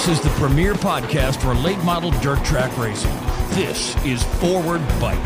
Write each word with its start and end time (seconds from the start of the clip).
This 0.00 0.18
is 0.18 0.20
the 0.22 0.30
premier 0.40 0.72
podcast 0.72 1.42
for 1.42 1.54
late 1.54 1.78
model 1.84 2.10
dirt 2.22 2.42
track 2.42 2.74
racing. 2.78 3.14
This 3.50 3.94
is 4.02 4.22
Forward 4.40 4.80
Bite, 4.98 5.18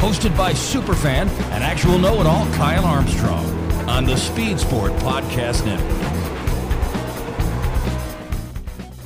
hosted 0.00 0.36
by 0.36 0.52
superfan 0.52 1.28
and 1.52 1.62
actual 1.62 2.00
know 2.00 2.20
it 2.20 2.26
all 2.26 2.44
Kyle 2.54 2.84
Armstrong 2.84 3.46
on 3.88 4.06
the 4.06 4.16
Speed 4.16 4.58
Sport 4.58 4.90
Podcast 4.94 5.64
Network. 5.64 6.02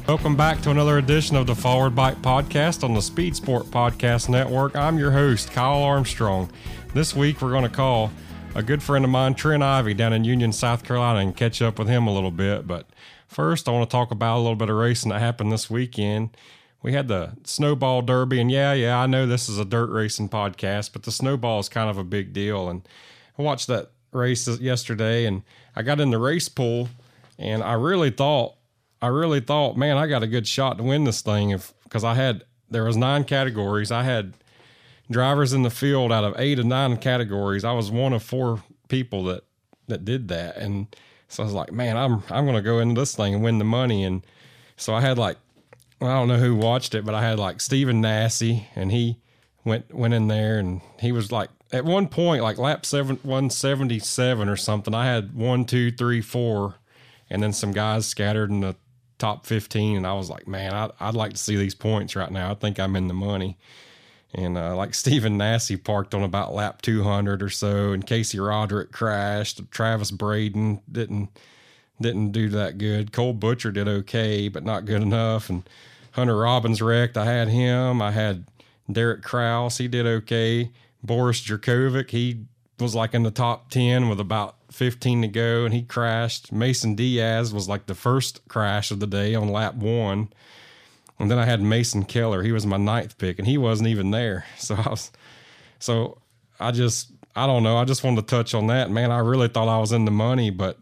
Welcome 0.09 0.35
back 0.35 0.63
to 0.63 0.71
another 0.71 0.97
edition 0.97 1.37
of 1.37 1.47
the 1.47 1.55
Forward 1.55 1.95
Bite 1.95 2.23
Podcast 2.23 2.83
on 2.83 2.95
the 2.95 3.03
Speed 3.03 3.37
Sport 3.37 3.67
Podcast 3.67 4.31
Network. 4.31 4.75
I'm 4.75 4.99
your 4.99 5.11
host, 5.11 5.53
Kyle 5.53 5.83
Armstrong. 5.83 6.51
This 6.95 7.15
week 7.15 7.43
we're 7.43 7.51
going 7.51 7.65
to 7.65 7.69
call 7.69 8.11
a 8.55 8.63
good 8.63 8.83
friend 8.83 9.05
of 9.05 9.11
mine, 9.11 9.35
Trent 9.35 9.63
Ivey, 9.63 9.93
down 9.93 10.15
in 10.15 10.25
Union, 10.25 10.53
South 10.53 10.85
Carolina, 10.85 11.19
and 11.19 11.37
catch 11.37 11.61
up 11.61 11.79
with 11.79 11.89
him 11.89 12.07
a 12.07 12.15
little 12.15 12.31
bit. 12.31 12.67
But 12.67 12.87
first, 13.33 13.69
I 13.69 13.73
want 13.73 13.89
to 13.89 13.93
talk 13.93 14.11
about 14.11 14.37
a 14.37 14.43
little 14.43 14.57
bit 14.57 14.71
of 14.71 14.77
racing 14.77 15.11
that 15.11 15.21
happened 15.21 15.51
this 15.51 15.71
weekend. 15.71 16.37
We 16.83 16.93
had 16.93 17.09
the 17.09 17.33
Snowball 17.45 18.03
Derby, 18.03 18.41
and 18.41 18.51
yeah, 18.51 18.73
yeah, 18.73 18.99
I 18.99 19.07
know 19.07 19.27
this 19.27 19.49
is 19.49 19.59
a 19.59 19.65
dirt 19.65 19.91
racing 19.91 20.29
podcast, 20.29 20.93
but 20.93 21.05
the 21.05 21.13
Snowball 21.13 21.61
is 21.61 21.69
kind 21.69 21.89
of 21.89 21.97
a 21.97 22.05
big 22.05 22.33
deal. 22.33 22.69
And 22.69 22.87
I 23.39 23.43
watched 23.43 23.69
that 23.69 23.93
race 24.13 24.49
yesterday, 24.61 25.27
and 25.27 25.43
I 25.77 25.83
got 25.83 26.01
in 26.01 26.11
the 26.11 26.19
race 26.19 26.49
pool, 26.49 26.89
and 27.39 27.63
I 27.63 27.75
really 27.75 28.11
thought, 28.11 28.57
I 29.01 29.09
really 29.09 29.41
thought, 29.41 29.77
man, 29.77 29.97
I 29.97 30.07
got 30.07 30.23
a 30.23 30.29
good 30.29 30.47
shot 30.47 30.79
to 30.79 30.85
win 30.85 31.05
this 31.05 31.23
thing 31.23 31.51
if 31.51 31.73
because 31.85 32.05
I 32.05 32.15
had 32.15 32.45
there 32.71 32.85
was 32.85 32.97
nine 32.97 33.25
categories. 33.25 33.91
I 33.91 34.03
had 34.03 34.35
drivers 35.11 35.53
in 35.53 35.63
the 35.63 35.71
field 35.71 36.11
out 36.11 36.25
of 36.25 36.35
eight 36.39 36.59
or 36.59 36.65
nine 36.65 36.97
categories. 36.97 37.65
I 37.65 37.73
was 37.73 37.91
one 37.91 38.13
of 38.13 38.23
four 38.23 38.63
people 38.89 39.25
that 39.25 39.45
that 39.89 40.05
did 40.05 40.29
that, 40.29 40.57
and 40.57 40.95
so 41.33 41.43
I 41.43 41.47
was 41.47 41.55
like, 41.55 41.73
man, 41.73 41.97
I'm 41.97 42.23
I'm 42.29 42.45
gonna 42.45 42.61
go 42.61 42.79
into 42.79 43.01
this 43.01 43.17
thing 43.17 43.35
and 43.35 43.43
win 43.43 43.59
the 43.59 43.65
money. 43.65 44.05
And 44.05 44.23
so 44.77 44.95
I 44.95 45.01
had 45.01 45.17
like, 45.17 45.39
I 46.01 46.09
don't 46.09 46.29
know 46.29 46.37
who 46.37 46.55
watched 46.55 46.95
it, 46.95 47.07
but 47.07 47.15
I 47.15 47.23
had 47.23 47.39
like 47.39 47.63
Stephen 47.63 48.03
Nasse, 48.03 48.63
and 48.77 48.93
he 48.93 49.19
went 49.65 49.95
went 49.95 50.13
in 50.13 50.29
there, 50.29 50.59
and 50.59 50.83
he 51.01 51.11
was 51.11 51.33
like 51.33 51.49
at 51.73 51.87
one 51.87 52.09
point 52.09 52.43
like 52.43 52.59
lap 52.59 52.85
seven 52.85 53.19
one 53.23 53.49
seventy 53.49 53.99
seven 53.99 54.47
or 54.47 54.57
something. 54.57 54.95
I 54.95 55.07
had 55.07 55.35
one, 55.35 55.65
two, 55.65 55.91
three, 55.91 56.21
four, 56.21 56.75
and 57.31 57.43
then 57.43 57.55
some 57.55 57.73
guys 57.73 58.05
scattered 58.07 58.51
in 58.51 58.61
the 58.61 58.77
top 59.19 59.47
15 59.47 59.99
and 59.99 60.05
i 60.05 60.13
was 60.15 60.29
like 60.29 60.49
man 60.49 60.73
I'd, 60.75 60.91
I'd 60.99 61.15
like 61.15 61.31
to 61.31 61.39
see 61.39 61.55
these 61.55 61.77
points 61.77 62.17
right 62.17 62.33
now 62.33 62.51
i 62.51 62.55
think 62.55 62.81
i'm 62.81 62.97
in 62.97 63.07
the 63.07 63.15
money 63.15 63.57
and 64.35 64.57
uh, 64.57 64.75
like 64.75 64.95
Stephen 64.95 65.37
Nasse 65.37 65.77
parked 65.83 66.15
on 66.15 66.23
about 66.23 66.55
lap 66.55 66.83
200 66.83 67.43
or 67.43 67.51
so, 67.51 67.93
and 67.93 68.07
Casey 68.07 68.39
Roderick 68.39 68.93
crashed. 68.93 69.71
Travis 69.71 70.11
Braden 70.11 70.81
didn't 70.91 71.31
didn't 72.01 72.33
do 72.33 72.49
that 72.49 72.79
good. 72.79 73.13
Cole 73.13 73.33
Butcher 73.33 73.71
did 73.71 73.87
okay, 73.87 74.49
but 74.49 74.65
not 74.65 74.87
good 74.87 75.03
enough. 75.03 75.49
And 75.49 75.69
Hunter 76.13 76.37
Robbins 76.37 76.83
wrecked. 76.83 77.17
I 77.17 77.27
had 77.27 77.49
him. 77.49 78.03
I 78.03 78.11
had 78.11 78.45
Derek 78.91 79.23
Kraus. 79.23 79.79
He 79.79 79.89
did 79.89 80.07
okay. 80.07 80.71
Boris 81.03 81.41
Jurkovic, 81.41 82.11
he 82.11 82.45
was 82.79 82.95
like 82.95 83.15
in 83.15 83.23
the 83.23 83.31
top 83.31 83.71
10 83.71 84.09
with 84.09 84.21
about 84.21 84.57
15 84.71 85.23
to 85.23 85.29
go, 85.29 85.65
and 85.65 85.75
he 85.75 85.83
crashed. 85.83 86.53
Mason 86.53 86.95
Diaz 86.95 87.53
was 87.53 87.69
like 87.69 87.87
the 87.87 87.95
first 87.95 88.47
crash 88.49 88.91
of 88.91 89.01
the 89.01 89.07
day 89.07 89.35
on 89.35 89.49
lap 89.49 89.75
one. 89.75 90.29
And 91.23 91.31
then 91.31 91.39
I 91.39 91.45
had 91.45 91.63
Mason 91.63 92.05
Keller. 92.05 92.43
He 92.43 92.51
was 92.51 92.67
my 92.67 92.77
ninth 92.77 93.17
pick, 93.17 93.39
and 93.39 93.47
he 93.47 93.57
wasn't 93.57 93.89
even 93.89 94.11
there. 94.11 94.45
So 94.59 94.75
I 94.75 94.91
was, 94.91 95.13
so 95.79 96.19
I 96.59 96.73
just, 96.73 97.13
I 97.37 97.47
don't 97.47 97.63
know. 97.63 97.77
I 97.77 97.85
just 97.85 98.03
wanted 98.03 98.23
to 98.23 98.27
touch 98.27 98.55
on 98.55 98.67
that. 98.67 98.91
Man, 98.91 99.13
I 99.13 99.19
really 99.19 99.47
thought 99.47 99.69
I 99.69 99.79
was 99.79 99.93
in 99.93 100.05
the 100.05 100.11
money, 100.11 100.51
but 100.51 100.79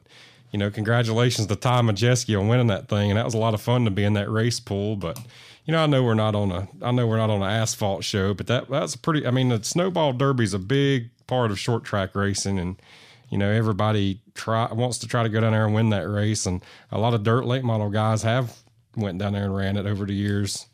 you 0.50 0.58
know, 0.58 0.70
congratulations 0.70 1.46
to 1.46 1.56
Ty 1.56 1.82
Majeski 1.82 2.38
on 2.38 2.48
winning 2.48 2.68
that 2.68 2.88
thing, 2.88 3.10
and 3.10 3.18
that 3.18 3.24
was 3.26 3.34
a 3.34 3.38
lot 3.38 3.52
of 3.52 3.60
fun 3.60 3.84
to 3.84 3.90
be 3.90 4.02
in 4.02 4.14
that 4.14 4.30
race 4.30 4.60
pool. 4.60 4.96
But 4.96 5.18
you 5.66 5.72
know, 5.72 5.82
I 5.82 5.86
know 5.86 6.02
we're 6.02 6.14
not 6.14 6.34
on 6.34 6.50
a, 6.50 6.68
I 6.80 6.90
know 6.90 7.06
we're 7.06 7.18
not 7.18 7.28
on 7.28 7.42
an 7.42 7.50
asphalt 7.50 8.02
show, 8.02 8.32
but 8.32 8.46
that 8.46 8.70
that's 8.70 8.96
pretty. 8.96 9.26
I 9.26 9.30
mean, 9.30 9.50
the 9.50 9.62
snowball 9.62 10.14
derby 10.14 10.44
is 10.44 10.54
a 10.54 10.58
big 10.58 11.10
part 11.26 11.50
of 11.50 11.58
short 11.58 11.84
track 11.84 12.14
racing, 12.14 12.58
and 12.58 12.80
you 13.28 13.36
know, 13.36 13.50
everybody 13.50 14.20
try 14.34 14.72
wants 14.72 14.96
to 14.98 15.06
try 15.06 15.22
to 15.22 15.28
go 15.28 15.42
down 15.42 15.52
there 15.52 15.66
and 15.66 15.74
win 15.74 15.90
that 15.90 16.08
race, 16.08 16.46
and 16.46 16.62
a 16.90 16.98
lot 16.98 17.12
of 17.12 17.24
dirt 17.24 17.44
late 17.44 17.62
model 17.62 17.90
guys 17.90 18.22
have 18.22 18.56
went 18.96 19.18
down 19.18 19.32
there 19.32 19.44
and 19.44 19.54
ran 19.54 19.76
it 19.76 19.86
over 19.86 20.04
the 20.04 20.14
years. 20.14 20.66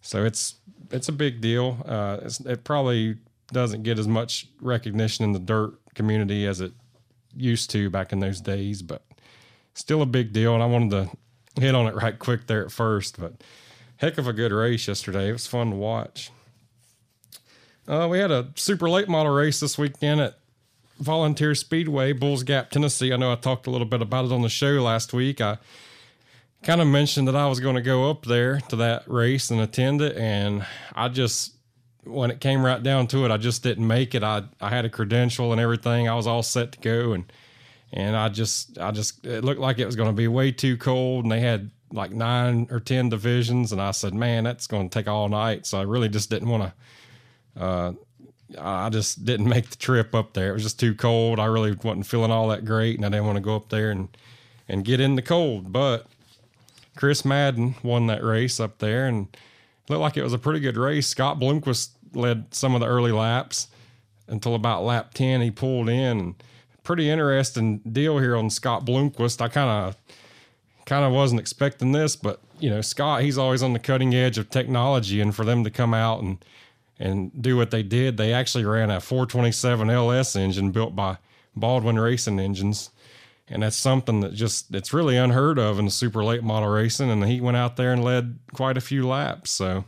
So 0.00 0.24
it's 0.24 0.56
it's 0.90 1.08
a 1.08 1.12
big 1.12 1.40
deal. 1.40 1.78
Uh, 1.86 2.18
it 2.46 2.64
probably 2.64 3.16
doesn't 3.52 3.82
get 3.82 3.98
as 3.98 4.08
much 4.08 4.48
recognition 4.60 5.24
in 5.24 5.32
the 5.32 5.38
dirt 5.38 5.74
community 5.94 6.46
as 6.46 6.60
it 6.60 6.72
used 7.34 7.70
to 7.70 7.90
back 7.90 8.12
in 8.12 8.20
those 8.20 8.40
days, 8.40 8.82
but 8.82 9.02
still 9.74 10.02
a 10.02 10.06
big 10.06 10.32
deal. 10.32 10.54
And 10.54 10.62
I 10.62 10.66
wanted 10.66 10.90
to 10.90 11.60
hit 11.60 11.74
on 11.74 11.86
it 11.86 11.94
right 11.94 12.18
quick 12.18 12.46
there 12.46 12.64
at 12.64 12.72
first, 12.72 13.18
but 13.18 13.34
heck 13.96 14.18
of 14.18 14.26
a 14.26 14.32
good 14.32 14.52
race 14.52 14.86
yesterday. 14.88 15.28
It 15.28 15.32
was 15.32 15.46
fun 15.46 15.70
to 15.70 15.76
watch. 15.76 16.30
Uh, 17.86 18.08
we 18.10 18.18
had 18.18 18.30
a 18.30 18.48
super 18.54 18.88
late 18.88 19.08
model 19.08 19.32
race 19.32 19.60
this 19.60 19.76
weekend 19.76 20.20
at 20.20 20.38
Volunteer 20.98 21.54
Speedway, 21.54 22.12
Bulls 22.12 22.42
Gap, 22.42 22.70
Tennessee. 22.70 23.12
I 23.12 23.16
know 23.16 23.32
I 23.32 23.36
talked 23.36 23.66
a 23.66 23.70
little 23.70 23.86
bit 23.86 24.00
about 24.00 24.26
it 24.26 24.32
on 24.32 24.42
the 24.42 24.48
show 24.48 24.82
last 24.82 25.12
week. 25.12 25.40
I 25.40 25.58
kind 26.64 26.80
of 26.80 26.86
mentioned 26.86 27.28
that 27.28 27.36
I 27.36 27.46
was 27.46 27.60
going 27.60 27.76
to 27.76 27.82
go 27.82 28.10
up 28.10 28.24
there 28.24 28.60
to 28.68 28.76
that 28.76 29.04
race 29.06 29.50
and 29.50 29.60
attend 29.60 30.00
it, 30.02 30.16
and 30.16 30.66
I 30.94 31.08
just 31.08 31.54
when 32.04 32.30
it 32.30 32.40
came 32.40 32.64
right 32.64 32.82
down 32.82 33.06
to 33.08 33.24
it, 33.24 33.30
I 33.30 33.36
just 33.36 33.62
didn't 33.62 33.86
make 33.86 34.14
it. 34.14 34.22
I 34.22 34.44
I 34.60 34.70
had 34.70 34.84
a 34.84 34.90
credential 34.90 35.52
and 35.52 35.60
everything. 35.60 36.08
I 36.08 36.14
was 36.14 36.26
all 36.26 36.42
set 36.42 36.72
to 36.72 36.80
go, 36.80 37.12
and 37.12 37.30
and 37.92 38.16
I 38.16 38.28
just 38.28 38.78
I 38.78 38.90
just 38.90 39.24
it 39.26 39.44
looked 39.44 39.60
like 39.60 39.78
it 39.78 39.86
was 39.86 39.96
going 39.96 40.08
to 40.08 40.14
be 40.14 40.28
way 40.28 40.50
too 40.52 40.76
cold, 40.76 41.24
and 41.24 41.32
they 41.32 41.40
had 41.40 41.70
like 41.92 42.12
nine 42.12 42.66
or 42.70 42.80
ten 42.80 43.08
divisions, 43.08 43.70
and 43.72 43.80
I 43.80 43.92
said, 43.92 44.14
man, 44.14 44.44
that's 44.44 44.66
going 44.66 44.88
to 44.88 44.98
take 44.98 45.06
all 45.06 45.28
night. 45.28 45.66
So 45.66 45.78
I 45.78 45.82
really 45.82 46.08
just 46.08 46.30
didn't 46.30 46.48
want 46.48 46.72
to. 47.56 47.62
Uh, 47.62 47.92
I 48.58 48.88
just 48.88 49.24
didn't 49.24 49.48
make 49.48 49.70
the 49.70 49.76
trip 49.76 50.14
up 50.14 50.32
there. 50.34 50.50
It 50.50 50.54
was 50.54 50.62
just 50.62 50.80
too 50.80 50.94
cold. 50.94 51.38
I 51.38 51.46
really 51.46 51.72
wasn't 51.72 52.06
feeling 52.06 52.30
all 52.30 52.48
that 52.48 52.64
great, 52.64 52.96
and 52.96 53.04
I 53.04 53.10
didn't 53.10 53.26
want 53.26 53.36
to 53.36 53.42
go 53.42 53.56
up 53.56 53.68
there 53.68 53.90
and 53.90 54.08
and 54.68 54.84
get 54.84 55.00
in 55.00 55.14
the 55.14 55.22
cold. 55.22 55.72
But 55.72 56.06
Chris 56.96 57.24
Madden 57.24 57.74
won 57.82 58.06
that 58.06 58.22
race 58.22 58.60
up 58.60 58.78
there 58.78 59.06
and 59.06 59.36
looked 59.88 60.00
like 60.00 60.16
it 60.16 60.22
was 60.22 60.32
a 60.32 60.38
pretty 60.38 60.60
good 60.60 60.76
race. 60.76 61.06
Scott 61.06 61.40
Bloomquist 61.40 61.90
led 62.12 62.54
some 62.54 62.74
of 62.74 62.80
the 62.80 62.86
early 62.86 63.12
laps 63.12 63.68
until 64.28 64.54
about 64.54 64.84
lap 64.84 65.12
10. 65.14 65.40
He 65.40 65.50
pulled 65.50 65.88
in. 65.88 66.34
Pretty 66.82 67.10
interesting 67.10 67.78
deal 67.78 68.18
here 68.18 68.36
on 68.36 68.50
Scott 68.50 68.84
Bloomquist. 68.84 69.40
I 69.40 69.48
kind 69.48 69.70
of 69.70 69.96
kind 70.84 71.04
of 71.04 71.12
wasn't 71.12 71.40
expecting 71.40 71.92
this, 71.92 72.14
but 72.14 72.40
you 72.60 72.68
know, 72.68 72.82
Scott, 72.82 73.22
he's 73.22 73.38
always 73.38 73.62
on 73.62 73.72
the 73.72 73.78
cutting 73.78 74.14
edge 74.14 74.38
of 74.38 74.50
technology 74.50 75.20
and 75.20 75.34
for 75.34 75.44
them 75.44 75.64
to 75.64 75.70
come 75.70 75.94
out 75.94 76.22
and 76.22 76.44
and 76.98 77.42
do 77.42 77.56
what 77.56 77.70
they 77.72 77.82
did, 77.82 78.16
they 78.16 78.32
actually 78.32 78.64
ran 78.64 78.90
a 78.90 79.00
427 79.00 79.90
LS 79.90 80.36
engine 80.36 80.70
built 80.70 80.94
by 80.94 81.16
Baldwin 81.56 81.98
Racing 81.98 82.38
Engines 82.38 82.90
and 83.48 83.62
that's 83.62 83.76
something 83.76 84.20
that 84.20 84.34
just 84.34 84.74
it's 84.74 84.92
really 84.92 85.16
unheard 85.16 85.58
of 85.58 85.78
in 85.78 85.90
super 85.90 86.24
late 86.24 86.42
model 86.42 86.68
racing. 86.68 87.10
And 87.10 87.24
he 87.24 87.40
went 87.40 87.56
out 87.56 87.76
there 87.76 87.92
and 87.92 88.02
led 88.02 88.38
quite 88.52 88.76
a 88.76 88.80
few 88.80 89.06
laps. 89.06 89.50
So 89.50 89.84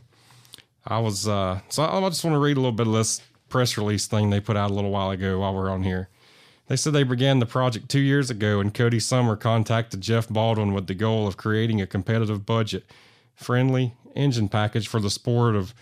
I 0.85 0.99
was 0.99 1.27
uh, 1.27 1.61
so 1.69 1.83
I 1.83 1.99
just 2.09 2.23
want 2.23 2.35
to 2.35 2.39
read 2.39 2.57
a 2.57 2.59
little 2.59 2.71
bit 2.71 2.87
of 2.87 2.93
this 2.93 3.21
press 3.49 3.77
release 3.77 4.07
thing 4.07 4.29
they 4.29 4.39
put 4.39 4.57
out 4.57 4.71
a 4.71 4.73
little 4.73 4.91
while 4.91 5.09
ago 5.09 5.39
while 5.39 5.53
we're 5.53 5.69
on 5.69 5.83
here. 5.83 6.09
They 6.67 6.75
said 6.75 6.93
they 6.93 7.03
began 7.03 7.39
the 7.39 7.45
project 7.45 7.87
two 7.87 8.01
years 8.01 8.29
ago, 8.29 8.59
and 8.59 8.73
Cody 8.73 8.99
Summer 8.99 9.37
contacted 9.37 10.01
Jeff 10.01 10.27
Baldwin 10.27 10.73
with 10.73 10.87
the 10.87 10.95
goal 10.95 11.25
of 11.25 11.37
creating 11.37 11.81
a 11.81 11.87
competitive 11.87 12.45
budget 12.45 12.83
friendly 13.35 13.93
engine 14.15 14.49
package 14.49 14.87
for 14.87 14.99
the 14.99 15.09
sport 15.09 15.55
of 15.55 15.73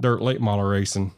dirt 0.00 0.20
late 0.20 0.40
model 0.40 0.66
racing. 0.66 1.12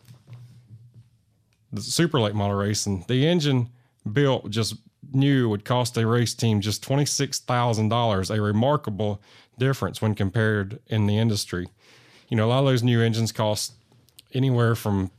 The 1.72 1.80
super 1.80 2.20
late 2.20 2.34
model 2.34 2.56
racing. 2.56 3.04
The 3.08 3.26
engine 3.26 3.70
built 4.10 4.50
just 4.50 4.76
knew 5.12 5.48
would 5.48 5.64
cost 5.64 5.96
a 5.96 6.06
race 6.06 6.34
team 6.34 6.60
just 6.60 6.86
$26,000, 6.86 8.36
a 8.36 8.40
remarkable 8.40 9.20
difference 9.58 10.00
when 10.00 10.14
compared 10.14 10.80
in 10.86 11.06
the 11.06 11.18
industry. 11.18 11.68
You 12.28 12.36
know, 12.36 12.46
a 12.46 12.50
lot 12.50 12.60
of 12.60 12.66
those 12.66 12.82
new 12.82 13.00
engines 13.00 13.32
cost 13.32 13.72
anywhere 14.32 14.74
from 14.74 15.10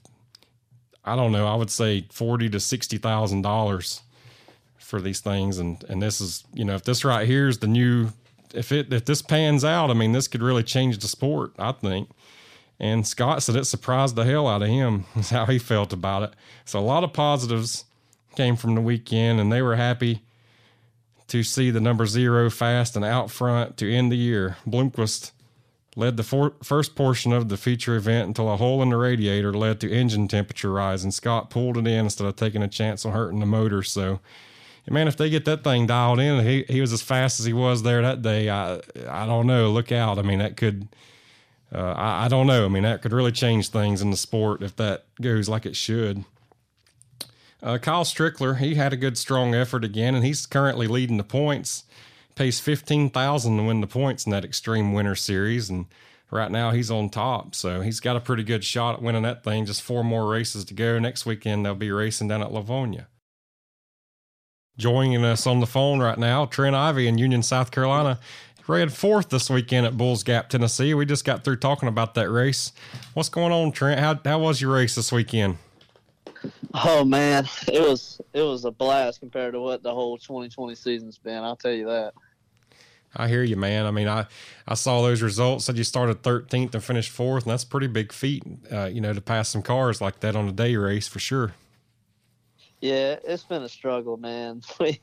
I 1.10 1.16
don't 1.16 1.32
know, 1.32 1.48
I 1.48 1.56
would 1.56 1.72
say 1.72 2.06
forty 2.12 2.50
to 2.50 2.60
sixty 2.60 2.98
thousand 2.98 3.42
dollars 3.42 4.02
for 4.78 5.02
these 5.02 5.20
things, 5.20 5.58
and 5.58 5.84
and 5.90 6.02
this 6.02 6.22
is 6.22 6.44
you 6.54 6.64
know 6.64 6.76
if 6.76 6.84
this 6.84 7.04
right 7.04 7.28
here 7.28 7.48
is 7.48 7.60
the 7.60 7.68
new 7.68 8.10
if 8.54 8.72
it 8.72 8.94
if 8.94 9.06
this 9.06 9.22
pans 9.22 9.64
out, 9.66 9.90
I 9.90 9.94
mean 9.94 10.12
this 10.12 10.28
could 10.28 10.44
really 10.44 10.64
change 10.64 11.00
the 11.00 11.08
sport. 11.08 11.54
I 11.58 11.72
think. 11.72 12.10
And 12.82 13.06
Scott 13.06 13.44
said 13.44 13.58
it 13.58 13.66
surprised 13.66 14.16
the 14.16 14.24
hell 14.24 14.48
out 14.48 14.62
of 14.62 14.70
him. 14.70 15.04
Is 15.18 15.32
how 15.32 15.46
he 15.48 15.60
felt 15.60 15.92
about 15.92 16.24
it. 16.24 16.34
So 16.64 16.80
a 16.80 16.82
lot 16.82 17.04
of 17.04 17.12
positives 17.12 17.84
came 18.40 18.56
from 18.56 18.74
the 18.74 18.80
weekend, 18.80 19.38
and 19.38 19.52
they 19.52 19.62
were 19.62 19.76
happy 19.76 20.22
to 21.28 21.44
see 21.44 21.72
the 21.72 21.82
number 21.82 22.06
zero 22.06 22.50
fast 22.50 22.96
and 22.96 23.04
out 23.04 23.30
front 23.30 23.76
to 23.76 23.94
end 23.94 24.10
the 24.10 24.16
year. 24.16 24.56
Bloomquist 24.66 25.34
led 25.98 26.16
the 26.16 26.24
for- 26.24 26.54
first 26.64 26.96
portion 26.96 27.34
of 27.34 27.50
the 27.50 27.58
feature 27.58 27.98
event 27.98 28.30
until 28.30 28.50
a 28.50 28.56
hole 28.56 28.82
in 28.82 28.92
the 28.92 28.96
radiator 28.96 29.52
led 29.52 29.82
to 29.82 29.92
engine 29.92 30.30
temperature 30.30 30.72
rise, 30.72 31.04
and 31.04 31.14
Scott 31.14 31.50
pulled 31.50 31.76
it 31.76 31.86
in 31.86 32.06
instead 32.06 32.28
of 32.28 32.38
taking 32.38 32.64
a 32.64 32.70
chance 32.70 33.06
on 33.06 33.12
hurting 33.12 33.42
the 33.42 33.46
motor. 33.46 33.84
So 33.84 34.22
man, 34.90 35.10
if 35.10 35.18
they 35.18 35.30
get 35.30 35.44
that 35.44 35.62
thing 35.62 35.86
dialed 35.86 36.22
in, 36.22 36.46
he 36.46 36.64
he 36.70 36.80
was 36.80 36.94
as 36.94 37.02
fast 37.02 37.42
as 37.42 37.46
he 37.46 37.52
was 37.52 37.84
there 37.84 38.02
that 38.02 38.22
day. 38.22 38.50
I 38.50 38.80
I 39.10 39.26
don't 39.26 39.48
know. 39.48 39.70
Look 39.70 39.92
out. 39.92 40.18
I 40.18 40.22
mean, 40.22 40.40
that 40.40 40.56
could. 40.56 40.88
Uh, 41.76 41.92
I, 41.92 42.26
I 42.26 42.28
don't 42.30 42.48
know. 42.48 42.64
I 42.64 42.70
mean, 42.70 42.84
that 42.84 43.02
could 43.02 43.12
really 43.12 43.34
change 43.34 43.68
things 43.68 44.02
in 44.02 44.12
the 44.12 44.18
sport 44.18 44.64
if 44.64 44.78
that 44.78 45.04
goes 45.22 45.50
like 45.50 45.66
it 45.66 45.76
should. 45.76 46.24
Uh, 47.62 47.78
Kyle 47.78 48.06
Strickler, 48.06 48.58
he 48.58 48.76
had 48.76 48.94
a 48.94 48.98
good 48.98 49.18
strong 49.18 49.54
effort 49.54 49.84
again, 49.84 50.16
and 50.16 50.24
he's 50.24 50.46
currently 50.46 50.88
leading 50.88 51.18
the 51.18 51.24
points. 51.24 51.84
Pays 52.36 52.60
fifteen 52.60 53.10
thousand 53.10 53.58
to 53.58 53.64
win 53.64 53.82
the 53.82 53.88
points 53.88 54.26
in 54.26 54.32
that 54.32 54.46
Extreme 54.46 54.94
Winter 54.94 55.16
Series, 55.16 55.70
and 55.70 55.88
right 56.32 56.50
now 56.50 56.72
he's 56.72 56.90
on 56.90 57.10
top. 57.10 57.54
So 57.54 57.82
he's 57.82 58.00
got 58.00 58.16
a 58.16 58.22
pretty 58.22 58.44
good 58.44 58.64
shot 58.64 58.96
at 58.96 59.02
winning 59.02 59.24
that 59.24 59.44
thing. 59.44 59.66
Just 59.66 59.82
four 59.82 60.06
more 60.06 60.32
races 60.32 60.64
to 60.66 60.74
go. 60.74 60.98
Next 61.00 61.26
weekend 61.26 61.66
they'll 61.66 61.76
be 61.76 61.92
racing 61.92 62.30
down 62.30 62.42
at 62.42 62.52
Lavonia. 62.52 63.08
Joining 64.78 65.26
us 65.26 65.46
on 65.46 65.60
the 65.60 65.68
phone 65.68 66.00
right 66.00 66.18
now, 66.18 66.46
Trent 66.46 66.78
Ivey 66.78 67.08
in 67.08 67.18
Union, 67.18 67.44
South 67.44 67.72
Carolina. 67.72 68.20
Ran 68.68 68.88
fourth 68.88 69.30
this 69.30 69.50
weekend 69.50 69.88
at 69.88 69.98
Bulls 69.98 70.24
Gap, 70.24 70.48
Tennessee. 70.48 70.94
We 70.94 71.06
just 71.06 71.26
got 71.26 71.44
through 71.44 71.58
talking 71.58 71.90
about 71.90 72.14
that 72.14 72.30
race. 72.30 72.72
What's 73.16 73.28
going 73.28 73.52
on, 73.52 73.74
Trent? 73.74 74.00
How 74.00 74.18
how 74.24 74.40
was 74.40 74.62
your 74.62 74.76
race 74.76 74.96
this 74.96 75.12
weekend? 75.12 75.58
Oh 76.74 77.04
man, 77.04 77.48
it 77.68 77.82
was 77.82 78.22
it 78.34 78.42
was 78.42 78.66
a 78.66 78.72
blast 78.72 79.20
compared 79.20 79.54
to 79.54 79.60
what 79.60 79.82
the 79.82 79.94
whole 79.94 80.18
2020 80.18 80.76
season's 80.76 81.18
been. 81.18 81.44
I'll 81.44 81.56
tell 81.56 81.72
you 81.72 81.86
that. 81.86 82.14
I 83.16 83.28
hear 83.28 83.44
you, 83.44 83.56
man. 83.56 83.88
I 83.88 83.92
mean, 83.92 84.08
I, 84.08 84.28
I 84.68 84.76
saw 84.76 85.02
those 85.02 85.24
results. 85.24 85.66
Said 85.66 85.78
you 85.78 85.84
started 85.84 86.22
13th 86.22 86.76
and 86.76 86.84
finished 86.84 87.10
fourth, 87.10 87.44
and 87.44 87.52
that's 87.52 87.64
a 87.64 87.68
pretty 87.68 87.88
big 87.88 88.12
feat, 88.14 88.44
uh, 88.72 88.86
you 88.86 89.02
know, 89.02 89.14
to 89.14 89.22
pass 89.22 89.50
some 89.50 89.64
cars 89.64 90.00
like 90.00 90.20
that 90.20 90.36
on 90.36 90.48
a 90.48 90.52
day 90.52 90.76
race 90.76 91.08
for 91.08 91.18
sure. 91.18 91.54
Yeah, 92.82 93.18
it's 93.24 93.44
been 93.44 93.64
a 93.64 93.70
struggle, 93.70 94.18
man. 94.18 94.62
We, 94.80 95.00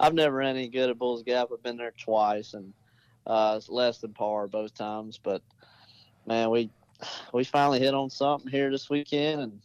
I've 0.00 0.14
never 0.14 0.36
ran 0.36 0.56
any 0.56 0.68
good 0.68 0.90
at 0.90 0.98
Bulls 0.98 1.22
Gap. 1.22 1.48
I've 1.52 1.62
been 1.62 1.76
there 1.76 1.92
twice, 1.96 2.54
and 2.54 2.72
uh, 3.26 3.54
it's 3.56 3.68
less 3.68 3.98
than 3.98 4.12
par 4.12 4.48
both 4.48 4.74
times. 4.74 5.18
But 5.22 5.42
man, 6.26 6.50
we 6.50 6.70
we 7.32 7.44
finally 7.44 7.78
hit 7.78 7.94
on 7.94 8.10
something 8.10 8.50
here 8.50 8.70
this 8.70 8.90
weekend, 8.90 9.40
and 9.40 9.60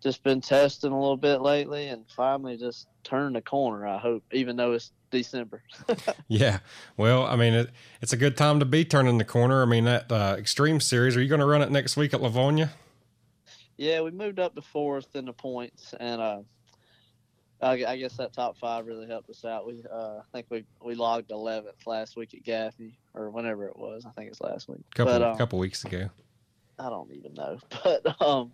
just 0.00 0.22
been 0.22 0.40
testing 0.40 0.92
a 0.92 0.98
little 0.98 1.16
bit 1.16 1.40
lately, 1.40 1.88
and 1.88 2.04
finally 2.08 2.56
just 2.56 2.88
turned 3.04 3.36
the 3.36 3.42
corner. 3.42 3.86
I 3.86 3.98
hope, 3.98 4.24
even 4.32 4.56
though 4.56 4.72
it's 4.72 4.92
December. 5.10 5.62
yeah, 6.28 6.58
well, 6.96 7.24
I 7.24 7.36
mean, 7.36 7.54
it, 7.54 7.70
it's 8.02 8.12
a 8.12 8.16
good 8.16 8.36
time 8.36 8.60
to 8.60 8.66
be 8.66 8.84
turning 8.84 9.18
the 9.18 9.24
corner. 9.24 9.62
I 9.62 9.66
mean, 9.66 9.84
that 9.84 10.10
uh, 10.10 10.36
Extreme 10.38 10.80
Series. 10.80 11.16
Are 11.16 11.22
you 11.22 11.28
going 11.28 11.40
to 11.40 11.46
run 11.46 11.62
it 11.62 11.70
next 11.70 11.96
week 11.96 12.14
at 12.14 12.20
Lavonia? 12.20 12.70
Yeah, 13.76 14.00
we 14.00 14.10
moved 14.10 14.38
up 14.38 14.54
to 14.54 14.62
fourth 14.62 15.14
in 15.14 15.26
the 15.26 15.32
points, 15.32 15.94
and 16.00 16.20
uh, 16.20 16.38
I, 17.60 17.84
I, 17.84 17.96
guess 17.96 18.16
that 18.16 18.32
top 18.32 18.56
five 18.58 18.86
really 18.86 19.06
helped 19.06 19.28
us 19.28 19.44
out. 19.44 19.66
We, 19.66 19.82
uh, 19.90 20.18
I 20.18 20.22
think 20.32 20.46
we 20.50 20.64
we 20.82 20.94
logged 20.94 21.30
11th 21.30 21.86
last 21.86 22.16
week 22.16 22.34
at 22.34 22.42
Gaffney, 22.42 22.98
or 23.14 23.30
whenever 23.30 23.66
it 23.66 23.76
was. 23.76 24.06
I 24.06 24.10
think 24.10 24.30
it's 24.30 24.40
last 24.40 24.68
week. 24.68 24.80
Couple 24.94 25.12
but, 25.12 25.22
um, 25.22 25.36
couple 25.36 25.58
weeks 25.58 25.84
ago. 25.84 26.08
I 26.78 26.88
don't 26.88 27.10
even 27.12 27.34
know, 27.34 27.58
but 27.84 28.22
um, 28.22 28.52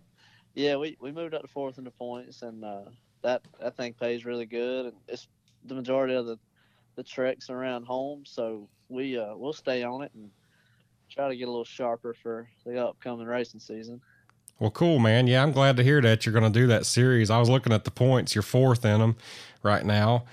yeah, 0.53 0.75
we, 0.75 0.97
we 0.99 1.11
moved 1.11 1.33
up 1.33 1.41
to 1.41 1.47
fourth 1.47 1.77
in 1.77 1.83
the 1.83 1.91
points, 1.91 2.41
and 2.41 2.63
uh, 2.63 2.81
that 3.21 3.41
that 3.59 3.75
thing 3.75 3.93
pays 3.93 4.25
really 4.25 4.45
good. 4.45 4.87
And 4.87 4.95
it's 5.07 5.27
the 5.65 5.75
majority 5.75 6.13
of 6.13 6.25
the 6.25 6.37
the 6.95 7.03
treks 7.03 7.49
around 7.49 7.85
home, 7.85 8.23
so 8.25 8.67
we 8.89 9.17
uh, 9.17 9.35
we'll 9.35 9.53
stay 9.53 9.83
on 9.83 10.03
it 10.03 10.11
and 10.13 10.29
try 11.09 11.27
to 11.27 11.35
get 11.35 11.47
a 11.47 11.51
little 11.51 11.65
sharper 11.65 12.13
for 12.13 12.47
the 12.65 12.83
upcoming 12.83 13.27
racing 13.27 13.59
season. 13.59 14.01
Well, 14.59 14.71
cool, 14.71 14.99
man. 14.99 15.27
Yeah, 15.27 15.41
I'm 15.43 15.51
glad 15.51 15.77
to 15.77 15.83
hear 15.83 16.01
that 16.01 16.25
you're 16.25 16.33
going 16.33 16.51
to 16.51 16.59
do 16.59 16.67
that 16.67 16.85
series. 16.85 17.29
I 17.29 17.39
was 17.39 17.49
looking 17.49 17.73
at 17.73 17.83
the 17.83 17.91
points. 17.91 18.35
You're 18.35 18.43
fourth 18.43 18.85
in 18.85 18.99
them 18.99 19.15
right 19.63 19.83
now, 19.85 20.25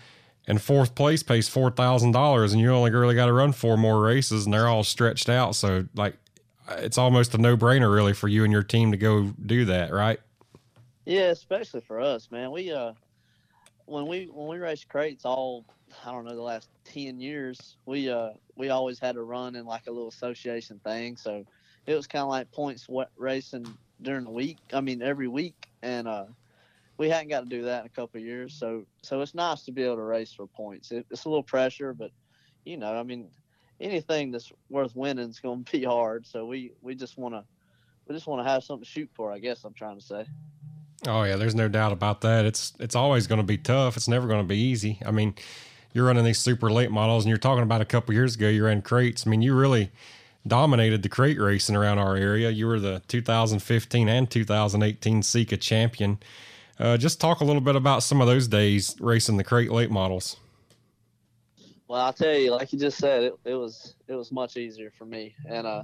and 0.46 0.61
fourth 0.61 0.94
place 0.94 1.22
pays 1.22 1.49
four 1.49 1.70
thousand 1.70 2.12
dollars, 2.12 2.52
and 2.52 2.61
you 2.61 2.70
only 2.70 2.90
really 2.90 3.14
got 3.14 3.26
to 3.26 3.32
run 3.32 3.52
four 3.52 3.78
more 3.78 4.02
races, 4.02 4.44
and 4.44 4.52
they're 4.52 4.69
all 4.69 4.84
stretched 4.84 5.31
out. 5.31 5.56
So, 5.56 5.87
like, 5.94 6.17
it's 6.78 6.99
almost 6.99 7.34
a 7.34 7.38
no 7.38 7.56
brainer 7.56 7.93
really 7.93 8.12
for 8.12 8.28
you 8.28 8.44
and 8.44 8.52
your 8.52 8.62
team 8.62 8.90
to 8.93 8.96
go 8.96 9.32
do 9.46 9.64
that, 9.67 9.93
right? 9.93 10.20
Yeah, 11.05 11.31
especially 11.31 11.81
for 11.81 12.00
us, 12.00 12.31
man. 12.31 12.50
We 12.50 12.72
uh 12.72 12.93
when 13.87 14.06
we 14.06 14.28
when 14.32 14.49
we 14.49 14.58
race 14.58 14.84
crates 14.84 15.25
all 15.25 15.64
I 16.05 16.12
don't 16.12 16.25
know 16.25 16.34
the 16.34 16.43
last 16.43 16.69
ten 16.84 17.20
years, 17.20 17.76
we 17.87 18.08
uh 18.11 18.31
we 18.56 18.70
always 18.70 18.99
had 18.99 19.14
to 19.17 19.22
run 19.22 19.56
in 19.56 19.67
like 19.67 19.87
a 19.87 19.90
little 19.90 20.08
association 20.08 20.81
thing, 20.84 21.17
so 21.17 21.44
it 21.87 21.94
was 21.94 22.06
kind 22.06 22.22
of 22.22 22.28
like 22.28 22.50
points 22.52 22.87
racing 23.17 23.67
during 24.02 24.25
the 24.25 24.31
week. 24.31 24.58
I 24.72 24.81
mean 24.81 25.02
every 25.02 25.28
week, 25.28 25.69
and 25.82 26.06
uh 26.06 26.26
we 26.99 27.08
hadn't 27.08 27.28
got 27.28 27.40
to 27.40 27.46
do 27.46 27.62
that 27.62 27.81
in 27.81 27.87
a 27.87 27.88
couple 27.88 28.20
years, 28.20 28.55
so 28.55 28.84
so 29.02 29.20
it's 29.22 29.34
nice 29.34 29.62
to 29.62 29.72
be 29.72 29.82
able 29.82 29.96
to 29.96 30.02
race 30.02 30.32
for 30.32 30.46
points. 30.46 30.93
It, 30.93 31.06
it's 31.11 31.25
a 31.25 31.28
little 31.28 31.43
pressure, 31.43 31.94
but 31.94 32.11
you 32.64 32.76
know, 32.76 32.94
I 32.94 33.02
mean, 33.02 33.31
anything 33.81 34.31
that's 34.31 34.53
worth 34.69 34.94
winning 34.94 35.29
is 35.29 35.41
going 35.41 35.65
to 35.65 35.73
be 35.73 35.85
hard. 35.85 36.27
So 36.27 36.44
we 36.44 36.73
we 36.82 36.94
just 36.94 37.19
want 37.19 37.35
to 37.35 37.44
we 38.06 38.15
just 38.15 38.27
want 38.27 38.44
to 38.44 38.50
have 38.50 38.62
something 38.65 38.85
to 38.85 38.91
shoot 38.91 39.11
for. 39.15 39.32
I 39.32 39.38
guess 39.38 39.65
I'm 39.65 39.75
trying 39.75 39.99
to 39.99 40.05
say. 40.05 40.27
Oh 41.06 41.23
yeah, 41.23 41.37
there's 41.37 41.55
no 41.55 41.69
doubt 41.69 41.93
about 41.93 42.21
that. 42.23 42.44
It's 42.44 42.75
it's 42.79 42.94
always 42.94 43.27
going 43.27 43.41
to 43.41 43.47
be 43.47 43.59
tough. 43.59 43.97
It's 43.97 44.09
never 44.09 44.27
going 44.29 44.41
to 44.41 44.49
be 44.49 44.59
easy. 44.59 44.99
I 45.05 45.11
mean, 45.11 45.35
you're 45.93 46.06
running 46.06 46.25
these 46.25 46.38
super 46.38 46.71
late 46.71 46.91
models, 46.91 47.25
and 47.25 47.31
you're 47.31 47.38
talking 47.38 47.62
about 47.62 47.81
a 47.81 47.87
couple 47.87 48.15
years 48.15 48.37
ago 48.37 48.49
you 48.49 48.65
ran 48.65 48.82
crates. 48.82 49.27
I 49.27 49.31
mean, 49.31 49.43
you 49.43 49.55
really 49.55 49.91
dominated 50.47 51.03
the 51.03 51.09
crate 51.09 51.38
racing 51.38 51.77
around 51.77 51.99
our 51.99 52.17
area. 52.17 52.50
You 52.50 52.67
were 52.67 52.81
the 52.81 53.03
2015 53.09 54.09
and 54.09 54.31
2018 54.31 55.23
SECA 55.23 55.61
champion. 55.61 56.19
Uh, 56.79 56.97
just 56.97 57.21
talk 57.21 57.41
a 57.41 57.44
little 57.44 57.61
bit 57.61 57.77
about 57.77 58.03
some 58.03 58.23
of 58.23 58.27
those 58.27 58.49
days 58.49 58.97
racing 59.00 59.37
the 59.37 59.44
crate 59.44 59.71
late 59.71 59.91
models. 59.91 60.37
Well, 61.91 62.01
I'll 62.01 62.13
tell 62.13 62.39
you, 62.39 62.53
like 62.53 62.73
you 62.73 62.79
just 62.79 62.99
said, 62.99 63.25
it, 63.25 63.35
it 63.45 63.57
was 63.57 63.97
it 64.07 64.15
was 64.15 64.31
much 64.31 64.57
easier 64.57 64.93
for 64.97 65.05
me, 65.05 65.35
and 65.45 65.67
uh, 65.67 65.83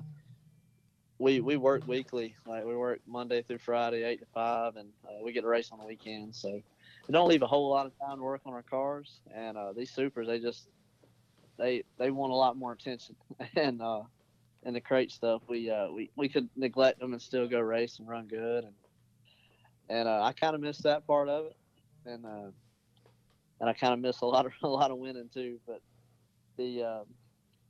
we 1.19 1.41
we 1.41 1.57
work 1.57 1.89
weekly. 1.89 2.37
Like 2.47 2.65
we 2.65 2.77
work 2.77 3.01
Monday 3.09 3.43
through 3.43 3.59
Friday, 3.59 4.05
eight 4.05 4.21
to 4.21 4.27
five, 4.33 4.77
and 4.77 4.89
uh, 5.05 5.25
we 5.25 5.33
get 5.33 5.41
to 5.41 5.49
race 5.49 5.71
on 5.73 5.81
the 5.81 5.85
weekend. 5.85 6.33
So 6.37 6.53
we 6.53 7.13
don't 7.13 7.27
leave 7.27 7.43
a 7.43 7.49
whole 7.49 7.69
lot 7.69 7.87
of 7.87 7.93
time 7.99 8.19
to 8.19 8.23
work 8.23 8.43
on 8.47 8.53
our 8.53 8.63
cars. 8.63 9.19
And 9.35 9.59
uh, 9.59 9.73
these 9.73 9.91
supers, 9.91 10.29
they 10.29 10.39
just 10.39 10.69
they 11.59 11.83
they 11.99 12.13
want 12.13 12.31
a 12.31 12.37
lot 12.37 12.57
more 12.57 12.71
attention. 12.71 13.17
and 13.57 13.83
uh, 13.83 14.03
and 14.63 14.77
the 14.77 14.81
crate 14.81 15.11
stuff, 15.11 15.43
we 15.49 15.73
uh, 15.73 15.89
we 15.91 16.13
we 16.15 16.29
could 16.29 16.49
neglect 16.55 17.01
them 17.01 17.15
and 17.15 17.21
still 17.21 17.49
go 17.49 17.59
race 17.59 17.99
and 17.99 18.07
run 18.07 18.29
good. 18.29 18.63
And 18.63 18.75
and 19.89 20.09
uh, 20.09 20.23
I 20.23 20.35
kind 20.35 20.55
of 20.55 20.61
missed 20.61 20.85
that 20.85 21.05
part 21.05 21.29
of 21.29 21.47
it. 21.47 21.57
And 22.05 22.25
uh, 22.25 22.51
and 23.59 23.69
I 23.69 23.73
kind 23.73 23.93
of 23.93 23.99
miss 23.99 24.21
a 24.21 24.27
lot 24.27 24.47
of 24.47 24.53
a 24.63 24.69
lot 24.69 24.93
of 24.93 24.99
winning 24.99 25.31
too. 25.35 25.59
But 25.67 25.81
the 26.57 26.83
um, 26.83 27.05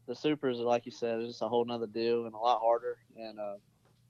the 0.07 0.15
supers, 0.15 0.59
like 0.59 0.87
you 0.87 0.93
said, 0.93 1.21
is 1.21 1.29
just 1.29 1.43
a 1.43 1.49
whole 1.49 1.65
nother 1.65 1.87
deal 1.87 2.27
and 2.27 2.35
a 2.35 2.39
lot 2.39 2.61
harder. 2.61 2.99
And 3.17 3.39
uh, 3.39 3.57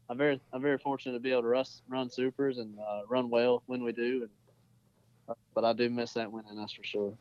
I'm 0.08 0.18
very 0.18 0.40
I'm 0.52 0.62
very 0.62 0.78
fortunate 0.78 1.14
to 1.14 1.20
be 1.20 1.32
able 1.32 1.42
to 1.42 1.48
run, 1.48 1.64
run 1.88 2.10
supers 2.10 2.58
and 2.58 2.78
uh, 2.78 3.02
run 3.08 3.30
well 3.30 3.62
when 3.66 3.82
we 3.82 3.92
do. 3.92 4.22
And, 4.22 4.30
uh, 5.28 5.34
but 5.54 5.64
I 5.64 5.72
do 5.72 5.88
miss 5.88 6.12
that 6.12 6.30
winning, 6.30 6.56
that's 6.56 6.72
for 6.72 6.84
sure. 6.84 7.14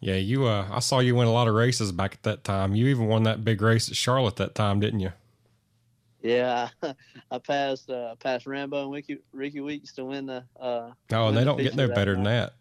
Yeah, 0.00 0.16
you. 0.16 0.46
Uh, 0.46 0.68
I 0.70 0.80
saw 0.80 0.98
you 0.98 1.14
win 1.14 1.26
a 1.26 1.32
lot 1.32 1.48
of 1.48 1.54
races 1.54 1.90
back 1.92 2.14
at 2.14 2.22
that 2.24 2.44
time. 2.44 2.74
You 2.74 2.88
even 2.88 3.06
won 3.06 3.22
that 3.22 3.44
big 3.44 3.62
race 3.62 3.88
at 3.88 3.96
Charlotte 3.96 4.36
that 4.36 4.54
time, 4.54 4.78
didn't 4.80 5.00
you? 5.00 5.12
Yeah, 6.22 6.68
I 7.30 7.38
passed 7.38 7.88
uh, 7.88 8.14
passed 8.16 8.46
Rambo 8.46 8.84
and 8.84 8.92
Ricky, 8.92 9.18
Ricky 9.32 9.60
Weeks 9.60 9.92
to 9.94 10.04
win 10.04 10.26
the. 10.26 10.44
Uh, 10.58 10.90
oh, 11.12 11.28
and 11.28 11.36
they 11.36 11.44
don't 11.44 11.58
get 11.58 11.76
no 11.76 11.88
better 11.88 12.14
than 12.14 12.24
that. 12.24 12.54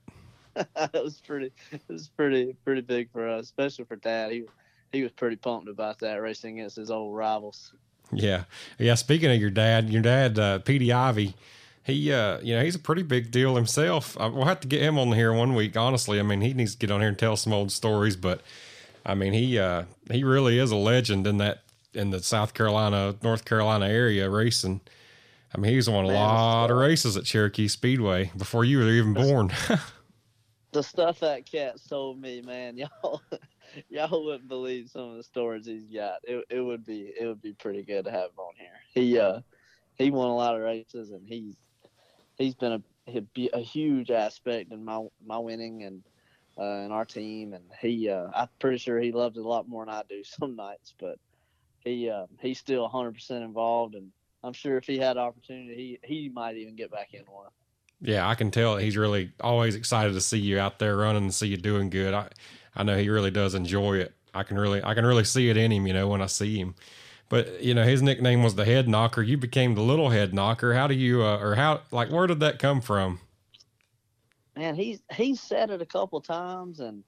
it 0.76 1.04
was 1.04 1.22
pretty. 1.26 1.52
It 1.72 1.82
was 1.88 2.10
pretty 2.10 2.56
pretty 2.64 2.82
big 2.82 3.12
for 3.12 3.28
us, 3.28 3.46
especially 3.46 3.86
for 3.86 3.96
Dad. 3.98 4.32
He 4.32 4.44
he 4.92 5.04
was 5.04 5.12
pretty 5.12 5.36
pumped 5.36 5.68
about 5.68 6.00
that 6.00 6.16
racing 6.16 6.60
against 6.60 6.78
his 6.78 6.92
old 6.92 7.16
rivals. 7.16 7.74
Yeah, 8.12 8.44
yeah. 8.78 8.96
Speaking 8.96 9.32
of 9.32 9.38
your 9.38 9.50
dad, 9.50 9.90
your 9.90 10.02
dad, 10.02 10.40
uh, 10.40 10.60
Petey 10.60 10.94
Ivey, 10.94 11.36
he, 11.84 12.12
uh, 12.12 12.40
you 12.42 12.56
know, 12.56 12.64
he's 12.64 12.76
a 12.76 12.80
pretty 12.80 13.04
big 13.04 13.32
deal 13.32 13.56
himself. 13.56 14.20
I, 14.20 14.28
we'll 14.28 14.46
have 14.46 14.60
to 14.62 14.68
get 14.68 14.82
him 14.82 14.98
on 14.98 15.12
here 15.12 15.34
one 15.34 15.54
week. 15.54 15.76
Honestly, 15.78 16.20
I 16.20 16.24
mean, 16.24 16.42
he 16.42 16.54
needs 16.54 16.74
to 16.74 16.78
get 16.80 16.92
on 16.92 17.02
here 17.02 17.10
and 17.10 17.20
tell 17.20 17.36
some 17.36 17.54
old 17.54 17.72
stories. 17.72 18.16
But 18.16 18.42
I 19.06 19.16
mean, 19.16 19.34
he, 19.34 19.60
uh, 19.60 19.84
he 20.10 20.24
really 20.24 20.60
is 20.60 20.72
a 20.72 20.76
legend 20.76 21.28
in 21.28 21.38
that 21.38 21.64
in 21.94 22.10
the 22.10 22.22
South 22.22 22.54
Carolina, 22.54 23.16
North 23.24 23.46
Carolina 23.46 23.88
area 23.88 24.30
racing. 24.30 24.82
I 25.54 25.58
mean, 25.58 25.74
he's 25.74 25.90
won 25.90 26.06
a 26.06 26.10
Man, 26.10 26.18
lot 26.18 26.72
of 26.72 26.78
races 26.78 27.16
at 27.16 27.24
Cherokee 27.24 27.68
Speedway 27.70 28.32
before 28.38 28.66
you 28.66 28.80
were 28.80 28.90
even 28.90 29.14
born. 29.14 29.52
the 30.76 30.84
stuff 30.84 31.22
that 31.22 31.50
cat 31.50 31.78
told 31.90 32.20
me, 32.22 32.42
man, 32.42 32.78
y'all, 33.04 33.22
y'all 33.90 34.26
wouldn't 34.26 34.50
believe 34.50 34.90
some 34.90 35.12
of 35.12 35.18
the 35.18 35.24
stories 35.24 35.66
he's 35.66 35.88
got. 35.88 36.20
It, 36.24 36.46
it 36.50 36.60
would 36.60 36.86
be 36.86 37.14
it 37.20 37.26
would 37.26 37.42
be 37.42 37.54
pretty 37.54 37.82
good 37.82 38.06
to 38.06 38.12
have 38.12 38.32
him 38.32 38.40
on 38.40 38.54
here. 38.58 38.78
He 38.94 39.18
uh 39.18 39.40
he 39.96 40.12
won 40.12 40.28
a 40.28 40.36
lot 40.36 40.56
of 40.56 40.62
races 40.62 41.12
and 41.12 41.26
he's 41.26 41.56
he's 42.38 42.56
been 42.56 42.84
a 43.08 43.22
be 43.34 43.50
a 43.54 43.60
huge 43.60 44.12
aspect 44.12 44.72
in 44.72 44.84
my 44.84 45.06
my 45.26 45.38
winning 45.38 45.84
and 45.84 46.04
uh, 46.60 46.86
in 46.86 46.92
our 46.92 47.06
team 47.06 47.54
and 47.54 47.64
he 47.82 48.10
uh, 48.10 48.28
I'm 48.34 48.50
pretty 48.60 48.78
sure 48.78 49.00
he 49.00 49.12
loves 49.12 49.38
it 49.38 49.46
a 49.46 49.48
lot 49.48 49.68
more 49.70 49.86
than 49.86 49.94
I 49.94 50.04
do 50.08 50.24
some 50.24 50.56
nights, 50.56 50.94
but 51.00 51.18
he 51.80 52.10
uh, 52.10 52.26
he's 52.42 52.60
still 52.60 52.90
100% 52.90 53.32
involved 53.44 53.96
and 53.96 54.12
I'm 54.44 54.54
sure 54.54 54.78
if 54.78 54.86
he 54.86 54.98
had 54.98 55.18
opportunity 55.18 56.00
he 56.04 56.16
he 56.16 56.30
might 56.30 56.58
even 56.58 56.76
get 56.76 56.92
back 56.92 57.14
in 57.14 57.24
one. 57.28 57.52
Yeah, 58.02 58.28
I 58.28 58.36
can 58.36 58.52
tell 58.52 58.78
he's 58.78 58.98
really 58.98 59.32
always 59.40 59.76
excited 59.76 60.14
to 60.14 60.22
see 60.22 60.38
you 60.38 60.60
out 60.60 60.80
there 60.80 60.98
running 60.98 61.24
and 61.24 61.34
see 61.34 61.48
you 61.48 61.58
doing 61.58 61.90
good. 61.90 62.14
I, 62.14 62.30
I 62.76 62.84
know 62.84 62.98
he 62.98 63.10
really 63.10 63.32
does 63.32 63.56
enjoy 63.56 63.98
it. 63.98 64.14
I 64.34 64.44
can 64.44 64.60
really, 64.60 64.84
I 64.84 64.94
can 64.94 65.06
really 65.06 65.24
see 65.24 65.50
it 65.50 65.58
in 65.58 65.72
him, 65.72 65.88
you 65.88 65.94
know, 65.94 66.08
when 66.08 66.22
I 66.22 66.26
see 66.26 66.58
him. 66.58 66.76
But 67.30 67.64
you 67.64 67.74
know, 67.74 67.84
his 67.84 68.02
nickname 68.02 68.44
was 68.44 68.56
the 68.56 68.66
Head 68.66 68.88
Knocker. 68.88 69.22
You 69.22 69.38
became 69.38 69.76
the 69.76 69.82
Little 69.82 70.10
Head 70.10 70.34
Knocker. 70.34 70.74
How 70.74 70.88
do 70.88 70.94
you, 70.94 71.24
uh, 71.24 71.40
or 71.40 71.56
how, 71.56 71.82
like, 71.92 72.12
where 72.12 72.28
did 72.28 72.40
that 72.42 72.60
come 72.60 72.82
from? 72.82 73.20
Man, 74.56 74.76
he's 74.76 75.02
he's 75.14 75.42
said 75.42 75.70
it 75.70 75.82
a 75.82 75.86
couple 75.86 76.22
times, 76.22 76.80
and 76.80 77.04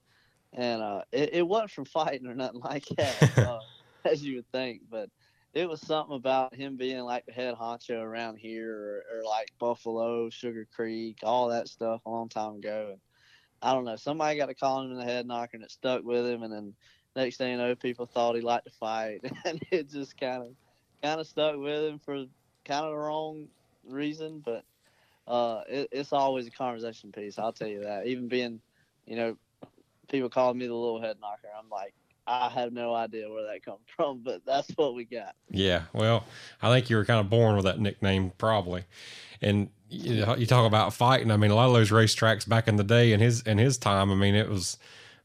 and 0.54 0.82
uh, 0.82 1.02
it, 1.12 1.30
it 1.34 1.48
wasn't 1.48 1.72
from 1.72 1.86
fighting 1.86 2.28
or 2.28 2.34
nothing 2.34 2.62
like 2.62 2.86
that, 2.98 3.38
uh, 3.38 3.60
as 4.06 4.24
you 4.24 4.38
would 4.38 4.52
think. 4.52 4.82
But 4.90 5.10
it 5.58 5.68
was 5.68 5.82
something 5.82 6.16
about 6.16 6.54
him 6.54 6.78
being 6.78 7.00
like 7.00 7.26
the 7.26 7.32
head 7.32 7.56
honcho 7.56 8.00
around 8.00 8.38
here, 8.38 8.72
or, 8.72 9.04
or 9.12 9.24
like 9.24 9.52
Buffalo, 9.58 10.30
Sugar 10.30 10.68
Creek, 10.76 11.18
all 11.24 11.48
that 11.48 11.68
stuff 11.68 12.02
a 12.06 12.10
long 12.12 12.30
time 12.30 12.58
ago. 12.58 12.90
And 12.92 13.02
I 13.64 13.74
don't 13.74 13.84
know, 13.84 13.96
somebody 13.96 14.38
got 14.38 14.46
to 14.46 14.54
call 14.54 14.84
him 14.84 14.92
in 14.92 15.00
the 15.00 15.04
head 15.04 15.26
knocker, 15.26 15.58
and 15.58 15.64
it 15.64 15.72
stuck 15.72 16.04
with 16.04 16.28
him. 16.28 16.44
And 16.44 16.54
then 16.54 16.76
next 17.16 17.38
thing 17.38 17.54
you 17.54 17.58
know, 17.58 17.74
people 17.74 18.06
thought 18.06 18.36
he 18.36 18.42
liked 18.42 18.66
to 18.66 18.72
fight, 18.72 19.22
and 19.46 19.60
it 19.72 19.90
just 19.90 20.16
kind 20.20 20.44
of 20.44 20.50
kind 21.02 21.20
of 21.20 21.26
stuck 21.26 21.58
with 21.58 21.86
him 21.86 21.98
for 21.98 22.26
kind 22.64 22.86
of 22.86 22.92
the 22.92 22.98
wrong 22.98 23.48
reason. 23.84 24.44
But 24.46 24.64
uh, 25.28 25.62
it, 25.68 25.90
it's 25.92 26.14
always 26.14 26.46
a 26.46 26.52
conversation 26.52 27.12
piece. 27.12 27.40
I'll 27.40 27.52
tell 27.52 27.68
you 27.68 27.82
that. 27.82 28.06
Even 28.06 28.28
being, 28.28 28.62
you 29.08 29.16
know, 29.16 29.38
people 30.08 30.30
calling 30.30 30.60
me 30.60 30.68
the 30.68 30.76
little 30.76 31.02
head 31.02 31.18
knocker, 31.20 31.50
I'm 31.58 31.68
like, 31.72 31.96
I 32.28 32.50
have 32.50 32.74
no 32.74 32.94
idea 32.94 33.30
where 33.32 33.44
that 33.48 33.64
comes 33.64 33.80
from, 33.96 34.22
but 34.24 34.46
that's 34.46 34.70
what 34.76 34.94
we 34.94 35.06
got. 35.06 35.36
Yeah, 35.50 35.84
well, 35.94 36.26
I 36.62 36.70
think 36.70 36.90
you 36.90 36.98
were 36.98 37.06
kind 37.06 37.20
of 37.20 37.30
born 37.30 37.56
with 37.56 37.66
that 37.66 37.80
nickname, 37.80 38.32
probably. 38.38 38.84
And 39.42 39.70
you, 39.90 40.26
you 40.38 40.46
talk 40.46 40.66
about 40.66 40.94
fighting. 40.94 41.32
I 41.32 41.38
mean, 41.38 41.52
a 41.52 41.56
lot 41.56 41.68
of 41.68 41.74
those 41.74 41.92
racetracks 41.92 42.48
back 42.48 42.68
in 42.68 42.76
the 42.76 42.84
day, 42.84 43.14
in 43.14 43.20
his 43.20 43.42
in 43.42 43.58
his 43.58 43.78
time, 43.78 44.12
I 44.12 44.16
mean, 44.16 44.36
it 44.36 44.50
was 44.50 44.78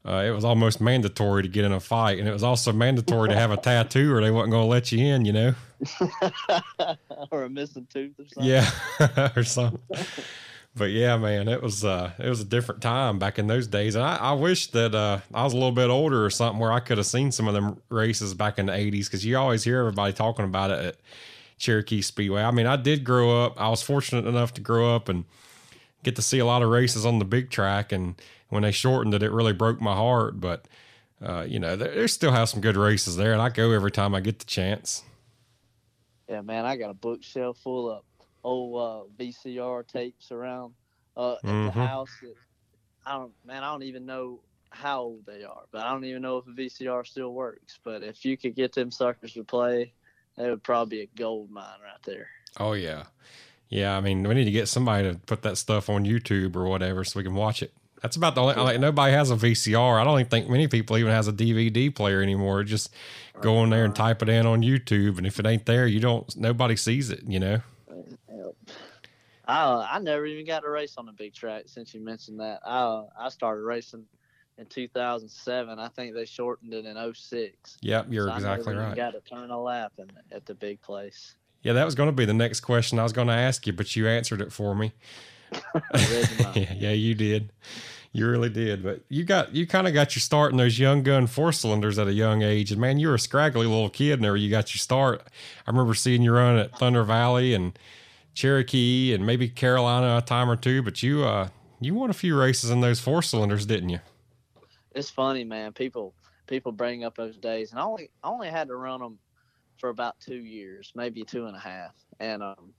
uh, 0.05 0.23
it 0.25 0.31
was 0.31 0.45
almost 0.45 0.79
mandatory 0.79 1.43
to 1.43 1.49
get 1.49 1.65
in 1.65 1.71
a 1.71 1.79
fight, 1.79 2.19
and 2.19 2.27
it 2.27 2.31
was 2.31 2.43
also 2.43 2.71
mandatory 2.71 3.29
to 3.29 3.35
have 3.35 3.51
a 3.51 3.57
tattoo, 3.57 4.13
or 4.13 4.21
they 4.21 4.31
wasn't 4.31 4.51
going 4.51 4.63
to 4.63 4.69
let 4.69 4.91
you 4.91 4.99
in. 4.99 5.25
You 5.25 5.33
know, 5.33 5.55
or 7.31 7.43
a 7.43 7.49
missing 7.49 7.87
tooth, 7.91 8.13
or 8.19 8.25
something. 8.27 8.51
Yeah, 8.51 9.29
or 9.35 9.43
something. 9.43 9.79
But 10.75 10.89
yeah, 10.91 11.17
man, 11.17 11.47
it 11.47 11.61
was 11.61 11.85
uh, 11.85 12.11
it 12.17 12.27
was 12.27 12.41
a 12.41 12.45
different 12.45 12.81
time 12.81 13.19
back 13.19 13.37
in 13.37 13.45
those 13.47 13.67
days, 13.67 13.95
and 13.95 14.03
I, 14.03 14.15
I 14.15 14.31
wish 14.33 14.67
that 14.71 14.95
uh, 14.95 15.19
I 15.33 15.43
was 15.43 15.53
a 15.53 15.55
little 15.55 15.71
bit 15.71 15.89
older 15.89 16.25
or 16.25 16.29
something 16.31 16.59
where 16.59 16.71
I 16.71 16.79
could 16.79 16.97
have 16.97 17.05
seen 17.05 17.31
some 17.31 17.47
of 17.47 17.53
them 17.53 17.79
races 17.89 18.33
back 18.33 18.57
in 18.57 18.65
the 18.65 18.71
'80s 18.71 19.05
because 19.05 19.23
you 19.23 19.37
always 19.37 19.63
hear 19.63 19.79
everybody 19.79 20.13
talking 20.13 20.45
about 20.45 20.71
it 20.71 20.79
at 20.85 20.95
Cherokee 21.59 22.01
Speedway. 22.01 22.41
I 22.41 22.49
mean, 22.51 22.65
I 22.65 22.75
did 22.75 23.03
grow 23.03 23.43
up. 23.43 23.61
I 23.61 23.69
was 23.69 23.83
fortunate 23.83 24.25
enough 24.25 24.53
to 24.55 24.61
grow 24.61 24.95
up 24.95 25.09
and 25.09 25.25
get 26.01 26.15
to 26.15 26.23
see 26.23 26.39
a 26.39 26.45
lot 26.45 26.63
of 26.63 26.69
races 26.69 27.05
on 27.05 27.19
the 27.19 27.25
big 27.25 27.51
track, 27.51 27.91
and 27.91 28.19
when 28.49 28.63
they 28.63 28.71
shortened 28.71 29.13
it, 29.13 29.21
it 29.21 29.31
really 29.31 29.53
broke 29.53 29.79
my 29.79 29.93
heart. 29.93 30.39
But 30.39 30.67
uh, 31.21 31.45
you 31.47 31.59
know, 31.59 31.75
they 31.75 32.07
still 32.07 32.31
have 32.31 32.49
some 32.49 32.61
good 32.61 32.77
races 32.77 33.15
there, 33.15 33.33
and 33.33 33.41
I 33.43 33.49
go 33.49 33.71
every 33.71 33.91
time 33.91 34.15
I 34.15 34.21
get 34.21 34.39
the 34.39 34.45
chance. 34.45 35.03
Yeah, 36.27 36.41
man, 36.41 36.65
I 36.65 36.77
got 36.77 36.89
a 36.89 36.95
bookshelf 36.95 37.59
full 37.59 37.91
of 37.91 38.03
old 38.43 38.81
uh, 38.81 39.23
VCR 39.23 39.87
tapes 39.87 40.31
around 40.31 40.73
uh, 41.17 41.33
at 41.33 41.43
mm-hmm. 41.43 41.65
the 41.65 41.71
house. 41.71 42.11
That 42.21 42.35
I 43.05 43.13
don't, 43.13 43.31
man, 43.45 43.63
I 43.63 43.71
don't 43.71 43.83
even 43.83 44.05
know 44.05 44.39
how 44.69 45.01
old 45.01 45.25
they 45.25 45.43
are, 45.43 45.63
but 45.71 45.81
I 45.81 45.91
don't 45.91 46.05
even 46.05 46.21
know 46.21 46.37
if 46.37 46.47
a 46.47 46.49
VCR 46.49 47.05
still 47.05 47.33
works. 47.33 47.79
But 47.83 48.03
if 48.03 48.25
you 48.25 48.37
could 48.37 48.55
get 48.55 48.73
them 48.73 48.91
suckers 48.91 49.33
to 49.33 49.43
play, 49.43 49.93
that 50.37 50.49
would 50.49 50.63
probably 50.63 50.97
be 50.97 51.03
a 51.03 51.17
gold 51.17 51.51
mine 51.51 51.65
right 51.83 52.01
there. 52.05 52.27
Oh 52.59 52.73
yeah, 52.73 53.03
yeah. 53.69 53.95
I 53.95 54.01
mean, 54.01 54.23
we 54.27 54.33
need 54.33 54.45
to 54.45 54.51
get 54.51 54.67
somebody 54.67 55.11
to 55.11 55.17
put 55.17 55.43
that 55.43 55.57
stuff 55.57 55.89
on 55.89 56.05
YouTube 56.05 56.55
or 56.55 56.65
whatever 56.65 57.03
so 57.03 57.19
we 57.19 57.23
can 57.23 57.35
watch 57.35 57.61
it. 57.61 57.73
That's 58.01 58.17
about 58.17 58.35
the 58.35 58.41
only. 58.41 58.55
Like 58.55 58.79
nobody 58.79 59.13
has 59.13 59.31
a 59.31 59.35
VCR. 59.35 59.99
I 59.99 60.03
don't 60.03 60.19
even 60.19 60.29
think 60.29 60.49
many 60.49 60.67
people 60.67 60.97
even 60.97 61.11
has 61.11 61.27
a 61.27 61.33
DVD 61.33 61.93
player 61.93 62.21
anymore. 62.21 62.63
Just 62.63 62.93
go 63.41 63.63
in 63.63 63.69
there 63.69 63.85
and 63.85 63.95
type 63.95 64.21
it 64.21 64.29
in 64.29 64.45
on 64.45 64.61
YouTube, 64.61 65.17
and 65.17 65.25
if 65.25 65.39
it 65.39 65.45
ain't 65.45 65.65
there, 65.65 65.87
you 65.87 65.99
don't. 65.99 66.35
Nobody 66.35 66.75
sees 66.75 67.09
it. 67.09 67.23
You 67.25 67.39
know. 67.39 67.61
I 69.45 69.87
I 69.91 69.99
never 69.99 70.25
even 70.25 70.45
got 70.45 70.61
to 70.61 70.69
race 70.69 70.95
on 70.97 71.09
a 71.09 71.13
big 71.13 71.33
track 71.33 71.63
since 71.67 71.93
you 71.93 71.99
mentioned 71.99 72.39
that. 72.39 72.61
I 72.65 73.03
I 73.19 73.29
started 73.29 73.63
racing 73.63 74.05
in 74.57 74.65
2007. 74.65 75.79
I 75.79 75.87
think 75.89 76.13
they 76.13 76.25
shortened 76.25 76.73
it 76.73 76.85
in 76.85 77.13
06. 77.13 77.77
Yep, 77.81 78.07
you're 78.09 78.27
so 78.27 78.35
exactly 78.35 78.75
right. 78.75 78.95
Got 78.95 79.11
to 79.11 79.21
turn 79.21 79.49
a 79.49 79.61
lap 79.61 79.93
in, 79.97 80.11
at 80.31 80.45
the 80.45 80.53
big 80.53 80.81
place. 80.81 81.35
Yeah, 81.61 81.73
that 81.73 81.85
was 81.85 81.95
going 81.95 82.07
to 82.07 82.13
be 82.13 82.25
the 82.25 82.33
next 82.33 82.59
question 82.59 82.99
I 82.99 83.03
was 83.03 83.13
going 83.13 83.27
to 83.27 83.33
ask 83.33 83.65
you, 83.65 83.73
but 83.73 83.95
you 83.95 84.07
answered 84.07 84.41
it 84.41 84.51
for 84.51 84.75
me. 84.75 84.91
yeah, 85.95 86.25
yeah, 86.75 86.91
you 86.91 87.15
did. 87.15 87.51
You 88.11 88.29
really 88.29 88.49
did. 88.49 88.83
But 88.83 89.01
you 89.09 89.23
got 89.23 89.55
you 89.55 89.65
kind 89.65 89.87
of 89.87 89.93
got 89.93 90.15
your 90.15 90.21
start 90.21 90.51
in 90.51 90.57
those 90.57 90.77
young 90.77 91.03
gun 91.03 91.25
four 91.25 91.51
cylinders 91.51 91.97
at 91.97 92.07
a 92.07 92.13
young 92.13 92.43
age. 92.43 92.71
And 92.71 92.79
man, 92.79 92.99
you 92.99 93.07
were 93.07 93.15
a 93.15 93.19
scraggly 93.19 93.65
little 93.65 93.89
kid 93.89 94.13
And 94.13 94.23
there 94.23 94.35
you 94.35 94.51
got 94.51 94.73
your 94.73 94.79
start. 94.79 95.23
I 95.65 95.71
remember 95.71 95.95
seeing 95.95 96.21
you 96.21 96.33
run 96.33 96.57
at 96.57 96.77
Thunder 96.77 97.03
Valley 97.03 97.53
and 97.55 97.77
Cherokee 98.33 99.13
and 99.13 99.25
maybe 99.25 99.47
Carolina 99.49 100.17
a 100.17 100.21
time 100.21 100.49
or 100.49 100.55
two. 100.55 100.81
But 100.81 101.03
you 101.03 101.23
uh 101.23 101.49
you 101.79 101.93
won 101.93 102.09
a 102.09 102.13
few 102.13 102.37
races 102.37 102.69
in 102.69 102.81
those 102.81 102.99
four 102.99 103.21
cylinders, 103.21 103.65
didn't 103.65 103.89
you? 103.89 103.99
It's 104.95 105.09
funny, 105.09 105.43
man. 105.43 105.73
People 105.73 106.13
people 106.47 106.71
bring 106.71 107.03
up 107.03 107.15
those 107.15 107.37
days, 107.37 107.71
and 107.71 107.79
I 107.79 107.83
only 107.83 108.09
I 108.23 108.29
only 108.29 108.49
had 108.49 108.67
to 108.67 108.75
run 108.75 108.99
them 108.99 109.19
for 109.77 109.89
about 109.89 110.19
two 110.19 110.37
years, 110.37 110.91
maybe 110.95 111.23
two 111.23 111.45
and 111.45 111.55
a 111.55 111.59
half. 111.59 111.93
And 112.19 112.43
um, 112.43 112.73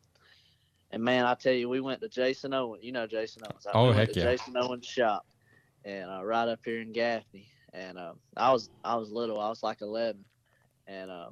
and 0.90 1.02
man, 1.02 1.26
I 1.26 1.34
tell 1.34 1.52
you, 1.52 1.68
we 1.68 1.80
went 1.80 2.00
to 2.02 2.08
Jason 2.08 2.54
Owen. 2.54 2.80
You 2.82 2.92
know 2.92 3.06
Jason 3.06 3.42
Owens. 3.50 3.66
I 3.66 3.70
oh 3.74 3.92
heck 3.92 4.14
yeah! 4.14 4.24
Jason 4.24 4.56
Owens 4.56 4.86
shop, 4.86 5.26
and 5.84 6.10
uh, 6.10 6.24
right 6.24 6.48
up 6.48 6.60
here 6.64 6.80
in 6.80 6.92
Gaffney. 6.92 7.48
And 7.72 7.98
uh, 7.98 8.12
I 8.36 8.52
was 8.52 8.70
I 8.84 8.94
was 8.96 9.10
little. 9.10 9.40
I 9.40 9.48
was 9.48 9.64
like 9.64 9.80
11, 9.80 10.24
and 10.86 11.10
uh, 11.10 11.30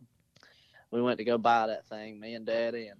we 0.90 1.00
went 1.00 1.18
to 1.18 1.24
go 1.24 1.38
buy 1.38 1.68
that 1.68 1.86
thing. 1.86 2.18
Me 2.18 2.34
and 2.34 2.44
Daddy, 2.44 2.88
and 2.88 2.98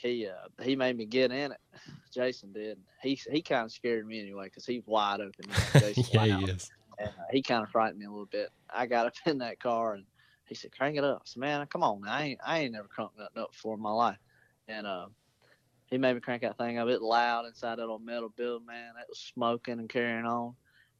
he 0.00 0.26
uh, 0.26 0.62
he 0.62 0.76
made 0.76 0.96
me 0.96 1.04
get 1.04 1.30
in 1.32 1.52
it. 1.52 1.58
Jason 2.14 2.52
did. 2.52 2.78
He 3.02 3.20
he 3.30 3.42
kind 3.42 3.64
of 3.64 3.72
scared 3.72 4.06
me 4.06 4.20
anyway 4.20 4.44
because 4.44 4.66
he's 4.66 4.82
wide 4.86 5.20
open. 5.20 5.32
Yeah, 6.12 6.36
he 6.38 6.44
is. 6.50 6.70
And 6.98 7.08
uh, 7.08 7.24
he 7.30 7.42
kind 7.42 7.62
of 7.62 7.70
frightened 7.70 7.98
me 7.98 8.06
a 8.06 8.10
little 8.10 8.26
bit. 8.26 8.50
I 8.70 8.86
got 8.86 9.06
up 9.06 9.14
in 9.26 9.38
that 9.38 9.60
car 9.60 9.94
and 9.94 10.04
he 10.46 10.54
said, 10.54 10.72
"Crank 10.76 10.96
it 10.96 11.04
up." 11.04 11.18
I 11.18 11.24
said, 11.24 11.40
"Man, 11.40 11.66
come 11.66 11.82
on, 11.82 12.02
I 12.08 12.24
ain't 12.28 12.40
I 12.44 12.60
ain't 12.60 12.72
never 12.72 12.88
cranked 12.88 13.18
nothing 13.18 13.42
up 13.42 13.52
before 13.52 13.74
in 13.74 13.82
my 13.82 13.92
life." 13.92 14.18
And 14.66 14.86
uh, 14.86 15.06
he 15.86 15.98
made 15.98 16.14
me 16.14 16.20
crank 16.20 16.42
that 16.42 16.58
thing 16.58 16.78
up. 16.78 16.88
It 16.88 17.02
loud 17.02 17.46
inside 17.46 17.78
that 17.78 17.86
old 17.86 18.04
metal 18.04 18.32
building, 18.36 18.66
man. 18.66 18.92
It 19.00 19.06
was 19.08 19.18
smoking 19.18 19.78
and 19.78 19.88
carrying 19.88 20.26
on, 20.26 20.54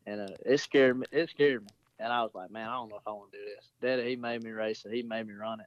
and 0.07 0.21
uh, 0.21 0.35
it 0.45 0.59
scared 0.59 0.99
me. 0.99 1.07
It 1.13 1.31
scared 1.31 1.63
me, 1.63 1.69
and 1.99 2.13
I 2.13 2.23
was 2.23 2.33
like, 2.35 2.51
man, 2.51 2.69
I 2.69 2.75
don't 2.75 2.89
know 2.91 2.97
if 2.97 3.07
I 3.07 3.13
want 3.13 3.33
to 3.33 3.39
do 3.39 3.45
this. 3.45 3.71
Daddy, 3.81 4.09
he 4.11 4.17
made 4.17 4.43
me 4.43 4.51
race 4.51 4.85
it. 4.85 4.93
He 4.93 5.03
made 5.03 5.27
me 5.27 5.35
run 5.35 5.61
it, 5.61 5.67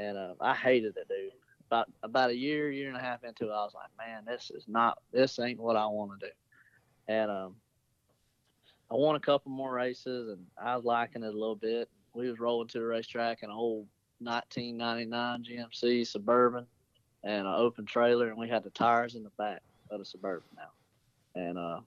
and 0.00 0.16
uh, 0.16 0.34
I 0.40 0.54
hated 0.54 0.96
it, 0.96 1.08
dude. 1.08 1.32
About 1.72 1.90
about 2.02 2.28
a 2.28 2.36
year, 2.36 2.70
year 2.70 2.88
and 2.88 2.98
a 2.98 3.00
half 3.00 3.24
into 3.24 3.46
it, 3.46 3.50
I 3.50 3.64
was 3.64 3.72
like, 3.74 3.88
man, 3.96 4.24
this 4.26 4.50
is 4.54 4.64
not. 4.68 4.98
This 5.10 5.38
ain't 5.38 5.58
what 5.58 5.74
I 5.74 5.86
want 5.86 6.20
to 6.20 6.26
do, 6.26 6.32
and 7.08 7.30
um. 7.30 7.56
I 8.90 8.94
won 8.94 9.16
a 9.16 9.20
couple 9.20 9.50
more 9.50 9.72
races, 9.72 10.28
and 10.28 10.44
I 10.62 10.76
was 10.76 10.84
liking 10.84 11.22
it 11.22 11.34
a 11.34 11.38
little 11.38 11.56
bit. 11.56 11.88
We 12.12 12.28
was 12.28 12.38
rolling 12.38 12.68
to 12.68 12.78
the 12.78 12.84
racetrack 12.84 13.42
in 13.42 13.48
an 13.48 13.56
old 13.56 13.86
1999 14.18 15.44
GMC 15.44 16.06
Suburban, 16.06 16.66
and 17.24 17.46
an 17.46 17.54
open 17.54 17.86
trailer, 17.86 18.28
and 18.28 18.36
we 18.36 18.50
had 18.50 18.64
the 18.64 18.70
tires 18.70 19.14
in 19.14 19.22
the 19.22 19.30
back 19.38 19.62
of 19.90 19.98
the 19.98 20.04
suburban 20.04 20.46
now, 20.54 21.40
and 21.40 21.56
uh, 21.56 21.80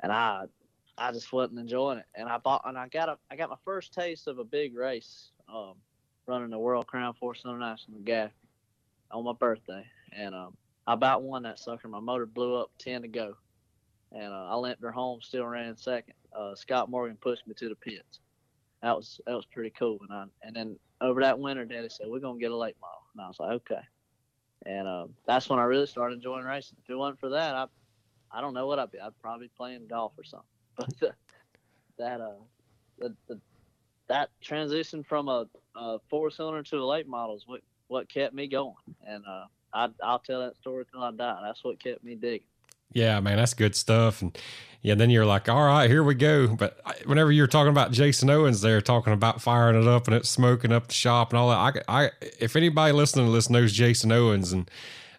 and 0.00 0.10
I 0.10 0.46
I 0.96 1.12
just 1.12 1.30
wasn't 1.30 1.58
enjoying 1.58 1.98
it, 1.98 2.06
and 2.14 2.26
I 2.26 2.38
bought 2.38 2.62
and 2.64 2.78
I 2.78 2.88
got 2.88 3.10
a 3.10 3.18
I 3.30 3.36
got 3.36 3.50
my 3.50 3.56
first 3.66 3.92
taste 3.92 4.28
of 4.28 4.38
a 4.38 4.44
big 4.44 4.74
race, 4.74 5.30
um, 5.46 5.74
running 6.30 6.50
the 6.50 6.58
World 6.58 6.86
Crown 6.86 7.12
Force 7.14 7.42
International 7.44 7.98
Gaffney 8.04 8.48
on 9.10 9.24
my 9.24 9.32
birthday, 9.32 9.84
and 10.12 10.32
um, 10.32 10.56
I 10.86 10.94
about 10.94 11.24
won 11.24 11.42
that 11.42 11.58
sucker. 11.58 11.88
My 11.88 11.98
motor 11.98 12.24
blew 12.24 12.54
up 12.54 12.70
ten 12.78 13.02
to 13.02 13.08
go, 13.08 13.34
and 14.12 14.32
uh, 14.32 14.46
I 14.48 14.54
limped 14.54 14.82
her 14.82 14.92
home, 14.92 15.20
still 15.22 15.44
ran 15.44 15.76
second. 15.76 16.14
Uh, 16.32 16.54
Scott 16.54 16.88
Morgan 16.88 17.18
pushed 17.20 17.48
me 17.48 17.54
to 17.54 17.68
the 17.68 17.74
pits. 17.74 18.20
That 18.80 18.96
was 18.96 19.20
that 19.26 19.34
was 19.34 19.44
pretty 19.46 19.70
cool, 19.70 19.98
and 20.08 20.12
I 20.12 20.24
and 20.46 20.54
then 20.54 20.76
over 21.00 21.20
that 21.20 21.38
winter, 21.38 21.64
Daddy 21.64 21.88
said 21.88 22.06
we're 22.08 22.20
gonna 22.20 22.38
get 22.38 22.52
a 22.52 22.56
late 22.56 22.76
model, 22.80 23.02
and 23.12 23.22
I 23.22 23.26
was 23.26 23.40
like, 23.40 23.50
okay. 23.50 23.82
And 24.66 24.86
um, 24.86 25.14
that's 25.26 25.48
when 25.48 25.58
I 25.58 25.64
really 25.64 25.86
started 25.86 26.16
enjoying 26.16 26.44
racing. 26.44 26.76
If 26.84 26.90
it 26.90 26.94
wasn't 26.94 27.18
for 27.18 27.30
that, 27.30 27.54
I, 27.56 27.66
I 28.30 28.40
don't 28.40 28.54
know 28.54 28.68
what 28.68 28.78
I'd 28.78 28.92
be. 28.92 29.00
I'd 29.00 29.18
probably 29.20 29.46
be 29.46 29.52
playing 29.56 29.88
golf 29.88 30.12
or 30.16 30.24
something. 30.24 30.46
But 30.76 31.08
uh, 31.08 31.12
that 31.98 32.20
uh, 32.20 32.40
the, 32.98 33.14
the, 33.28 33.40
that 34.10 34.28
transition 34.42 35.02
from 35.04 35.28
a, 35.28 35.46
a 35.76 35.98
four 36.10 36.30
cylinder 36.30 36.62
to 36.64 36.76
a 36.76 36.84
late 36.84 37.08
model 37.08 37.36
is 37.36 37.44
what 37.46 37.62
what 37.88 38.08
kept 38.08 38.34
me 38.34 38.46
going. 38.46 38.74
And 39.06 39.24
uh, 39.26 39.44
I, 39.72 39.88
I'll 40.02 40.18
tell 40.18 40.40
that 40.40 40.56
story 40.56 40.84
till 40.92 41.02
I 41.02 41.10
die. 41.12 41.40
That's 41.42 41.64
what 41.64 41.82
kept 41.82 42.04
me 42.04 42.14
digging. 42.14 42.46
Yeah, 42.92 43.20
man, 43.20 43.36
that's 43.36 43.54
good 43.54 43.74
stuff. 43.74 44.20
And 44.20 44.36
yeah, 44.82 44.94
then 44.94 45.10
you're 45.10 45.26
like, 45.26 45.48
all 45.48 45.64
right, 45.64 45.88
here 45.88 46.02
we 46.02 46.14
go. 46.14 46.48
But 46.48 46.80
whenever 47.04 47.30
you're 47.30 47.46
talking 47.46 47.70
about 47.70 47.92
Jason 47.92 48.30
Owens, 48.30 48.62
there 48.62 48.80
talking 48.80 49.12
about 49.12 49.40
firing 49.40 49.80
it 49.80 49.88
up 49.88 50.06
and 50.06 50.16
it's 50.16 50.28
smoking 50.28 50.72
up 50.72 50.88
the 50.88 50.94
shop 50.94 51.30
and 51.30 51.38
all 51.38 51.50
that. 51.50 51.84
I, 51.88 52.04
I, 52.04 52.10
if 52.40 52.56
anybody 52.56 52.92
listening 52.92 53.26
to 53.26 53.32
this 53.32 53.48
knows 53.48 53.72
Jason 53.72 54.10
Owens, 54.10 54.52
and 54.52 54.68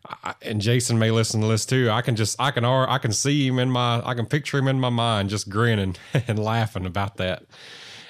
I, 0.06 0.34
and 0.42 0.60
Jason 0.60 1.00
may 1.00 1.12
listen 1.12 1.42
to 1.42 1.48
this 1.48 1.66
too. 1.66 1.90
I 1.90 2.02
can 2.02 2.16
just 2.16 2.40
I 2.42 2.52
can 2.52 2.66
I 2.66 2.98
can 2.98 3.14
see 3.14 3.48
him 3.48 3.60
in 3.60 3.70
my 3.70 4.02
I 4.06 4.16
can 4.16 4.26
picture 4.26 4.58
him 4.58 4.68
in 4.68 4.80
my 4.80 4.90
mind 4.90 5.30
just 5.30 5.50
grinning 5.50 5.96
and 6.28 6.40
laughing 6.40 6.86
about 6.86 7.18
that. 7.18 7.44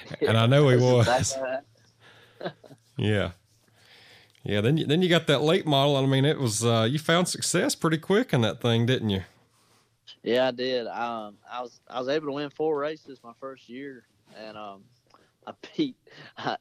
And 0.20 0.36
I 0.36 0.46
know 0.46 0.68
he 0.68 0.76
was. 0.76 1.36
yeah. 2.96 3.32
Yeah, 4.44 4.60
then 4.60 4.76
you, 4.76 4.86
then 4.86 5.02
you 5.02 5.08
got 5.08 5.26
that 5.28 5.42
late 5.42 5.66
model. 5.66 5.96
I 5.96 6.04
mean, 6.06 6.24
it 6.24 6.38
was 6.38 6.64
uh, 6.64 6.86
you 6.90 6.98
found 6.98 7.28
success 7.28 7.74
pretty 7.74 7.98
quick 7.98 8.32
in 8.32 8.40
that 8.40 8.60
thing, 8.60 8.86
didn't 8.86 9.10
you? 9.10 9.22
Yeah, 10.22 10.48
I 10.48 10.50
did. 10.50 10.86
Um, 10.86 11.36
I 11.50 11.62
was 11.62 11.80
I 11.88 11.98
was 11.98 12.08
able 12.08 12.26
to 12.26 12.32
win 12.32 12.50
four 12.50 12.78
races 12.78 13.20
my 13.22 13.32
first 13.40 13.68
year, 13.68 14.04
and 14.36 14.56
um, 14.56 14.82
I 15.46 15.52
beat 15.76 15.96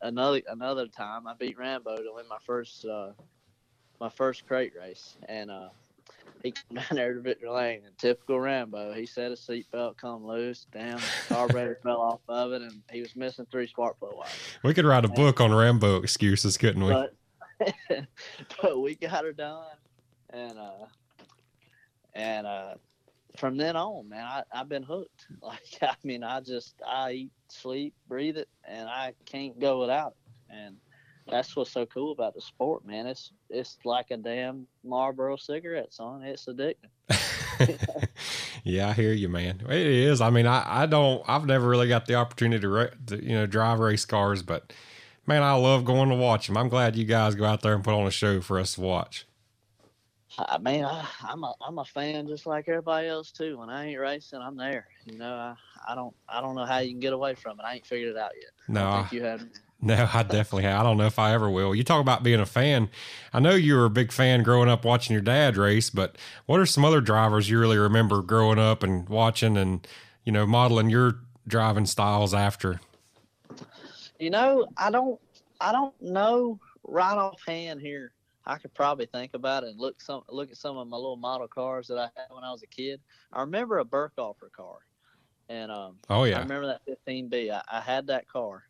another 0.01 0.41
another 0.48 0.88
time. 0.88 1.27
I 1.27 1.33
beat 1.33 1.57
Rambo 1.57 1.98
to 1.98 2.13
win 2.13 2.27
my 2.29 2.38
first 2.45 2.86
uh, 2.86 3.12
my 4.00 4.10
first 4.10 4.48
crate 4.48 4.74
race, 4.79 5.17
and 5.27 5.50
uh, 5.50 5.69
he 6.43 6.51
came 6.51 6.75
down 6.75 6.86
there 6.91 7.13
to 7.13 7.21
Victory 7.21 7.50
Lane. 7.50 7.81
And 7.86 7.98
typical 7.98 8.39
Rambo, 8.39 8.93
he 8.93 9.05
set 9.05 9.31
his 9.31 9.39
seatbelt 9.39 9.98
come 9.98 10.25
loose, 10.25 10.67
damn, 10.71 11.00
carburetor 11.27 11.79
fell 11.83 12.01
off 12.01 12.21
of 12.27 12.53
it, 12.53 12.62
and 12.62 12.81
he 12.91 13.01
was 13.01 13.15
missing 13.15 13.45
three 13.51 13.67
spark 13.67 14.00
plug 14.00 14.15
wires. 14.15 14.31
We 14.63 14.74
could 14.74 14.86
write 14.86 15.05
a 15.05 15.10
book 15.10 15.41
on 15.41 15.53
Rambo 15.53 15.98
excuses, 15.98 16.57
couldn't 16.57 16.83
we? 16.83 16.91
But, 16.91 17.13
but 18.62 18.81
we 18.81 18.95
got 18.95 19.24
her 19.24 19.33
done, 19.33 19.65
and 20.31 20.57
uh, 20.57 20.86
and 22.13 22.48
uh, 22.48 22.74
from 23.38 23.57
then 23.57 23.75
on, 23.75 24.10
man, 24.10 24.25
I, 24.25 24.43
I've 24.53 24.69
been 24.69 24.83
hooked. 24.83 25.27
Like, 25.41 25.60
I 25.81 25.95
mean, 26.03 26.24
I 26.24 26.39
just, 26.41 26.75
I 26.88 27.12
eat, 27.12 27.31
sleep, 27.48 27.93
breathe 28.07 28.38
it, 28.38 28.50
and 28.63 28.88
I 28.88 29.13
can't 29.25 29.60
go 29.60 29.79
without 29.79 30.12
it. 30.12 30.53
And 30.55 30.75
that's 31.31 31.55
what's 31.55 31.71
so 31.71 31.85
cool 31.85 32.11
about 32.11 32.35
the 32.35 32.41
sport, 32.41 32.85
man. 32.85 33.07
It's, 33.07 33.31
it's 33.50 33.77
like 33.85 34.11
a 34.11 34.17
damn 34.17 34.67
Marlboro 34.83 35.38
cigarette, 35.38 35.93
son. 35.93 36.23
It's 36.23 36.45
addicting. 36.45 36.89
yeah, 38.63 38.89
I 38.89 38.93
hear 38.93 39.13
you, 39.13 39.29
man. 39.29 39.61
It 39.67 39.88
is. 39.88 40.21
I 40.21 40.29
mean, 40.29 40.45
I, 40.45 40.83
I 40.83 40.85
don't, 40.85 41.23
I've 41.27 41.45
never 41.45 41.67
really 41.67 41.88
got 41.88 42.05
the 42.05 42.15
opportunity 42.15 42.61
to, 42.61 42.91
to, 43.07 43.23
you 43.23 43.33
know, 43.33 43.45
drive 43.45 43.79
race 43.79 44.05
cars, 44.05 44.43
but 44.43 44.73
man, 45.25 45.41
I 45.41 45.53
love 45.53 45.85
going 45.85 46.09
to 46.09 46.15
watch 46.15 46.47
them. 46.47 46.57
I'm 46.57 46.69
glad 46.69 46.95
you 46.95 47.05
guys 47.05 47.35
go 47.35 47.45
out 47.45 47.61
there 47.61 47.73
and 47.73 47.83
put 47.83 47.93
on 47.93 48.05
a 48.05 48.11
show 48.11 48.41
for 48.41 48.59
us 48.59 48.75
to 48.75 48.81
watch. 48.81 49.25
I 50.38 50.57
mean, 50.59 50.85
I, 50.85 51.05
am 51.29 51.43
a 51.43 51.53
I'm 51.61 51.79
a 51.79 51.85
fan 51.85 52.27
just 52.27 52.45
like 52.45 52.69
everybody 52.69 53.07
else 53.07 53.31
too. 53.31 53.57
When 53.57 53.69
I 53.69 53.88
ain't 53.88 54.00
racing, 54.00 54.39
I'm 54.39 54.55
there. 54.55 54.88
You 55.05 55.17
know, 55.17 55.33
I, 55.33 55.55
I 55.89 55.95
don't 55.95 56.15
I 56.29 56.39
don't 56.39 56.55
know 56.55 56.65
how 56.65 56.79
you 56.79 56.91
can 56.91 57.00
get 57.00 57.13
away 57.13 57.35
from 57.35 57.59
it. 57.59 57.63
I 57.63 57.75
ain't 57.75 57.85
figured 57.85 58.15
it 58.15 58.17
out 58.17 58.31
yet. 58.35 58.51
No, 58.67 58.89
I 58.89 59.00
think 59.01 59.11
you 59.11 59.23
have. 59.23 59.43
No, 59.81 60.07
I 60.13 60.23
definitely 60.23 60.63
have. 60.63 60.79
I 60.79 60.83
don't 60.83 60.97
know 60.97 61.05
if 61.05 61.17
I 61.17 61.33
ever 61.33 61.50
will. 61.50 61.73
You 61.73 61.83
talk 61.83 62.01
about 62.01 62.23
being 62.23 62.39
a 62.39 62.45
fan. 62.45 62.89
I 63.33 63.39
know 63.39 63.55
you 63.55 63.75
were 63.75 63.85
a 63.85 63.89
big 63.89 64.11
fan 64.11 64.43
growing 64.43 64.69
up 64.69 64.85
watching 64.85 65.13
your 65.13 65.23
dad 65.23 65.57
race, 65.57 65.89
but 65.89 66.17
what 66.45 66.59
are 66.59 66.65
some 66.65 66.85
other 66.85 67.01
drivers 67.01 67.50
you 67.50 67.59
really 67.59 67.77
remember 67.77 68.21
growing 68.21 68.59
up 68.59 68.83
and 68.83 69.09
watching 69.09 69.57
and 69.57 69.88
you 70.23 70.31
know 70.31 70.45
modeling 70.45 70.89
your 70.89 71.19
driving 71.47 71.85
styles 71.88 72.33
after? 72.33 72.79
You 74.19 74.29
know, 74.29 74.67
I 74.77 74.91
don't 74.91 75.19
I 75.59 75.71
don't 75.71 76.00
know 76.00 76.59
right 76.83 77.17
offhand 77.17 77.81
here 77.81 78.13
I 78.45 78.57
could 78.57 78.73
probably 78.73 79.05
think 79.05 79.33
about 79.33 79.63
it 79.63 79.69
and 79.69 79.79
look 79.79 80.01
some 80.01 80.23
look 80.29 80.50
at 80.50 80.57
some 80.57 80.77
of 80.77 80.88
my 80.88 80.97
little 80.97 81.17
model 81.17 81.47
cars 81.47 81.88
that 81.88 81.97
I 81.97 82.09
had 82.15 82.27
when 82.29 82.43
I 82.43 82.51
was 82.51 82.63
a 82.63 82.67
kid. 82.67 83.00
I 83.31 83.41
remember 83.41 83.79
a 83.79 83.85
Birkhofer 83.85 84.51
car, 84.55 84.77
and 85.50 85.71
um, 85.71 85.97
oh 86.09 86.23
yeah, 86.23 86.38
I 86.38 86.41
remember 86.41 86.67
that 86.67 86.81
15B. 87.07 87.51
I, 87.51 87.61
I 87.71 87.81
had 87.81 88.07
that 88.07 88.27
car, 88.27 88.63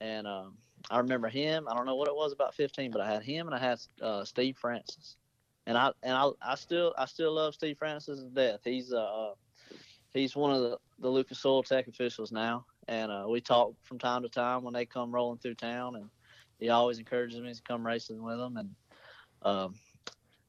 and 0.00 0.26
um, 0.26 0.54
I 0.90 0.98
remember 0.98 1.28
him. 1.28 1.66
I 1.68 1.74
don't 1.74 1.86
know 1.86 1.96
what 1.96 2.08
it 2.08 2.14
was 2.14 2.32
about 2.32 2.54
15, 2.54 2.90
but 2.90 3.00
I 3.00 3.10
had 3.12 3.22
him 3.22 3.46
and 3.46 3.54
I 3.54 3.58
had 3.58 3.78
uh, 4.00 4.24
Steve 4.24 4.56
Francis, 4.58 5.16
and 5.66 5.76
I 5.76 5.92
and 6.02 6.14
I, 6.14 6.30
I 6.42 6.54
still 6.54 6.94
I 6.96 7.06
still 7.06 7.32
love 7.32 7.54
Steve 7.54 7.78
Francis 7.78 8.20
to 8.20 8.28
death. 8.28 8.60
He's 8.64 8.92
uh, 8.92 9.02
uh 9.02 9.34
he's 10.12 10.36
one 10.36 10.52
of 10.54 10.62
the 10.62 10.78
the 10.98 11.08
Lucas 11.08 11.44
Oil 11.44 11.62
Tech 11.62 11.88
officials 11.88 12.32
now, 12.32 12.66
and 12.88 13.10
uh, 13.10 13.26
we 13.28 13.40
talk 13.40 13.74
from 13.82 13.98
time 13.98 14.22
to 14.22 14.28
time 14.28 14.62
when 14.62 14.74
they 14.74 14.86
come 14.86 15.12
rolling 15.12 15.38
through 15.38 15.54
town, 15.54 15.96
and 15.96 16.10
he 16.58 16.70
always 16.70 16.98
encourages 16.98 17.40
me 17.40 17.52
to 17.52 17.62
come 17.62 17.86
racing 17.86 18.22
with 18.22 18.40
him 18.40 18.56
and 18.56 18.70
um, 19.42 19.74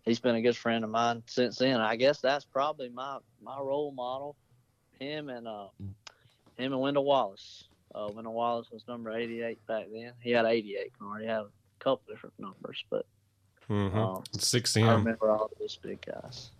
he's 0.03 0.19
been 0.19 0.35
a 0.35 0.41
good 0.41 0.57
friend 0.57 0.83
of 0.83 0.89
mine 0.89 1.23
since 1.27 1.57
then. 1.57 1.79
I 1.79 1.95
guess 1.95 2.19
that's 2.19 2.45
probably 2.45 2.89
my 2.89 3.19
my 3.41 3.59
role 3.59 3.91
model. 3.91 4.35
Him 4.99 5.29
and 5.29 5.47
uh, 5.47 5.67
him 6.57 6.73
and 6.73 6.79
Wendell 6.79 7.05
Wallace. 7.05 7.67
Uh, 7.93 8.09
Wendell 8.13 8.33
Wallace 8.33 8.67
was 8.71 8.83
number 8.87 9.11
88 9.11 9.65
back 9.67 9.85
then. 9.91 10.11
He 10.21 10.31
had 10.31 10.45
88 10.45 10.91
car. 10.99 11.19
He 11.19 11.25
had 11.25 11.41
a 11.41 11.47
couple 11.79 12.01
different 12.09 12.37
numbers, 12.39 12.83
but 12.89 13.05
mm-hmm. 13.69 13.97
um, 13.97 14.23
six 14.33 14.75
M. 14.77 14.87
I 14.87 14.93
remember 14.93 15.31
all 15.31 15.49
those 15.59 15.77
big 15.77 16.05
guys. 16.05 16.51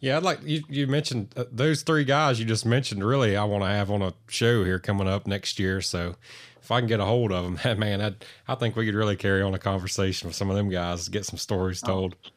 Yeah, 0.00 0.18
I'd 0.18 0.22
like 0.22 0.40
you. 0.42 0.62
You 0.68 0.86
mentioned 0.86 1.32
uh, 1.36 1.44
those 1.50 1.82
three 1.82 2.04
guys 2.04 2.38
you 2.38 2.44
just 2.44 2.66
mentioned. 2.66 3.04
Really, 3.04 3.36
I 3.36 3.44
want 3.44 3.64
to 3.64 3.68
have 3.68 3.90
on 3.90 4.02
a 4.02 4.12
show 4.28 4.64
here 4.64 4.78
coming 4.78 5.08
up 5.08 5.26
next 5.26 5.58
year. 5.58 5.80
So, 5.80 6.16
if 6.60 6.70
I 6.70 6.80
can 6.80 6.88
get 6.88 7.00
a 7.00 7.04
hold 7.04 7.32
of 7.32 7.44
them, 7.44 7.78
man, 7.78 8.00
I'd, 8.00 8.24
I 8.46 8.56
think 8.56 8.76
we 8.76 8.84
could 8.84 8.94
really 8.94 9.16
carry 9.16 9.40
on 9.40 9.54
a 9.54 9.58
conversation 9.58 10.28
with 10.28 10.36
some 10.36 10.50
of 10.50 10.56
them 10.56 10.68
guys, 10.68 11.08
get 11.08 11.24
some 11.24 11.38
stories 11.38 11.82
oh, 11.84 11.86
told. 11.86 12.16
Oh, 12.24 12.30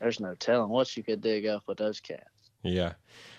there's 0.00 0.20
no 0.20 0.34
telling 0.34 0.70
what 0.70 0.96
you 0.96 1.02
could 1.02 1.20
dig 1.20 1.46
up 1.46 1.62
with 1.66 1.78
those 1.78 2.00
cats. 2.00 2.28
Yeah. 2.62 2.94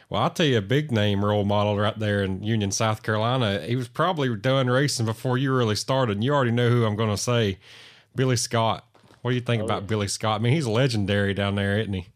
Well, 0.10 0.22
I'll 0.22 0.30
tell 0.30 0.46
you 0.46 0.58
a 0.58 0.62
big 0.62 0.92
name 0.92 1.26
role 1.26 1.46
model 1.46 1.78
right 1.78 1.98
there 1.98 2.24
in 2.24 2.44
Union, 2.44 2.72
South 2.72 3.02
Carolina. 3.02 3.62
He 3.62 3.76
was 3.76 3.88
probably 3.88 4.34
done 4.36 4.70
racing 4.70 5.06
before 5.06 5.38
you 5.38 5.54
really 5.54 5.76
started. 5.76 6.18
And 6.18 6.24
you 6.24 6.34
already 6.34 6.52
know 6.52 6.70
who 6.70 6.86
I'm 6.86 6.96
going 6.96 7.10
to 7.10 7.18
say 7.18 7.58
Billy 8.16 8.36
Scott. 8.36 8.86
What 9.22 9.32
do 9.32 9.36
you 9.36 9.42
think 9.42 9.64
oh, 9.64 9.66
about 9.66 9.84
yeah. 9.84 9.88
Billy 9.88 10.08
Scott? 10.08 10.40
I 10.40 10.44
mean, 10.44 10.54
he's 10.54 10.68
legendary 10.68 11.34
down 11.34 11.56
there, 11.56 11.80
isn't 11.80 11.94
he? 11.94 12.08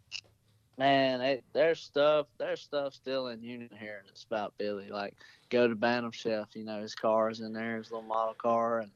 Man, 0.78 1.20
it, 1.22 1.44
there's 1.52 1.80
stuff, 1.82 2.28
there's 2.38 2.62
stuff 2.62 2.94
still 2.94 3.28
in 3.28 3.42
Union 3.42 3.72
here 3.80 4.04
that's 4.06 4.24
about 4.24 4.54
Billy. 4.58 4.90
Like, 4.90 5.16
go 5.50 5.68
to 5.68 5.76
Bantam 5.76 6.12
Chef. 6.12 6.56
You 6.56 6.66
know, 6.66 6.82
his 6.82 6.96
car's 6.96 7.42
in 7.42 7.52
there, 7.52 7.78
his 7.78 7.92
little 7.92 8.08
model 8.08 8.36
car, 8.36 8.80
and 8.80 8.92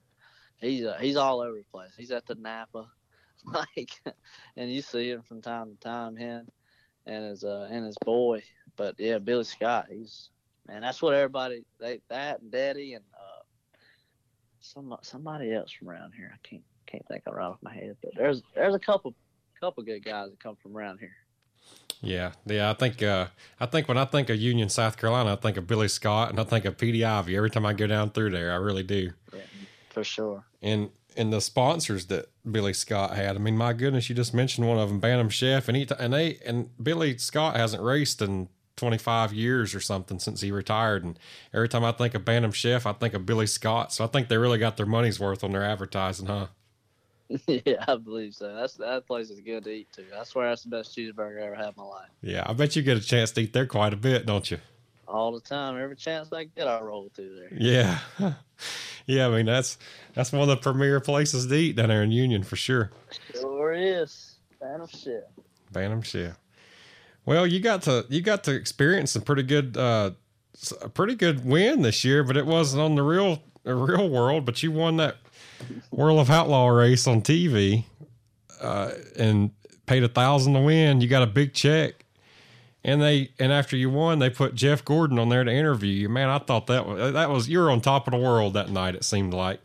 he's 0.62 0.86
uh, 0.86 0.98
he's 1.02 1.18
all 1.18 1.42
over 1.42 1.58
the 1.58 1.66
place. 1.74 1.92
He's 1.98 2.12
at 2.12 2.26
the 2.26 2.36
Napa, 2.36 2.88
like, 3.46 4.00
and 4.56 4.72
you 4.72 4.82
see 4.82 5.10
him 5.10 5.24
from 5.24 5.42
time 5.42 5.72
to 5.72 5.76
time, 5.78 6.16
him 6.16 6.48
and 7.06 7.26
his 7.26 7.44
uh 7.44 7.68
and 7.70 7.86
his 7.86 7.98
boy. 8.06 8.42
But 8.76 8.96
yeah, 8.98 9.20
Billy 9.20 9.44
Scott, 9.44 9.88
he's 9.90 10.30
man. 10.68 10.82
That's 10.82 11.02
what 11.02 11.14
everybody 11.14 11.64
they 11.80 12.00
that 12.10 12.42
and 12.42 12.52
Daddy 12.52 12.94
and 12.94 13.04
uh 13.14 13.44
some 14.60 14.96
somebody 15.02 15.54
else 15.54 15.72
from 15.72 15.90
around 15.90 16.14
here. 16.14 16.32
I 16.34 16.48
can't 16.48 16.64
can't 16.86 17.06
think 17.08 17.24
of 17.28 17.34
right 17.34 17.46
off 17.46 17.58
my 17.62 17.74
head, 17.74 17.98
but 18.02 18.12
there's 18.16 18.42
there's 18.56 18.76
a 18.76 18.80
couple 18.80 19.14
couple 19.60 19.84
good 19.84 20.04
guys 20.04 20.30
that 20.30 20.40
come 20.40 20.56
from 20.56 20.76
around 20.76 21.00
here. 21.00 21.16
Yeah, 22.02 22.34
yeah. 22.46 22.70
I 22.70 22.74
think 22.74 23.02
uh, 23.02 23.28
I 23.60 23.66
think 23.66 23.88
when 23.88 23.98
I 23.98 24.06
think 24.06 24.30
of 24.30 24.38
Union, 24.38 24.70
South 24.70 24.98
Carolina, 24.98 25.34
I 25.34 25.36
think 25.38 25.56
of 25.58 25.68
Billy 25.68 25.88
Scott 25.88 26.30
and 26.30 26.40
I 26.40 26.44
think 26.44 26.66
of 26.66 26.78
Petey 26.78 27.06
Ivey 27.06 27.38
every 27.38 27.50
time 27.50 27.66
I 27.66 27.74
go 27.74 27.88
down 27.88 28.10
through 28.10 28.32
there. 28.32 28.52
I 28.52 28.56
really 28.56 28.84
do. 28.84 29.12
Yeah, 29.34 29.40
for 29.90 30.04
sure. 30.04 30.44
And 30.62 30.90
and 31.16 31.32
the 31.32 31.40
sponsors 31.40 32.08
that 32.08 32.30
Billy 32.50 32.74
Scott 32.74 33.16
had. 33.16 33.36
I 33.36 33.40
mean, 33.40 33.56
my 33.56 33.74
goodness, 33.74 34.10
you 34.10 34.16
just 34.16 34.34
mentioned 34.34 34.68
one 34.68 34.78
of 34.78 34.90
them, 34.90 35.00
Bantam 35.00 35.30
Chef, 35.30 35.68
and 35.68 35.78
he 35.78 35.88
and 35.98 36.14
they 36.14 36.40
and 36.46 36.70
Billy 36.82 37.18
Scott 37.18 37.56
hasn't 37.56 37.82
raced 37.82 38.22
in 38.22 38.50
25 38.84 39.32
years 39.32 39.74
or 39.74 39.80
something 39.80 40.20
since 40.20 40.42
he 40.42 40.52
retired. 40.52 41.06
And 41.06 41.18
every 41.54 41.70
time 41.70 41.86
I 41.86 41.94
think 41.94 42.16
of 42.16 42.26
Bantam 42.26 42.52
Chef, 42.52 42.86
I 42.86 42.92
think 42.92 43.14
of 43.14 43.26
Billy 43.26 43.48
Scott. 43.48 43.94
So 43.94 44.04
I 44.04 44.08
think 44.08 44.28
they 44.28 44.38
really 44.38 44.60
got 44.60 44.76
their 44.76 44.86
money's 44.86 45.22
worth 45.22 45.42
on 45.42 45.54
their 45.54 45.64
advertising, 45.64 46.26
huh? 46.26 46.48
yeah, 47.48 47.86
I 47.88 47.96
believe 47.96 48.36
so. 48.36 48.54
That's 48.54 48.74
that 48.76 49.08
place 49.08 49.30
is 49.30 49.40
good 49.40 49.64
to 49.64 49.70
eat 49.70 49.88
too. 49.96 50.06
I 50.20 50.26
swear 50.26 50.50
that's 50.50 50.64
the 50.64 50.70
best 50.70 50.98
cheeseburger 50.98 51.42
I 51.42 51.46
ever 51.46 51.56
had 51.56 51.68
in 51.68 51.74
my 51.78 51.84
life. 51.84 52.10
Yeah, 52.22 52.44
I 52.46 52.52
bet 52.52 52.76
you 52.76 52.82
get 52.82 52.98
a 52.98 53.02
chance 53.02 53.32
to 53.32 53.42
eat 53.42 53.54
there 53.54 53.66
quite 53.66 53.94
a 53.94 53.98
bit, 53.98 54.26
don't 54.26 54.52
you? 54.52 54.58
All 55.08 55.32
the 55.32 55.40
time, 55.40 55.82
every 55.82 55.96
chance 55.96 56.34
I 56.34 56.44
get, 56.44 56.68
I 56.68 56.82
roll 56.82 57.10
through 57.16 57.38
there. 57.38 57.58
Yeah, 57.58 58.00
yeah. 59.06 59.28
I 59.28 59.30
mean, 59.30 59.46
that's 59.46 59.78
that's 60.14 60.34
one 60.34 60.42
of 60.42 60.50
the 60.50 60.58
premier 60.58 61.00
places 61.00 61.48
to 61.48 61.56
eat 61.56 61.78
down 61.78 61.88
there 61.88 62.04
in 62.04 62.12
Union 62.12 62.44
for 62.44 62.58
sure. 62.58 62.92
Sure 63.34 63.72
is. 63.72 64.36
Bantam 64.60 64.90
Chef. 64.90 65.24
Bantam 65.72 66.02
Chef. 66.02 66.38
Well, 67.26 67.48
you 67.48 67.60
got 67.60 67.84
to 67.84 68.06
you 68.10 68.22
got 68.22 68.44
to 68.46 68.54
experience 68.54 69.12
some 69.12 69.22
pretty 69.22 69.44
good 69.44 69.78
uh, 69.78 70.12
a 70.82 70.90
pretty 70.90 71.16
good 71.16 71.46
win 71.46 71.82
this 71.82 72.04
year, 72.04 72.24
but 72.24 72.38
it 72.38 72.46
wasn't 72.46 72.82
on 72.82 72.96
the 72.96 73.04
real 73.04 73.42
the 73.64 73.76
real 73.76 74.10
world. 74.10 74.46
But 74.46 74.62
you 74.62 74.72
won 74.72 74.98
that 74.98 75.18
World 75.92 76.20
of 76.20 76.30
Outlaw 76.30 76.68
race 76.68 77.08
on 77.08 77.22
TV 77.22 77.86
uh, 78.62 78.92
and 79.18 79.52
paid 79.86 80.04
a 80.04 80.08
thousand 80.08 80.54
to 80.54 80.62
win. 80.62 81.02
You 81.02 81.08
got 81.08 81.24
a 81.24 81.28
big 81.28 81.54
check. 81.54 82.06
And 82.86 83.02
they 83.02 83.32
and 83.40 83.54
after 83.54 83.78
you 83.78 83.90
won, 83.90 84.20
they 84.20 84.30
put 84.30 84.56
Jeff 84.56 84.84
Gordon 84.84 85.18
on 85.18 85.30
there 85.30 85.46
to 85.46 85.52
interview 85.52 85.94
you. 85.94 86.10
Man, 86.10 86.30
I 86.30 86.40
thought 86.40 86.68
that 86.68 86.86
was 86.86 87.14
that 87.14 87.30
was 87.30 87.48
you 87.48 87.60
were 87.60 87.72
on 87.72 87.80
top 87.80 88.08
of 88.08 88.12
the 88.12 88.20
world 88.20 88.56
that 88.56 88.70
night. 88.70 88.96
It 88.96 89.06
seemed 89.06 89.34
like. 89.34 89.62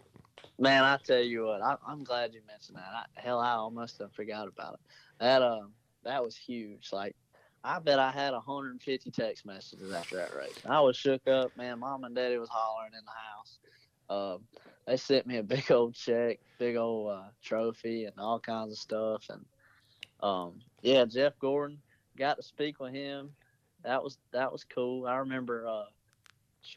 Man, 0.60 0.84
I 0.84 0.98
tell 1.04 1.20
you 1.20 1.44
what, 1.46 1.62
I, 1.62 1.76
am 1.88 2.02
glad 2.02 2.34
you 2.34 2.40
mentioned 2.48 2.78
that. 2.78 2.90
I, 2.92 3.20
hell, 3.20 3.38
I 3.38 3.52
almost 3.52 4.00
forgot 4.12 4.48
about 4.48 4.74
it. 4.74 4.80
That 5.20 5.42
um, 5.42 5.72
uh, 6.04 6.10
that 6.10 6.24
was 6.24 6.36
huge. 6.36 6.90
Like, 6.92 7.14
I 7.64 7.78
bet 7.80 7.98
I 7.98 8.10
had 8.10 8.32
150 8.32 9.10
text 9.10 9.44
messages 9.44 9.92
after 9.92 10.16
that 10.16 10.34
race. 10.34 10.54
I 10.68 10.80
was 10.80 10.96
shook 10.96 11.26
up, 11.26 11.56
man. 11.56 11.80
Mom 11.80 12.04
and 12.04 12.14
Daddy 12.14 12.38
was 12.38 12.48
hollering 12.48 12.92
in 12.94 13.04
the 13.04 13.10
house. 13.10 13.58
Um, 14.10 14.44
they 14.86 14.96
sent 14.96 15.26
me 15.26 15.38
a 15.38 15.42
big 15.44 15.70
old 15.70 15.94
check, 15.94 16.38
big 16.58 16.76
old 16.76 17.10
uh, 17.10 17.28
trophy, 17.42 18.04
and 18.04 18.14
all 18.18 18.38
kinds 18.38 18.72
of 18.72 18.78
stuff. 18.78 19.24
And 19.30 19.44
um, 20.20 20.60
yeah, 20.82 21.04
Jeff 21.04 21.38
Gordon 21.38 21.78
got 22.16 22.36
to 22.36 22.42
speak 22.42 22.80
with 22.80 22.94
him. 22.94 23.30
That 23.84 24.02
was 24.02 24.18
that 24.32 24.52
was 24.52 24.64
cool. 24.64 25.06
I 25.06 25.16
remember. 25.16 25.66
Uh, 25.66 25.84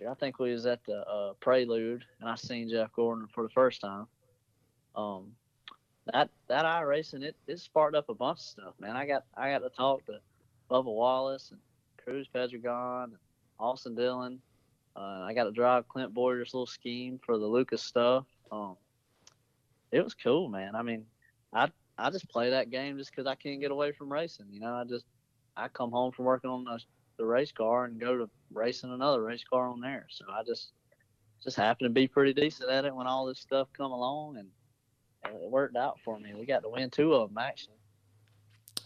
I 0.10 0.14
think 0.14 0.40
we 0.40 0.54
was 0.54 0.66
at 0.66 0.84
the 0.86 1.06
uh, 1.08 1.34
Prelude, 1.42 2.06
and 2.20 2.30
I 2.30 2.36
seen 2.36 2.70
Jeff 2.70 2.94
Gordon 2.94 3.28
for 3.34 3.44
the 3.44 3.50
first 3.50 3.82
time. 3.82 4.08
Um, 4.96 5.34
that 6.12 6.30
that 6.48 6.80
racing 6.80 7.24
it 7.24 7.36
it 7.48 7.60
sparked 7.60 7.96
up 7.96 8.10
a 8.10 8.14
bunch 8.14 8.40
of 8.40 8.46
stuff, 8.46 8.74
man. 8.80 8.96
I 8.96 9.06
got 9.06 9.26
I 9.36 9.52
got 9.52 9.60
to 9.60 9.70
talk 9.70 10.06
to 10.06 10.20
Bubba 10.72 10.86
Wallace 10.86 11.52
and 11.52 11.60
Cruz 12.04 12.28
Pedregon 12.34 13.04
and 13.06 13.16
Austin 13.60 13.94
Dillon. 13.94 14.40
Uh, 14.96 15.22
I 15.24 15.34
got 15.34 15.44
to 15.44 15.52
drive 15.52 15.88
Clint 15.88 16.14
Bowyer's 16.14 16.54
little 16.54 16.66
scheme 16.66 17.20
for 17.26 17.38
the 17.38 17.46
Lucas 17.46 17.84
stuff. 17.84 18.26
Um, 18.52 18.78
it 19.92 20.04
was 20.04 20.14
cool, 20.14 20.48
man. 20.48 20.76
I 20.76 20.82
mean, 20.82 21.06
I 21.54 21.70
I 21.98 22.10
just 22.10 22.30
play 22.30 22.52
that 22.52 22.70
game 22.70 22.98
just 22.98 23.12
because 23.12 23.28
I 23.28 23.36
can't 23.36 23.60
get 23.60 23.72
away 23.72 23.92
from 23.92 24.12
racing. 24.12 24.48
You 24.50 24.62
know, 24.62 24.74
I 24.74 24.86
just 24.86 25.06
I 25.56 25.68
come 25.68 25.92
home 25.92 26.12
from 26.12 26.26
working 26.26 26.50
on 26.50 26.64
the, 26.64 26.80
the 27.18 27.26
race 27.26 27.52
car 27.52 27.86
and 27.86 28.00
go 28.00 28.18
to 28.18 28.30
racing 28.54 28.92
another 28.92 29.22
race 29.22 29.44
car 29.44 29.68
on 29.68 29.82
there. 29.82 30.08
So 30.10 30.26
I 30.32 30.44
just 30.44 30.72
just 31.44 31.58
happened 31.58 31.88
to 31.88 31.94
be 31.94 32.08
pretty 32.08 32.34
decent 32.34 32.70
at 32.70 32.86
it 32.86 32.96
when 32.96 33.08
all 33.08 33.26
this 33.26 33.40
stuff 33.40 33.68
come 33.76 33.92
along, 33.92 34.38
and 34.38 34.48
it 35.26 35.50
worked 35.50 35.76
out 35.76 36.00
for 36.04 36.18
me. 36.20 36.34
We 36.34 36.46
got 36.46 36.64
to 36.64 36.70
win 36.70 36.90
two 36.90 37.14
of 37.14 37.30
them 37.30 37.38
actually. 37.38 37.81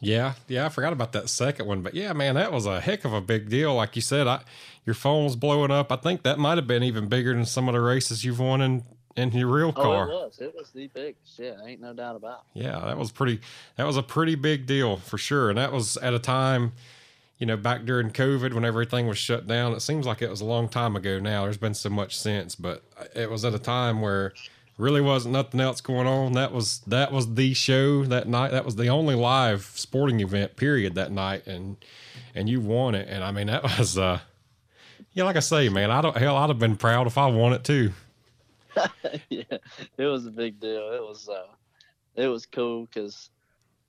Yeah, 0.02 0.34
yeah, 0.48 0.66
I 0.66 0.70
forgot 0.70 0.94
about 0.94 1.14
that 1.14 1.30
second 1.30 1.68
one, 1.68 1.82
but 1.82 1.94
yeah, 1.94 2.14
man, 2.14 2.36
that 2.36 2.52
was 2.52 2.66
a 2.66 2.82
heck 2.82 3.06
of 3.06 3.14
a 3.14 3.22
big 3.22 3.50
deal. 3.50 3.74
Like 3.76 3.96
you 3.96 4.02
said, 4.02 4.28
I 4.28 4.42
your 4.86 4.94
phone 4.94 5.24
was 5.24 5.36
blowing 5.36 5.72
up. 5.72 5.92
I 5.92 5.96
think 5.96 6.24
that 6.24 6.38
might 6.38 6.58
have 6.58 6.68
been 6.68 6.84
even 6.84 7.08
bigger 7.08 7.34
than 7.34 7.46
some 7.46 7.68
of 7.68 7.74
the 7.74 7.82
races 7.82 8.24
you've 8.24 8.40
won 8.40 8.62
in 8.62 8.84
in 9.16 9.32
your 9.32 9.48
real 9.48 9.72
car. 9.72 10.10
Oh, 10.12 10.18
it 10.18 10.26
was. 10.26 10.40
It 10.40 10.56
was 10.56 10.70
the 10.72 10.88
biggest. 10.88 11.40
Yeah, 11.40 11.54
ain't 11.66 11.82
no 11.82 11.94
doubt 11.94 12.16
about. 12.16 12.44
It. 12.54 12.64
Yeah, 12.64 12.80
that 12.80 12.98
was 12.98 13.12
pretty. 13.12 13.40
That 13.78 13.86
was 13.88 13.98
a 13.98 14.04
pretty 14.04 14.36
big 14.36 14.66
deal 14.66 14.98
for 14.98 15.18
sure, 15.18 15.50
and 15.50 15.58
that 15.58 15.72
was 15.72 15.98
at 15.98 16.14
a 16.14 16.20
time, 16.20 16.74
you 17.38 17.46
know, 17.46 17.58
back 17.58 17.86
during 17.86 18.12
COVID 18.12 18.54
when 18.54 18.66
everything 18.66 19.08
was 19.08 19.18
shut 19.18 19.48
down. 19.48 19.74
It 19.74 19.82
seems 19.82 20.06
like 20.06 20.22
it 20.22 20.30
was 20.30 20.42
a 20.42 20.46
long 20.46 20.68
time 20.68 20.96
ago 20.96 21.20
now. 21.20 21.44
There's 21.44 21.58
been 21.58 21.74
so 21.74 21.90
much 21.90 22.18
since, 22.18 22.56
but 22.56 22.84
it 23.16 23.30
was 23.30 23.46
at 23.46 23.54
a 23.54 23.60
time 23.60 24.02
where 24.02 24.34
really 24.78 25.02
wasn't 25.02 25.34
nothing 25.34 25.60
else 25.60 25.82
going 25.82 26.08
on. 26.08 26.34
That 26.34 26.52
was 26.52 26.80
that 26.88 27.12
was 27.12 27.36
the 27.36 27.54
show 27.54 28.04
that 28.06 28.28
night. 28.28 28.52
That 28.52 28.66
was 28.66 28.76
the 28.76 28.88
only 28.88 29.16
live 29.16 29.64
sporting 29.76 30.20
event 30.20 30.56
period 30.56 30.96
that 30.96 31.12
night, 31.12 31.48
and 31.48 31.78
and 32.34 32.50
you 32.50 32.60
won 32.60 32.96
it. 32.96 33.08
And 33.10 33.24
I 33.24 33.32
mean, 33.32 33.48
that 33.48 33.64
was 33.80 33.98
uh, 33.98 34.20
yeah, 35.14 35.24
like 35.24 35.36
I 35.36 35.42
say, 35.42 35.70
man, 35.70 35.92
I 35.92 36.02
don't 36.02 36.18
hell, 36.18 36.38
I'd 36.38 36.50
have 36.50 36.60
been 36.60 36.76
proud 36.76 37.08
if 37.08 37.18
I 37.18 37.28
won 37.28 37.54
it 37.54 37.64
too. 37.64 37.92
yeah, 39.30 39.44
it 39.98 40.06
was 40.06 40.26
a 40.26 40.32
big 40.32 40.60
deal. 40.60 40.92
It 40.92 41.02
was 41.02 41.30
uh, 41.30 41.48
it 42.16 42.28
was 42.28 42.46
cool 42.46 42.86
because 42.86 43.30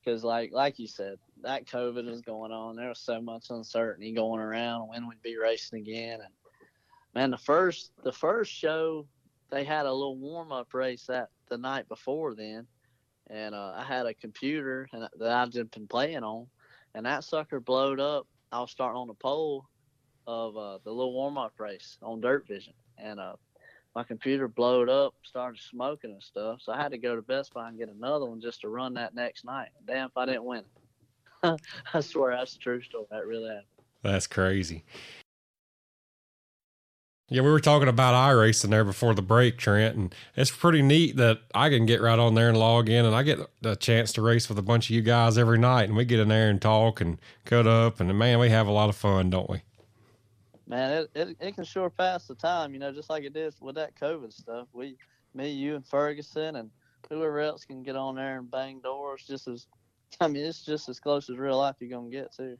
because 0.05 0.23
like 0.23 0.53
like 0.53 0.79
you 0.79 0.87
said, 0.87 1.19
that 1.43 1.67
COVID 1.67 2.09
was 2.09 2.23
going 2.23 2.53
on. 2.53 2.77
There 2.77 2.89
was 2.89 3.01
so 3.01 3.21
much 3.21 3.51
uncertainty 3.51 4.13
going 4.13 4.41
around 4.41 4.89
when 4.89 5.09
we'd 5.09 5.23
be 5.23 5.37
racing 5.37 5.81
again. 5.81 6.21
And 6.21 6.33
man, 7.15 7.31
the 7.31 7.39
first 7.39 7.91
the 8.05 8.13
first 8.13 8.53
show 8.53 9.07
they 9.51 9.65
had 9.65 9.87
a 9.87 9.93
little 9.93 10.17
warm 10.17 10.53
up 10.53 10.75
race 10.75 11.07
that 11.07 11.29
the 11.49 11.59
night 11.59 11.89
before 11.89 12.35
then, 12.35 12.67
and 13.29 13.55
uh, 13.55 13.75
I 13.77 13.85
had 13.85 14.07
a 14.07 14.15
computer 14.15 14.89
and, 14.93 15.09
that 15.19 15.31
I've 15.31 15.51
just 15.51 15.71
been 15.71 15.87
playing 15.87 16.25
on, 16.25 16.47
and 16.95 17.07
that 17.07 17.25
sucker 17.25 17.61
blowed 17.61 18.01
up. 18.01 18.27
I 18.53 18.61
was 18.61 18.71
starting 18.71 18.99
on 18.99 19.09
the 19.09 19.15
pole 19.15 19.67
of 20.27 20.57
uh, 20.57 20.79
the 20.85 20.91
little 20.91 21.13
warm 21.13 21.39
up 21.39 21.55
race 21.59 21.99
on 22.03 22.21
Dirt 22.21 22.47
Vision, 22.47 22.75
and 22.99 23.21
uh, 23.21 23.35
my 23.95 24.05
computer 24.05 24.49
blowed 24.49 24.89
up, 24.89 25.15
started 25.23 25.61
smoking 25.61 26.11
and 26.11 26.23
stuff. 26.23 26.61
So 26.63 26.73
I 26.73 26.77
had 26.77 26.93
to 26.93 26.99
go 26.99 27.17
to 27.17 27.23
Best 27.23 27.55
Buy 27.55 27.69
and 27.69 27.79
get 27.79 27.89
another 27.89 28.27
one 28.27 28.41
just 28.41 28.61
to 28.61 28.69
run 28.69 28.95
that 28.95 29.15
next 29.15 29.45
night. 29.45 29.71
Damn, 29.87 30.09
if 30.09 30.17
I 30.17 30.27
didn't 30.27 30.45
win. 30.45 30.65
I 31.43 32.01
swear 32.01 32.37
that's 32.37 32.57
a 32.57 32.59
true 32.59 32.83
story. 32.83 33.07
That 33.11 33.27
really 33.27 33.49
happened. 33.49 33.67
That's 34.03 34.27
crazy. 34.27 34.85
Yeah, 37.29 37.43
we 37.43 37.51
were 37.51 37.59
talking 37.59 37.89
about 37.89 38.15
iRacing 38.15 38.71
there 38.71 38.85
before 38.85 39.13
the 39.13 39.23
break, 39.23 39.59
Trent, 39.59 39.97
and 39.97 40.15
it's 40.37 40.53
pretty 40.53 40.81
neat 40.81 41.17
that 41.17 41.41
I 41.53 41.71
can 41.71 41.85
get 41.85 42.01
right 42.01 42.19
on 42.19 42.35
there 42.35 42.49
and 42.49 42.57
log 42.57 42.89
in, 42.89 43.05
and 43.05 43.17
I 43.17 43.25
get 43.25 43.41
a 43.65 43.75
chance 43.75 44.13
to 44.13 44.23
race 44.23 44.49
with 44.49 44.59
a 44.59 44.63
bunch 44.63 44.89
of 44.89 44.95
you 44.95 45.03
guys 45.03 45.37
every 45.37 45.59
night, 45.59 45.89
and 45.89 45.97
we 45.97 46.05
get 46.05 46.21
in 46.21 46.29
there 46.29 46.49
and 46.49 46.63
talk 46.63 47.01
and 47.01 47.19
cut 47.45 47.67
up, 47.67 47.99
and 47.99 48.17
man, 48.17 48.39
we 48.39 48.51
have 48.51 48.69
a 48.69 48.73
lot 48.73 48.89
of 48.89 48.95
fun, 48.95 49.31
don't 49.31 49.51
we? 49.51 49.63
Man, 50.69 50.93
it, 50.93 51.11
it, 51.17 51.37
it 51.41 51.55
can 51.57 51.65
sure 51.65 51.91
pass 51.91 52.29
the 52.29 52.37
time, 52.37 52.73
you 52.73 52.79
know, 52.79 52.93
just 52.93 53.11
like 53.11 53.25
it 53.25 53.33
did 53.33 53.55
with 53.61 53.75
that 53.75 53.97
COVID 53.97 54.33
stuff. 54.33 54.69
We, 54.73 54.97
me, 55.35 55.51
you, 55.51 55.75
and 55.75 55.85
Ferguson, 55.85 56.55
and 56.55 56.71
whoever 57.09 57.41
else 57.41 57.65
can 57.65 57.83
get 57.83 57.97
on 57.97 58.15
there 58.15 58.39
and 58.39 58.49
bang 58.49 58.79
doors, 58.79 59.25
just 59.27 59.49
as, 59.49 59.67
I 60.21 60.29
mean, 60.29 60.45
it's 60.45 60.65
just 60.65 60.89
as 60.89 61.01
close 61.01 61.29
as 61.29 61.39
real 61.39 61.59
life 61.59 61.75
you're 61.81 61.91
gonna 61.91 62.09
get 62.09 62.33
too. 62.33 62.57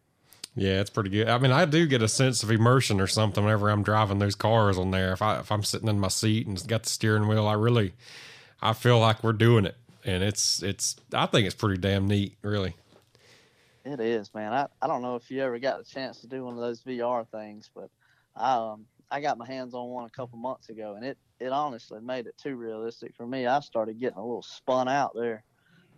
Yeah, 0.59 0.81
it's 0.81 0.89
pretty 0.89 1.11
good. 1.11 1.29
I 1.29 1.37
mean, 1.37 1.53
I 1.53 1.67
do 1.67 1.87
get 1.87 2.01
a 2.01 2.09
sense 2.09 2.43
of 2.43 2.51
immersion 2.51 2.99
or 2.99 3.07
something 3.07 3.45
whenever 3.45 3.69
I'm 3.69 3.83
driving 3.83 4.19
those 4.19 4.35
cars 4.35 4.79
on 4.79 4.91
there. 4.91 5.13
If 5.13 5.21
I 5.21 5.39
if 5.41 5.53
I'm 5.53 5.63
sitting 5.63 5.89
in 5.89 6.01
my 6.01 6.09
seat 6.09 6.47
and 6.47 6.67
got 6.67 6.85
the 6.85 6.89
steering 6.89 7.29
wheel, 7.29 7.47
I 7.47 7.53
really 7.53 7.93
I 8.63 8.73
feel 8.73 8.99
like 8.99 9.23
we're 9.23 9.35
doing 9.35 9.67
it. 9.67 9.77
And 10.03 10.23
it's 10.23 10.63
it's 10.63 10.97
I 11.13 11.27
think 11.27 11.47
it's 11.47 11.55
pretty 11.55 11.79
damn 11.79 12.09
neat, 12.09 12.39
really. 12.41 12.75
It 13.85 14.01
is, 14.01 14.33
man. 14.35 14.53
I, 14.55 14.67
I 14.81 14.87
don't 14.87 15.03
know 15.03 15.15
if 15.17 15.31
you 15.31 15.43
ever 15.43 15.59
got 15.59 15.81
a 15.81 15.85
chance 15.85 16.23
to 16.23 16.27
do 16.27 16.45
one 16.45 16.55
of 16.55 16.61
those 16.61 16.83
VR 16.83 17.29
things, 17.29 17.71
but 17.75 17.91
I 18.35 18.55
um 18.55 18.87
I 19.11 19.21
got 19.21 19.37
my 19.37 19.47
hands 19.47 19.75
on 19.75 19.91
one 19.91 20.07
a 20.07 20.11
couple 20.11 20.39
months 20.39 20.71
ago 20.71 20.95
and 20.95 21.05
it 21.05 21.19
it 21.39 21.53
honestly 21.53 22.01
made 22.01 22.27
it 22.27 22.39
too 22.39 22.57
realistic 22.57 23.15
for 23.15 23.27
me. 23.27 23.47
I 23.47 23.61
started 23.61 24.01
getting 24.01 24.19
a 24.19 24.25
little 24.25 24.43
spun 24.43 24.89
out 24.89 25.13
there. 25.15 25.45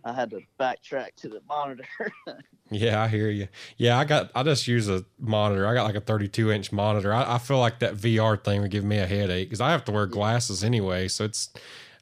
I 0.03 0.13
had 0.13 0.29
to 0.31 0.41
backtrack 0.59 1.15
to 1.17 1.29
the 1.29 1.41
monitor. 1.47 1.85
yeah, 2.69 3.01
I 3.01 3.07
hear 3.07 3.29
you. 3.29 3.47
Yeah, 3.77 3.97
I 3.97 4.05
got. 4.05 4.31
I 4.33 4.43
just 4.43 4.67
use 4.67 4.87
a 4.87 5.05
monitor. 5.19 5.67
I 5.67 5.73
got 5.73 5.83
like 5.83 5.95
a 5.95 6.01
32 6.01 6.51
inch 6.51 6.71
monitor. 6.71 7.13
I, 7.13 7.35
I 7.35 7.37
feel 7.37 7.59
like 7.59 7.79
that 7.79 7.95
VR 7.95 8.41
thing 8.41 8.61
would 8.61 8.71
give 8.71 8.83
me 8.83 8.97
a 8.97 9.07
headache 9.07 9.49
because 9.49 9.61
I 9.61 9.71
have 9.71 9.83
to 9.85 9.91
wear 9.91 10.05
glasses 10.05 10.63
anyway. 10.63 11.07
So 11.07 11.25
it's. 11.25 11.49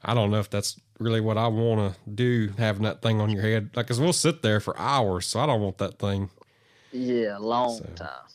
I 0.06 0.14
don't 0.14 0.30
know 0.30 0.40
if 0.40 0.50
that's 0.50 0.80
really 1.00 1.22
what 1.22 1.38
I 1.38 1.48
want 1.48 1.94
to 1.94 2.10
do, 2.10 2.54
having 2.58 2.84
that 2.84 3.02
thing 3.02 3.20
on 3.20 3.30
your 3.30 3.42
head. 3.42 3.72
Like, 3.76 3.88
cause 3.88 4.00
we'll 4.00 4.14
sit 4.14 4.42
there 4.42 4.60
for 4.60 4.78
hours, 4.80 5.26
so 5.26 5.40
I 5.40 5.48
don't 5.48 5.60
want 5.60 5.80
that 5.80 5.98
thing. 5.98 6.30
Yeah, 6.92 7.38
long 7.38 7.78
so, 7.78 7.84
time. 7.96 8.28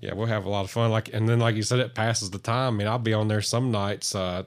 Yeah, 0.00 0.14
we'll 0.14 0.26
have 0.26 0.46
a 0.46 0.48
lot 0.48 0.64
of 0.64 0.70
fun. 0.70 0.90
Like, 0.90 1.12
and 1.12 1.28
then 1.28 1.40
like 1.40 1.56
you 1.56 1.62
said, 1.62 1.78
it 1.78 1.94
passes 1.94 2.30
the 2.30 2.38
time. 2.38 2.74
I 2.74 2.76
mean, 2.78 2.86
I'll 2.86 2.98
be 2.98 3.12
on 3.12 3.28
there 3.28 3.42
some 3.42 3.70
nights. 3.70 4.14
Uh, 4.14 4.44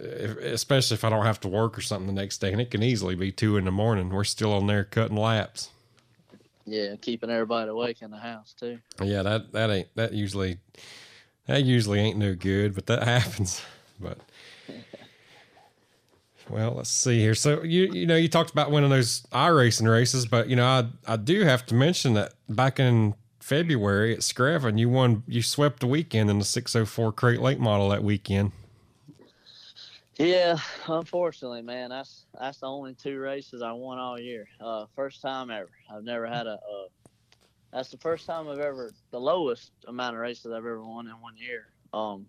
if, 0.00 0.36
especially 0.38 0.94
if 0.94 1.04
I 1.04 1.10
don't 1.10 1.24
have 1.24 1.40
to 1.40 1.48
work 1.48 1.76
or 1.76 1.80
something 1.80 2.06
the 2.06 2.20
next 2.20 2.38
day, 2.38 2.52
and 2.52 2.60
it 2.60 2.70
can 2.70 2.82
easily 2.82 3.14
be 3.14 3.32
two 3.32 3.56
in 3.56 3.64
the 3.64 3.70
morning. 3.70 4.10
We're 4.10 4.24
still 4.24 4.52
on 4.52 4.66
there 4.66 4.84
cutting 4.84 5.16
laps. 5.16 5.70
Yeah, 6.66 6.94
keeping 7.00 7.30
everybody 7.30 7.70
awake 7.70 8.02
in 8.02 8.10
the 8.10 8.18
house 8.18 8.54
too. 8.58 8.78
Yeah, 9.02 9.22
that 9.22 9.52
that 9.52 9.70
ain't 9.70 9.88
that 9.96 10.12
usually 10.12 10.58
that 11.46 11.64
usually 11.64 11.98
ain't 11.98 12.18
no 12.18 12.34
good, 12.34 12.74
but 12.74 12.86
that 12.86 13.02
happens. 13.04 13.60
But 13.98 14.18
well, 16.48 16.74
let's 16.76 16.90
see 16.90 17.20
here. 17.20 17.34
So 17.34 17.62
you 17.62 17.92
you 17.92 18.06
know 18.06 18.16
you 18.16 18.28
talked 18.28 18.50
about 18.50 18.70
winning 18.70 18.90
those 18.90 19.22
iRacing 19.32 19.90
races, 19.90 20.26
but 20.26 20.48
you 20.48 20.56
know 20.56 20.66
I 20.66 20.86
I 21.06 21.16
do 21.16 21.44
have 21.44 21.66
to 21.66 21.74
mention 21.74 22.14
that 22.14 22.34
back 22.48 22.78
in 22.78 23.14
February 23.40 24.12
at 24.12 24.20
Screven, 24.20 24.78
you 24.78 24.88
won 24.88 25.24
you 25.26 25.42
swept 25.42 25.80
the 25.80 25.86
weekend 25.86 26.30
in 26.30 26.38
the 26.38 26.44
604 26.44 27.12
crate 27.12 27.40
late 27.40 27.58
model 27.58 27.88
that 27.88 28.04
weekend. 28.04 28.52
Yeah, 30.20 30.58
unfortunately, 30.86 31.62
man, 31.62 31.88
that's 31.88 32.26
that's 32.38 32.58
the 32.58 32.66
only 32.66 32.92
two 32.94 33.18
races 33.18 33.62
I 33.62 33.72
won 33.72 33.98
all 33.98 34.20
year. 34.20 34.46
Uh, 34.60 34.84
first 34.94 35.22
time 35.22 35.50
ever. 35.50 35.70
I've 35.90 36.04
never 36.04 36.26
had 36.26 36.46
a. 36.46 36.52
Uh, 36.52 36.88
that's 37.72 37.88
the 37.88 37.96
first 37.96 38.26
time 38.26 38.46
I've 38.46 38.58
ever 38.58 38.92
the 39.12 39.18
lowest 39.18 39.72
amount 39.88 40.16
of 40.16 40.20
races 40.20 40.52
I've 40.52 40.58
ever 40.58 40.84
won 40.84 41.06
in 41.06 41.14
one 41.22 41.38
year. 41.38 41.68
Um, 41.94 42.26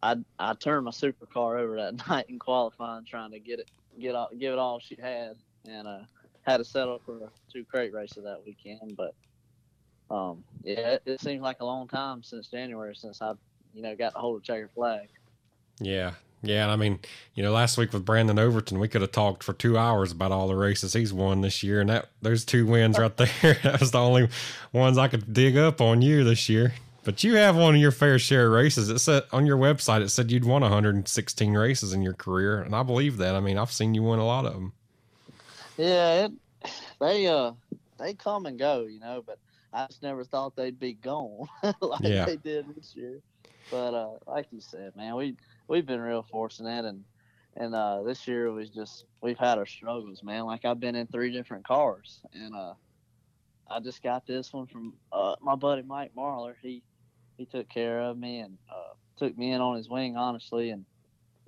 I 0.00 0.18
I 0.38 0.54
turned 0.54 0.84
my 0.84 0.92
supercar 0.92 1.58
over 1.58 1.74
that 1.78 2.06
night 2.08 2.26
in 2.28 2.38
qualifying, 2.38 3.04
trying 3.04 3.32
to 3.32 3.40
get 3.40 3.58
it 3.58 3.70
get 3.98 4.14
all, 4.14 4.28
give 4.38 4.52
it 4.52 4.58
all 4.60 4.78
she 4.78 4.96
had, 5.02 5.34
and 5.68 5.88
uh, 5.88 6.02
had 6.42 6.58
to 6.58 6.64
settle 6.64 7.00
for 7.04 7.32
two 7.52 7.64
crate 7.64 7.92
races 7.92 8.22
that 8.22 8.46
weekend. 8.46 8.96
But 8.96 9.16
um, 10.14 10.44
yeah, 10.62 10.92
it, 10.92 11.02
it 11.06 11.20
seems 11.20 11.42
like 11.42 11.58
a 11.58 11.66
long 11.66 11.88
time 11.88 12.22
since 12.22 12.46
January 12.46 12.94
since 12.94 13.20
I 13.20 13.32
you 13.74 13.82
know 13.82 13.96
got 13.96 14.12
the 14.12 14.20
hold 14.20 14.36
of 14.36 14.44
checker 14.44 14.70
flag. 14.72 15.08
Yeah, 15.80 16.12
yeah, 16.48 16.70
I 16.70 16.76
mean, 16.76 16.98
you 17.34 17.42
know, 17.42 17.52
last 17.52 17.78
week 17.78 17.92
with 17.92 18.04
Brandon 18.04 18.38
Overton, 18.38 18.78
we 18.78 18.88
could 18.88 19.02
have 19.02 19.12
talked 19.12 19.42
for 19.42 19.52
two 19.52 19.76
hours 19.76 20.12
about 20.12 20.32
all 20.32 20.48
the 20.48 20.56
races 20.56 20.92
he's 20.92 21.12
won 21.12 21.40
this 21.40 21.62
year, 21.62 21.80
and 21.80 21.90
that 21.90 22.10
those 22.22 22.44
two 22.44 22.66
wins 22.66 22.98
right 22.98 23.16
there, 23.16 23.58
that 23.62 23.80
was 23.80 23.90
the 23.90 24.00
only 24.00 24.28
ones 24.72 24.98
I 24.98 25.08
could 25.08 25.32
dig 25.32 25.56
up 25.56 25.80
on 25.80 26.02
you 26.02 26.24
this 26.24 26.48
year. 26.48 26.74
But 27.04 27.22
you 27.22 27.36
have 27.36 27.56
won 27.56 27.76
your 27.76 27.92
fair 27.92 28.18
share 28.18 28.46
of 28.46 28.52
races. 28.52 28.88
It 28.88 28.98
said 28.98 29.22
on 29.32 29.46
your 29.46 29.56
website, 29.56 30.02
it 30.02 30.08
said 30.08 30.32
you'd 30.32 30.44
won 30.44 30.62
116 30.62 31.52
races 31.52 31.92
in 31.92 32.02
your 32.02 32.14
career, 32.14 32.60
and 32.62 32.74
I 32.74 32.82
believe 32.82 33.18
that. 33.18 33.36
I 33.36 33.40
mean, 33.40 33.58
I've 33.58 33.70
seen 33.70 33.94
you 33.94 34.02
win 34.02 34.18
a 34.18 34.26
lot 34.26 34.44
of 34.44 34.54
them. 34.54 34.72
Yeah, 35.76 36.26
it, 36.26 36.32
they 37.00 37.26
uh 37.26 37.52
they 37.98 38.14
come 38.14 38.46
and 38.46 38.58
go, 38.58 38.86
you 38.86 38.98
know, 38.98 39.22
but 39.24 39.38
I 39.72 39.86
just 39.86 40.02
never 40.02 40.24
thought 40.24 40.56
they'd 40.56 40.78
be 40.78 40.94
gone 40.94 41.48
like 41.80 42.00
yeah. 42.00 42.24
they 42.24 42.36
did 42.36 42.74
this 42.74 42.94
year. 42.96 43.20
But 43.70 43.94
uh, 43.94 44.10
like 44.26 44.46
you 44.50 44.60
said, 44.60 44.94
man, 44.96 45.16
we 45.16 45.36
we've 45.68 45.86
been 45.86 46.00
real 46.00 46.22
fortunate, 46.22 46.84
and 46.84 47.04
and 47.56 47.74
uh, 47.74 48.02
this 48.02 48.26
year 48.28 48.50
was 48.52 48.70
just 48.70 49.04
we've 49.22 49.38
had 49.38 49.58
our 49.58 49.66
struggles, 49.66 50.22
man. 50.22 50.44
Like 50.44 50.64
I've 50.64 50.80
been 50.80 50.94
in 50.94 51.06
three 51.06 51.32
different 51.32 51.66
cars, 51.66 52.20
and 52.32 52.54
uh, 52.54 52.74
I 53.70 53.80
just 53.80 54.02
got 54.02 54.26
this 54.26 54.52
one 54.52 54.66
from 54.66 54.94
uh, 55.12 55.36
my 55.40 55.54
buddy 55.54 55.82
Mike 55.82 56.12
Marlar. 56.16 56.54
He 56.60 56.82
he 57.36 57.46
took 57.46 57.68
care 57.68 58.00
of 58.00 58.18
me 58.18 58.40
and 58.40 58.58
uh, 58.70 58.94
took 59.18 59.36
me 59.36 59.52
in 59.52 59.60
on 59.60 59.76
his 59.76 59.88
wing, 59.88 60.16
honestly, 60.16 60.70
and 60.70 60.84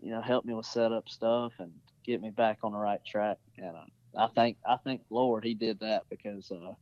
you 0.01 0.11
know 0.11 0.21
helped 0.21 0.47
me 0.47 0.55
with 0.55 0.67
setup 0.67 1.09
stuff 1.09 1.53
and 1.59 1.73
get 2.05 2.21
me 2.21 2.31
back 2.31 2.59
on 2.63 2.73
the 2.73 2.79
right 2.79 3.05
track. 3.05 3.39
And 3.57 3.77
uh, 3.77 4.19
I 4.19 4.29
think 4.29 4.57
I 4.67 4.77
think 4.77 5.03
Lord 5.11 5.45
he 5.45 5.55
did 5.55 5.81
that 5.81 6.05
because 6.11 6.51
uh, 6.51 6.73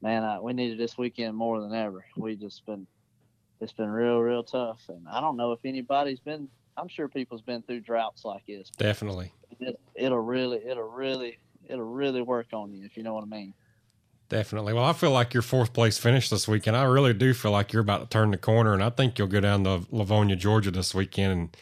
man, 0.00 0.24
I, 0.24 0.40
we 0.40 0.52
needed 0.52 0.78
this 0.78 0.96
weekend 0.96 1.36
more 1.36 1.60
than 1.60 1.74
ever. 1.74 2.04
We 2.16 2.36
just 2.36 2.64
been 2.66 2.86
it's 3.60 3.72
been 3.72 3.90
real 3.90 4.20
real 4.20 4.42
tough, 4.42 4.80
and 4.88 5.06
I 5.08 5.20
don't 5.20 5.36
know 5.36 5.52
if 5.52 5.60
anybody's 5.64 6.20
been. 6.20 6.48
I'm 6.76 6.88
sure 6.88 7.08
people's 7.08 7.42
been 7.42 7.62
through 7.62 7.80
droughts 7.80 8.24
like 8.24 8.46
this. 8.46 8.70
Definitely. 8.76 9.32
It, 9.58 9.78
it'll 9.94 10.20
really 10.20 10.58
it'll 10.58 10.88
really 10.88 11.38
it'll 11.68 11.84
really 11.84 12.22
work 12.22 12.48
on 12.52 12.72
you 12.72 12.84
if 12.84 12.96
you 12.96 13.02
know 13.02 13.14
what 13.14 13.24
I 13.24 13.26
mean. 13.26 13.54
Definitely. 14.28 14.74
Well, 14.74 14.84
I 14.84 14.92
feel 14.92 15.10
like 15.10 15.32
your 15.32 15.42
fourth 15.42 15.72
place 15.72 15.96
finish 15.96 16.28
this 16.28 16.46
weekend. 16.46 16.76
I 16.76 16.84
really 16.84 17.14
do 17.14 17.32
feel 17.32 17.50
like 17.50 17.72
you're 17.72 17.82
about 17.82 18.02
to 18.02 18.06
turn 18.08 18.30
the 18.30 18.36
corner, 18.36 18.74
and 18.74 18.82
I 18.82 18.90
think 18.90 19.18
you'll 19.18 19.28
go 19.28 19.40
down 19.40 19.64
to 19.64 19.80
Lavonia, 19.90 20.36
Georgia 20.36 20.70
this 20.70 20.94
weekend 20.94 21.32
and 21.32 21.56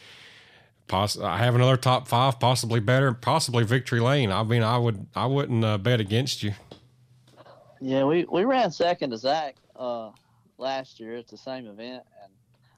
poss- 0.87 1.17
I 1.17 1.37
have 1.37 1.55
another 1.55 1.77
top 1.77 2.07
five, 2.07 2.39
possibly 2.39 2.79
better, 2.81 3.13
possibly 3.13 3.63
victory 3.63 4.01
lane. 4.01 4.31
I 4.31 4.43
mean, 4.43 4.63
I 4.63 4.77
would, 4.77 5.07
I 5.15 5.25
wouldn't 5.27 5.63
uh, 5.63 5.77
bet 5.77 6.01
against 6.01 6.43
you. 6.43 6.53
Yeah, 7.79 8.05
we, 8.05 8.25
we 8.25 8.43
ran 8.43 8.71
second 8.71 9.11
to 9.11 9.17
Zach 9.17 9.55
uh, 9.75 10.09
last 10.57 10.99
year 10.99 11.15
at 11.15 11.27
the 11.27 11.37
same 11.37 11.67
event, 11.67 12.03
and 12.23 12.33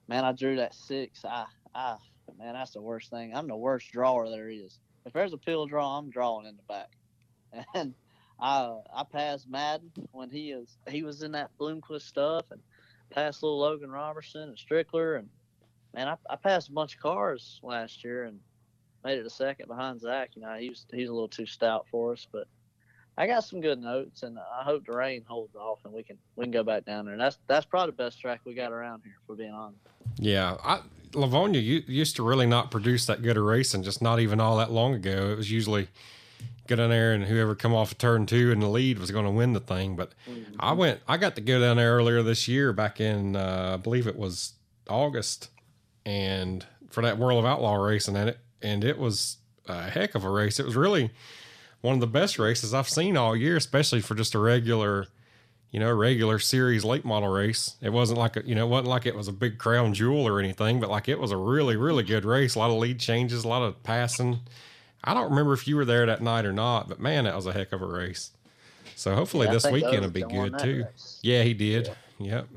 man, 0.08 0.26
I 0.26 0.32
drew 0.32 0.58
that 0.58 0.74
six. 0.74 1.24
I, 1.26 1.46
I, 1.74 1.98
man, 2.38 2.54
that's 2.54 2.72
the 2.72 2.82
worst 2.82 3.10
thing. 3.10 3.34
I'm 3.36 3.48
the 3.48 3.56
worst 3.56 3.92
drawer 3.92 4.30
there 4.30 4.50
is. 4.50 4.80
If 5.06 5.14
there's 5.14 5.34
a 5.34 5.38
pill 5.38 5.66
draw, 5.66 5.98
I'm 5.98 6.10
drawing 6.10 6.46
in 6.46 6.58
the 6.58 6.64
back, 6.64 7.66
and 7.74 7.94
I 8.40 8.76
I 8.94 9.04
passed 9.04 9.50
Madden 9.50 9.92
when 10.12 10.30
he 10.30 10.52
is 10.52 10.78
he 10.90 11.04
was 11.04 11.24
in 11.24 11.32
that 11.34 11.52
Bloomquist 11.60 12.08
stuff, 12.08 12.46
and 12.52 12.62
passed 13.10 13.44
little 13.44 13.60
Logan 13.60 13.92
Robertson 13.92 14.50
and 14.50 14.58
Strickler, 14.58 15.18
and 15.18 15.30
man, 15.94 16.08
I, 16.08 16.16
I 16.30 16.36
passed 16.36 16.70
a 16.70 16.74
bunch 16.74 16.96
of 16.96 17.02
cars 17.02 17.60
last 17.64 18.04
year 18.04 18.26
and 18.26 18.40
made 19.04 19.18
it 19.18 19.26
a 19.26 19.30
second 19.30 19.68
behind 19.68 20.02
Zach. 20.02 20.32
You 20.36 20.42
know, 20.42 20.56
he's 20.56 20.86
he's 20.92 21.10
a 21.10 21.14
little 21.14 21.30
too 21.30 21.46
stout 21.46 21.86
for 21.90 22.14
us, 22.14 22.28
but 22.32 22.48
I 23.20 23.28
got 23.28 23.44
some 23.44 23.60
good 23.60 23.82
notes, 23.82 24.24
and 24.24 24.40
I 24.40 24.64
hope 24.64 24.86
the 24.86 24.96
rain 24.96 25.26
holds 25.28 25.54
off 25.54 25.80
and 25.84 25.94
we 25.94 26.04
can 26.04 26.18
we 26.38 26.46
can 26.46 26.52
go 26.52 26.64
back 26.64 26.86
down 26.86 27.04
there. 27.04 27.14
And 27.14 27.22
that's 27.22 27.38
that's 27.48 27.66
probably 27.66 27.92
the 27.92 27.98
best 28.04 28.22
track 28.22 28.40
we 28.46 28.54
got 28.54 28.72
around 28.72 29.02
here, 29.04 29.18
for 29.28 29.36
being 29.36 29.52
honest. 29.52 29.82
Yeah, 30.18 30.56
I, 30.64 30.80
Lavonia 31.12 31.62
used 31.62 32.16
to 32.16 32.24
really 32.24 32.46
not 32.46 32.72
produce 32.72 33.06
that 33.08 33.22
good 33.22 33.36
a 33.36 33.42
racing, 33.42 33.84
just 33.84 34.02
not 34.02 34.22
even 34.22 34.40
all 34.40 34.56
that 34.58 34.72
long 34.72 34.94
ago. 34.94 35.32
It 35.32 35.38
was 35.38 35.52
usually 35.52 35.90
get 36.68 36.80
in 36.80 36.90
there 36.90 37.12
and 37.12 37.26
whoever 37.26 37.56
come 37.56 37.74
off 37.74 37.92
of 37.92 37.98
turn 37.98 38.26
two 38.26 38.52
in 38.52 38.62
the 38.62 38.70
lead 38.70 39.00
was 39.00 39.12
going 39.12 39.26
to 39.26 39.32
win 39.32 39.52
the 39.52 39.60
thing. 39.60 39.98
But 39.98 40.14
mm-hmm. 40.30 40.56
I 40.58 40.72
went, 40.72 41.02
I 41.06 41.18
got 41.18 41.36
to 41.36 41.42
go 41.42 41.60
down 41.60 41.78
there 41.78 41.96
earlier 41.96 42.24
this 42.24 42.48
year, 42.48 42.72
back 42.72 43.02
in 43.02 43.36
uh, 43.36 43.72
I 43.74 43.78
believe 43.78 44.08
it 44.08 44.16
was 44.16 44.54
August, 44.88 45.50
and 46.06 46.66
for 46.90 47.02
that 47.02 47.18
World 47.18 47.40
of 47.40 47.46
Outlaw 47.46 47.76
racing, 47.76 48.16
and 48.16 48.30
it 48.30 48.40
and 48.62 48.86
it 48.86 48.98
was 48.98 49.38
a 49.68 49.90
heck 49.90 50.16
of 50.16 50.24
a 50.24 50.30
race. 50.30 50.58
It 50.58 50.66
was 50.66 50.78
really 50.78 51.12
one 51.82 51.94
of 51.94 52.00
the 52.02 52.08
best 52.08 52.40
races 52.40 52.74
I've 52.74 52.90
seen 52.90 53.18
all 53.18 53.36
year, 53.36 53.56
especially 53.58 54.02
for 54.02 54.16
just 54.16 54.36
a 54.36 54.40
regular, 54.40 55.08
you 55.72 55.80
know, 55.80 55.92
regular 55.94 56.40
series 56.40 56.84
late 56.84 57.06
model 57.06 57.30
race. 57.30 57.76
It 57.82 57.92
wasn't 57.92 58.20
like 58.20 58.36
a, 58.38 58.46
you 58.46 58.56
know, 58.56 58.66
it 58.66 58.70
wasn't 58.70 58.90
like 58.90 59.06
it 59.06 59.16
was 59.16 59.28
a 59.28 59.34
big 59.34 59.58
crown 59.58 59.94
jewel 59.94 60.28
or 60.28 60.40
anything, 60.40 60.80
but 60.80 60.90
like 60.90 61.08
it 61.08 61.20
was 61.20 61.32
a 61.32 61.38
really, 61.38 61.76
really 61.76 62.04
good 62.04 62.26
race. 62.26 62.56
A 62.56 62.60
lot 62.60 62.70
of 62.70 62.78
lead 62.78 63.00
changes, 63.00 63.44
a 63.44 63.48
lot 63.48 63.62
of 63.62 63.82
passing. 63.84 64.40
I 65.04 65.14
don't 65.14 65.30
remember 65.30 65.54
if 65.54 65.68
you 65.68 65.76
were 65.78 65.86
there 65.86 66.06
that 66.06 66.22
night 66.22 66.46
or 66.46 66.52
not, 66.52 66.90
but 66.90 67.00
man, 67.00 67.24
that 67.24 67.36
was 67.36 67.46
a 67.46 67.54
heck 67.54 67.72
of 67.72 67.82
a 67.82 67.88
race. 67.88 68.32
So 68.96 69.16
hopefully 69.16 69.48
yeah, 69.48 69.54
this 69.54 69.66
weekend 69.72 70.02
will 70.02 70.10
be 70.10 70.24
good 70.24 70.60
too. 70.60 70.84
Race. 70.86 71.20
Yeah, 71.22 71.44
he 71.44 71.54
did. 71.54 71.88
Yeah. 71.88 71.94
Yep. 72.20 72.48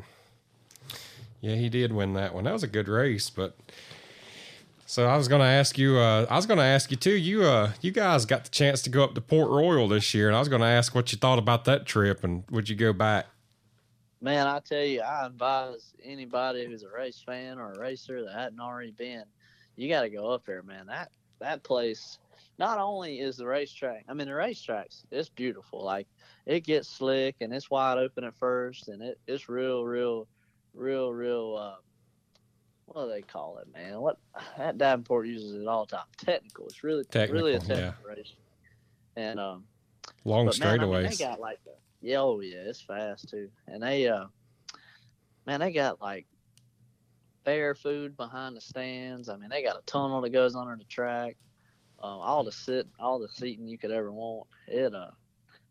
Yeah, 1.40 1.54
he 1.56 1.68
did 1.68 1.92
win 1.92 2.14
that 2.14 2.34
one. 2.34 2.44
That 2.44 2.52
was 2.52 2.62
a 2.62 2.68
good 2.68 2.88
race, 2.88 3.30
but 3.30 3.56
so 4.92 5.06
I 5.06 5.16
was 5.16 5.26
going 5.26 5.40
to 5.40 5.46
ask 5.46 5.78
you. 5.78 5.96
Uh, 5.96 6.26
I 6.28 6.36
was 6.36 6.44
going 6.44 6.58
to 6.58 6.64
ask 6.64 6.90
you 6.90 6.98
too. 6.98 7.16
You, 7.16 7.44
uh, 7.44 7.72
you 7.80 7.92
guys 7.92 8.26
got 8.26 8.44
the 8.44 8.50
chance 8.50 8.82
to 8.82 8.90
go 8.90 9.02
up 9.02 9.14
to 9.14 9.22
Port 9.22 9.48
Royal 9.48 9.88
this 9.88 10.12
year, 10.12 10.26
and 10.28 10.36
I 10.36 10.38
was 10.38 10.50
going 10.50 10.60
to 10.60 10.66
ask 10.66 10.94
what 10.94 11.12
you 11.12 11.18
thought 11.18 11.38
about 11.38 11.64
that 11.64 11.86
trip, 11.86 12.22
and 12.22 12.44
would 12.50 12.68
you 12.68 12.76
go 12.76 12.92
back? 12.92 13.24
Man, 14.20 14.46
I 14.46 14.60
tell 14.60 14.84
you, 14.84 15.00
I 15.00 15.24
advise 15.24 15.94
anybody 16.04 16.66
who's 16.66 16.82
a 16.82 16.90
race 16.90 17.22
fan 17.24 17.58
or 17.58 17.72
a 17.72 17.78
racer 17.78 18.22
that 18.22 18.34
hadn't 18.34 18.60
already 18.60 18.90
been, 18.90 19.24
you 19.76 19.88
got 19.88 20.02
to 20.02 20.10
go 20.10 20.30
up 20.30 20.44
there, 20.44 20.62
man. 20.62 20.88
That 20.88 21.10
that 21.38 21.62
place 21.62 22.18
not 22.58 22.78
only 22.78 23.18
is 23.18 23.38
the 23.38 23.46
racetrack, 23.46 24.04
I 24.10 24.12
mean, 24.12 24.26
the 24.26 24.34
racetracks, 24.34 25.04
it's 25.10 25.30
beautiful. 25.30 25.82
Like, 25.82 26.06
it 26.44 26.64
gets 26.64 26.86
slick 26.86 27.36
and 27.40 27.50
it's 27.54 27.70
wide 27.70 27.96
open 27.96 28.24
at 28.24 28.34
first, 28.34 28.88
and 28.88 29.00
it, 29.00 29.18
it's 29.26 29.48
real, 29.48 29.86
real, 29.86 30.28
real, 30.74 31.14
real, 31.14 31.56
uh, 31.58 31.76
what 32.92 33.04
do 33.06 33.10
they 33.10 33.22
call 33.22 33.58
it, 33.58 33.68
man? 33.72 34.00
What 34.00 34.18
that 34.58 34.78
Davenport 34.78 35.26
uses 35.26 35.60
it 35.60 35.66
all 35.66 35.86
the 35.86 35.96
time. 35.96 36.06
Technical. 36.18 36.66
It's 36.66 36.84
really, 36.84 37.04
technical, 37.04 37.34
really 37.34 37.54
a 37.54 37.58
technical 37.58 37.94
yeah. 38.06 38.14
race. 38.14 38.32
And, 39.16 39.38
um, 39.38 39.64
long 40.24 40.48
straightaways. 40.48 40.96
I 40.96 41.00
mean, 41.02 41.10
they 41.10 41.16
got 41.16 41.40
like 41.40 41.62
the, 41.64 41.72
yeah, 42.00 42.20
oh 42.20 42.40
yeah, 42.40 42.58
it's 42.58 42.80
fast 42.80 43.28
too. 43.28 43.48
And 43.66 43.82
they, 43.82 44.08
uh, 44.08 44.26
man, 45.46 45.60
they 45.60 45.72
got 45.72 46.00
like 46.00 46.26
fair 47.44 47.74
food 47.74 48.16
behind 48.16 48.56
the 48.56 48.60
stands. 48.60 49.28
I 49.28 49.36
mean, 49.36 49.50
they 49.50 49.62
got 49.62 49.76
a 49.76 49.82
tunnel 49.86 50.20
that 50.20 50.30
goes 50.30 50.54
under 50.54 50.76
the 50.76 50.84
track 50.84 51.36
uh, 52.02 52.18
all 52.18 52.44
the 52.44 52.52
sit, 52.52 52.86
all 52.98 53.18
the 53.18 53.28
seating 53.28 53.68
you 53.68 53.78
could 53.78 53.90
ever 53.90 54.12
want. 54.12 54.48
It 54.66 54.94
uh, 54.94 55.10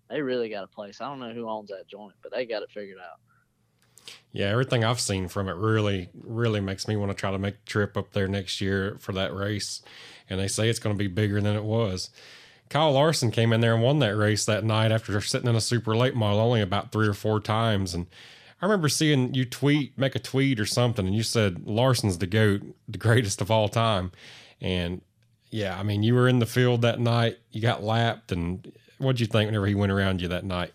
they 0.10 0.22
really 0.22 0.50
got 0.50 0.64
a 0.64 0.68
place. 0.68 1.02
I 1.02 1.08
don't 1.08 1.20
know 1.20 1.34
who 1.34 1.50
owns 1.50 1.70
that 1.70 1.88
joint, 1.88 2.16
but 2.24 2.32
they 2.32 2.46
got 2.46 2.64
it 2.64 2.72
figured 2.72 3.00
out. 3.00 3.20
Yeah, 4.32 4.48
everything 4.48 4.84
I've 4.84 5.00
seen 5.00 5.28
from 5.28 5.50
it 5.50 5.56
really, 5.56 6.10
really 6.24 6.62
makes 6.62 6.88
me 6.88 6.96
want 6.96 7.12
to 7.12 7.16
try 7.16 7.32
to 7.32 7.38
make 7.38 7.56
a 7.56 7.70
trip 7.70 7.98
up 7.98 8.14
there 8.14 8.28
next 8.28 8.62
year 8.62 8.98
for 9.00 9.12
that 9.14 9.36
race. 9.36 9.82
And 10.30 10.40
they 10.40 10.48
say 10.48 10.70
it's 10.70 10.80
going 10.80 10.96
to 10.96 11.00
be 11.00 11.08
bigger 11.08 11.42
than 11.42 11.56
it 11.56 11.64
was. 11.64 12.10
Kyle 12.70 12.94
Larson 12.94 13.32
came 13.32 13.52
in 13.52 13.60
there 13.60 13.74
and 13.74 13.84
won 13.84 14.00
that 14.00 14.16
race 14.16 14.46
that 14.46 14.64
night 14.64 14.94
after 14.94 15.20
sitting 15.20 15.50
in 15.50 15.58
a 15.58 15.62
super 15.62 15.96
late 15.96 16.16
model 16.16 16.40
only 16.40 16.62
about 16.62 16.94
three 16.94 17.08
or 17.08 17.14
four 17.14 17.42
times. 17.42 17.94
And 17.94 18.08
I 18.62 18.66
remember 18.66 18.88
seeing 18.88 19.34
you 19.34 19.44
tweet, 19.44 19.98
make 19.98 20.16
a 20.16 20.20
tweet 20.20 20.58
or 20.58 20.66
something, 20.66 21.06
and 21.06 21.16
you 21.16 21.24
said 21.24 21.68
Larson's 21.68 22.20
the 22.20 22.28
GOAT, 22.28 22.62
the 22.88 22.98
greatest 22.98 23.42
of 23.42 23.52
all 23.52 23.68
time. 23.68 24.14
And 24.62 25.02
yeah, 25.50 25.78
I 25.78 25.84
mean, 25.84 26.02
you 26.02 26.16
were 26.16 26.30
in 26.30 26.40
the 26.40 26.46
field 26.46 26.82
that 26.84 27.00
night. 27.00 27.40
You 27.52 27.62
got 27.62 27.84
lapped, 27.84 28.32
and 28.32 28.72
what'd 29.00 29.20
you 29.20 29.26
think 29.26 29.48
whenever 29.48 29.68
he 29.68 29.76
went 29.76 29.92
around 29.92 30.22
you 30.22 30.30
that 30.30 30.46
night? 30.46 30.72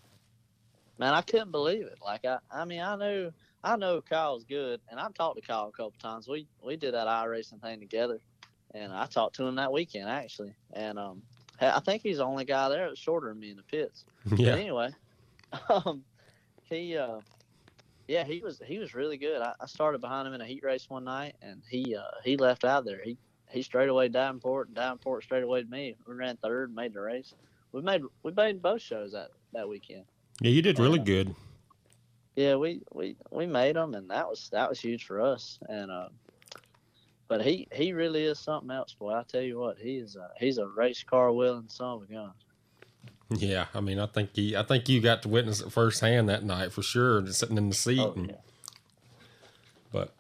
Man, 0.99 1.13
I 1.13 1.23
couldn't 1.23 1.51
believe 1.51 1.87
it. 1.87 1.99
Like 2.03 2.25
I, 2.25 2.39
I 2.51 2.65
mean, 2.65 2.81
I 2.81 2.97
knew, 2.97 3.31
I 3.63 3.77
know 3.77 4.01
Kyle's 4.01 4.45
good, 4.45 4.81
and 4.91 4.99
I've 4.99 5.15
talked 5.15 5.37
to 5.37 5.47
Kyle 5.47 5.69
a 5.69 5.73
couple 5.73 5.95
times. 6.01 6.29
We 6.29 6.47
we 6.65 6.77
did 6.77 6.95
that 6.95 7.07
iRacing 7.07 7.61
thing 7.61 7.81
together, 7.81 8.21
and 8.75 8.93
I 8.93 9.07
talked 9.07 9.37
to 9.37 9.47
him 9.47 9.57
that 9.57 9.73
weekend 9.73 10.09
actually, 10.09 10.55
and 10.73 10.99
um, 10.99 11.23
I 11.61 11.81
think 11.81 12.03
he's 12.03 12.19
the 12.19 12.25
only 12.25 12.45
guy 12.45 12.69
there 12.69 12.89
that's 12.89 13.01
shorter 13.01 13.29
than 13.29 13.41
me 13.41 13.51
in 13.51 13.57
the 13.57 13.63
pits. 13.63 14.05
Yeah. 14.37 14.53
But 14.53 14.59
anyway, 14.59 14.91
um, 15.69 16.03
he, 16.65 16.97
uh, 16.97 17.21
yeah, 18.09 18.25
he 18.25 18.41
was 18.41 18.61
he 18.65 18.79
was 18.79 18.95
really 18.95 19.17
good. 19.17 19.41
I, 19.41 19.53
I 19.61 19.67
started 19.67 20.01
behind 20.01 20.27
him 20.27 20.35
in 20.35 20.41
a 20.41 20.47
heat 20.47 20.65
race 20.65 20.89
one 20.89 21.05
night, 21.05 21.37
and 21.43 21.63
he 21.69 21.95
uh, 21.95 22.03
he 22.25 22.37
left 22.37 22.65
out 22.65 22.85
there. 22.85 23.01
He 23.05 23.19
he 23.51 23.63
straight 23.63 23.89
away 23.89 24.09
Davenport, 24.09 24.69
and 24.69 24.77
Davenport 24.77 25.23
straight 25.23 25.45
away 25.45 25.63
to 25.63 25.71
me. 25.71 25.97
We 26.07 26.15
ran 26.15 26.37
third, 26.39 26.75
made 26.75 26.93
the 26.93 27.01
race. 27.01 27.35
We 27.73 27.83
made 27.83 28.03
we 28.23 28.33
made 28.33 28.63
both 28.63 28.83
shows 28.83 29.13
that 29.13 29.31
that 29.53 29.69
weekend. 29.69 30.05
Yeah, 30.41 30.51
you 30.51 30.63
did 30.63 30.79
really 30.79 30.99
good. 30.99 31.35
Yeah, 32.35 32.57
we, 32.57 32.83
we 32.93 33.17
we 33.31 33.47
made 33.47 33.77
them, 33.77 33.95
and 33.95 34.11
that 34.11 34.29
was 34.29 34.51
that 34.53 34.69
was 34.69 34.79
huge 34.79 35.05
for 35.05 35.21
us. 35.21 35.59
And 35.69 35.91
uh, 35.91 36.09
but 37.29 37.43
he 37.43 37.67
he 37.73 37.95
really 37.95 38.25
is 38.25 38.39
something 38.39 38.71
else, 38.71 38.93
boy. 38.93 39.15
I 39.15 39.23
tell 39.23 39.41
you 39.41 39.59
what, 39.59 39.79
he 39.79 39.97
is 39.97 40.17
a, 40.17 40.31
he's 40.39 40.59
a 40.59 40.67
race 40.67 41.03
car 41.03 41.33
willing 41.33 41.69
son 41.69 41.95
of 41.95 42.03
a 42.03 42.13
gun. 42.13 42.33
Yeah, 43.31 43.67
I 43.75 43.81
mean, 43.81 43.99
I 43.99 44.07
think 44.07 44.31
he, 44.35 44.55
I 44.57 44.63
think 44.63 44.89
you 44.89 45.01
got 45.01 45.23
to 45.23 45.29
witness 45.29 45.61
it 45.61 45.73
firsthand 45.73 46.29
that 46.29 46.45
night 46.45 46.73
for 46.73 46.83
sure, 46.83 47.23
just 47.23 47.41
sitting 47.41 47.57
in 47.57 47.71
the 47.71 47.75
seat. 47.75 47.99
Oh, 47.99 48.13
and, 48.13 48.29
yeah. 48.29 48.37
But 49.91 50.13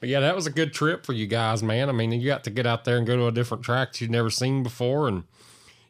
but 0.00 0.08
yeah, 0.08 0.20
that 0.20 0.34
was 0.34 0.46
a 0.46 0.50
good 0.50 0.74
trip 0.74 1.06
for 1.06 1.12
you 1.12 1.26
guys, 1.26 1.62
man. 1.62 1.88
I 1.88 1.92
mean, 1.92 2.10
you 2.12 2.26
got 2.26 2.44
to 2.44 2.50
get 2.50 2.66
out 2.66 2.84
there 2.84 2.98
and 2.98 3.06
go 3.06 3.16
to 3.16 3.26
a 3.28 3.32
different 3.32 3.62
track 3.62 4.00
you'd 4.00 4.10
never 4.10 4.30
seen 4.30 4.62
before. 4.62 5.06
And, 5.06 5.24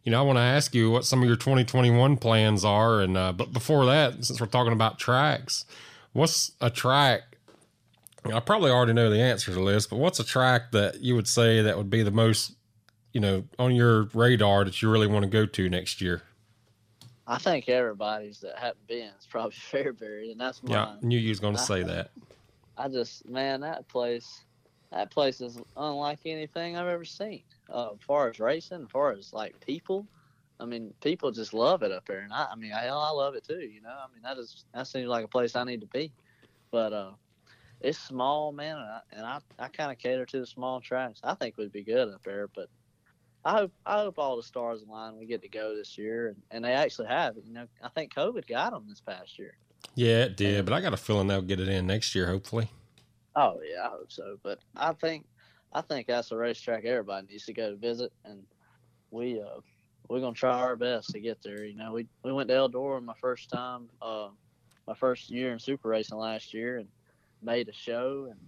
you 0.05 0.13
know, 0.13 0.19
I 0.19 0.23
want 0.23 0.37
to 0.37 0.43
ask 0.43 0.75
you 0.75 0.91
what 0.91 1.05
some 1.05 1.23
of 1.23 1.29
your 1.29 1.37
2021 1.37 2.17
plans 2.17 2.65
are. 2.65 3.01
And, 3.01 3.17
uh, 3.17 3.33
but 3.33 3.53
before 3.53 3.85
that, 3.87 4.25
since 4.25 4.41
we're 4.41 4.47
talking 4.47 4.73
about 4.73 4.99
tracks, 4.99 5.67
what's 6.13 6.53
a 6.61 6.71
track? 6.71 7.23
I 8.25 8.41
probably 8.41 8.71
already 8.71 8.93
know 8.93 9.11
the 9.11 9.21
answer 9.21 9.53
to 9.53 9.65
this, 9.65 9.87
but 9.87 9.97
what's 9.97 10.21
a 10.21 10.25
track 10.25 10.73
that 10.73 11.01
you 11.01 11.15
would 11.15 11.29
say 11.29 11.63
that 11.63 11.77
would 11.77 11.91
be 11.91 12.03
the 12.03 12.11
most, 12.11 12.53
you 13.13 13.21
know, 13.21 13.45
on 13.59 13.75
your 13.75 14.05
radar 14.15 14.65
that 14.65 14.83
you 14.83 14.91
really 14.91 15.07
want 15.07 15.25
to 15.25 15.31
go 15.31 15.47
to 15.47 15.69
next 15.69 16.01
year? 16.01 16.23
I 17.27 17.39
think 17.39 17.69
everybody's 17.69 18.41
that 18.41 18.59
haven't 18.59 18.87
been 18.89 19.11
is 19.19 19.27
probably 19.29 19.57
Fairbury, 19.73 20.33
and 20.33 20.41
that's 20.41 20.63
mine. 20.63 20.73
Yeah, 20.73 20.87
I 20.87 20.97
knew 21.01 21.19
you 21.19 21.29
was 21.29 21.41
going 21.41 21.55
to 21.55 21.63
say 21.63 21.83
that. 21.83 22.11
I 22.77 22.89
just 22.89 23.29
man, 23.29 23.61
that 23.61 23.87
place, 23.89 24.43
that 24.91 25.11
place 25.11 25.41
is 25.41 25.59
unlike 25.77 26.21
anything 26.25 26.77
I've 26.77 26.89
ever 26.89 27.05
seen. 27.05 27.43
Uh, 27.73 27.91
as 27.93 28.03
far 28.07 28.29
as 28.29 28.41
racing, 28.41 28.83
as 28.83 28.91
far 28.91 29.13
as 29.13 29.33
like 29.33 29.65
people, 29.65 30.07
I 30.59 30.65
mean, 30.67 30.93
people 31.01 31.31
just 31.31 31.55
love 31.55 31.83
it 31.83 31.93
up 31.93 32.07
there, 32.07 32.21
and 32.21 32.33
I, 32.33 32.49
I 32.53 32.57
mean, 32.57 32.73
I, 32.73 32.87
I 32.87 33.11
love 33.11 33.35
it 33.35 33.45
too. 33.45 33.61
You 33.61 33.81
know, 33.81 33.91
I 33.91 34.13
mean, 34.13 34.23
that 34.23 34.39
is 34.39 34.65
that 34.75 34.87
seems 34.87 35.09
like 35.09 35.25
a 35.25 35.29
place 35.29 35.57
I 35.57 35.65
need 35.65 35.81
to 35.81 35.87
be. 35.87 36.13
But 36.71 36.93
uh, 36.93 37.13
it's 37.81 37.99
small, 37.99 38.53
man, 38.53 38.77
and 38.77 38.87
I, 38.87 39.01
and 39.13 39.27
I, 39.27 39.39
I 39.59 39.69
kind 39.69 39.91
of 39.91 39.99
cater 39.99 40.27
to 40.27 40.41
the 40.41 40.47
small 40.47 40.81
tracks. 40.81 41.21
I 41.25 41.35
think 41.35 41.57
we'd 41.57 41.73
be 41.73 41.83
good 41.83 42.09
up 42.09 42.23
there, 42.25 42.49
but 42.49 42.69
I 43.45 43.53
hope 43.53 43.73
I 43.87 44.01
hope 44.01 44.19
all 44.19 44.37
the 44.37 44.43
stars 44.43 44.83
align. 44.83 45.17
We 45.17 45.27
get 45.27 45.43
to 45.43 45.49
go 45.49 45.75
this 45.75 45.97
year, 45.97 46.29
and, 46.29 46.37
and 46.51 46.65
they 46.65 46.73
actually 46.73 47.09
have. 47.09 47.37
You 47.45 47.55
know, 47.55 47.67
I 47.83 47.89
think 47.89 48.15
COVID 48.15 48.47
got 48.47 48.73
them 48.73 48.87
this 48.89 49.01
past 49.01 49.39
year. 49.39 49.55
Yeah, 49.95 50.25
it 50.25 50.37
did, 50.37 50.67
but 50.67 50.75
I 50.75 50.81
got 50.81 50.93
a 50.93 50.99
feeling 50.99 51.27
they'll 51.27 51.41
get 51.41 51.61
it 51.61 51.69
in 51.69 51.87
next 51.87 52.15
year, 52.15 52.27
hopefully. 52.27 52.69
Oh 53.35 53.61
yeah, 53.67 53.87
I 53.87 53.91
hope 53.91 54.13
so. 54.13 54.37
But 54.43 54.59
I 54.77 54.93
think 54.93 55.25
I 55.73 55.81
think 55.83 56.07
that's 56.07 56.33
a 56.33 56.37
racetrack 56.37 56.85
everybody 56.85 57.29
needs 57.29 57.47
to 57.47 57.53
go 57.53 57.71
to 57.71 57.77
visit, 57.77 58.13
and 58.25 58.43
we 59.11 59.41
uh 59.41 59.61
we're 60.09 60.21
gonna 60.21 60.35
try 60.35 60.59
our 60.59 60.77
best 60.77 61.11
to 61.11 61.21
get 61.21 61.43
there. 61.43 61.65
You 61.65 61.77
know, 61.77 61.93
we 61.93 62.07
we 62.25 62.33
went 62.33 62.49
to 62.49 62.55
Eldora 62.55 63.03
my 63.03 63.15
first 63.21 63.49
time, 63.51 63.89
uh, 64.03 64.29
my 64.87 64.95
first 64.95 65.31
year 65.31 65.53
in 65.53 65.59
super 65.59 65.89
racing 65.89 66.19
last 66.19 66.53
year, 66.53 66.79
and 66.79 66.89
made 67.43 67.69
a 67.69 67.73
show, 67.73 68.27
and 68.29 68.39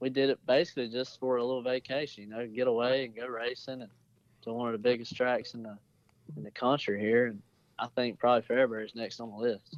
we 0.00 0.10
did 0.10 0.30
it 0.30 0.44
basically 0.46 0.88
just 0.88 1.20
for 1.20 1.36
a 1.36 1.44
little 1.44 1.62
vacation. 1.62 2.24
You 2.24 2.30
know, 2.30 2.46
get 2.46 2.66
away 2.66 3.04
and 3.04 3.14
go 3.14 3.26
racing, 3.28 3.82
and 3.82 3.90
to 4.42 4.52
one 4.52 4.68
of 4.68 4.72
the 4.72 4.78
biggest 4.78 5.14
tracks 5.14 5.54
in 5.54 5.62
the 5.62 5.78
in 6.36 6.42
the 6.42 6.50
country 6.50 6.98
here, 6.98 7.26
and 7.26 7.40
I 7.78 7.86
think 7.94 8.18
probably 8.18 8.42
Fairbury's 8.42 8.94
next 8.96 9.20
on 9.20 9.30
the 9.30 9.36
list. 9.36 9.76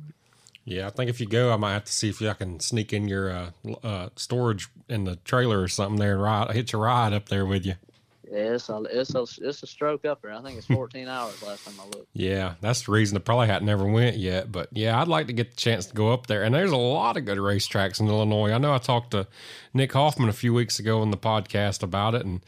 Yeah, 0.64 0.86
I 0.86 0.90
think 0.90 1.10
if 1.10 1.20
you 1.20 1.26
go, 1.26 1.52
I 1.52 1.56
might 1.56 1.74
have 1.74 1.84
to 1.84 1.92
see 1.92 2.08
if 2.08 2.22
I 2.22 2.32
can 2.32 2.58
sneak 2.58 2.92
in 2.92 3.06
your 3.06 3.30
uh, 3.30 3.50
uh, 3.82 4.08
storage 4.16 4.68
in 4.88 5.04
the 5.04 5.16
trailer 5.16 5.60
or 5.60 5.68
something 5.68 5.98
there 5.98 6.14
and 6.14 6.22
ride, 6.22 6.50
hitch 6.52 6.72
a 6.72 6.78
ride 6.78 7.12
up 7.12 7.28
there 7.28 7.44
with 7.44 7.66
you. 7.66 7.74
Yeah, 8.30 8.54
it's 8.54 8.68
a 8.70 8.82
it's 8.90 9.14
a 9.14 9.26
it's 9.42 9.62
a 9.62 9.66
stroke 9.66 10.04
up 10.06 10.22
there. 10.22 10.32
I 10.32 10.40
think 10.42 10.56
it's 10.56 10.66
14 10.74 11.06
hours 11.06 11.42
last 11.42 11.66
time 11.66 11.74
I 11.78 11.84
looked. 11.84 12.08
Yeah, 12.14 12.54
that's 12.60 12.82
the 12.82 12.92
reason 12.92 13.16
I 13.16 13.20
probably 13.20 13.46
hadn't 13.46 13.66
never 13.66 13.86
went 13.86 14.16
yet. 14.16 14.50
But 14.50 14.68
yeah, 14.72 15.00
I'd 15.00 15.08
like 15.08 15.26
to 15.26 15.34
get 15.34 15.50
the 15.50 15.56
chance 15.56 15.86
to 15.86 15.94
go 15.94 16.12
up 16.12 16.26
there. 16.26 16.42
And 16.42 16.54
there's 16.54 16.72
a 16.72 16.76
lot 16.76 17.18
of 17.18 17.26
good 17.26 17.38
racetracks 17.38 18.00
in 18.00 18.08
Illinois. 18.08 18.52
I 18.52 18.58
know 18.58 18.74
I 18.74 18.78
talked 18.78 19.10
to 19.10 19.26
Nick 19.74 19.92
Hoffman 19.92 20.30
a 20.30 20.32
few 20.32 20.54
weeks 20.54 20.78
ago 20.78 21.02
on 21.02 21.10
the 21.10 21.18
podcast 21.18 21.82
about 21.82 22.14
it, 22.14 22.24
and 22.24 22.40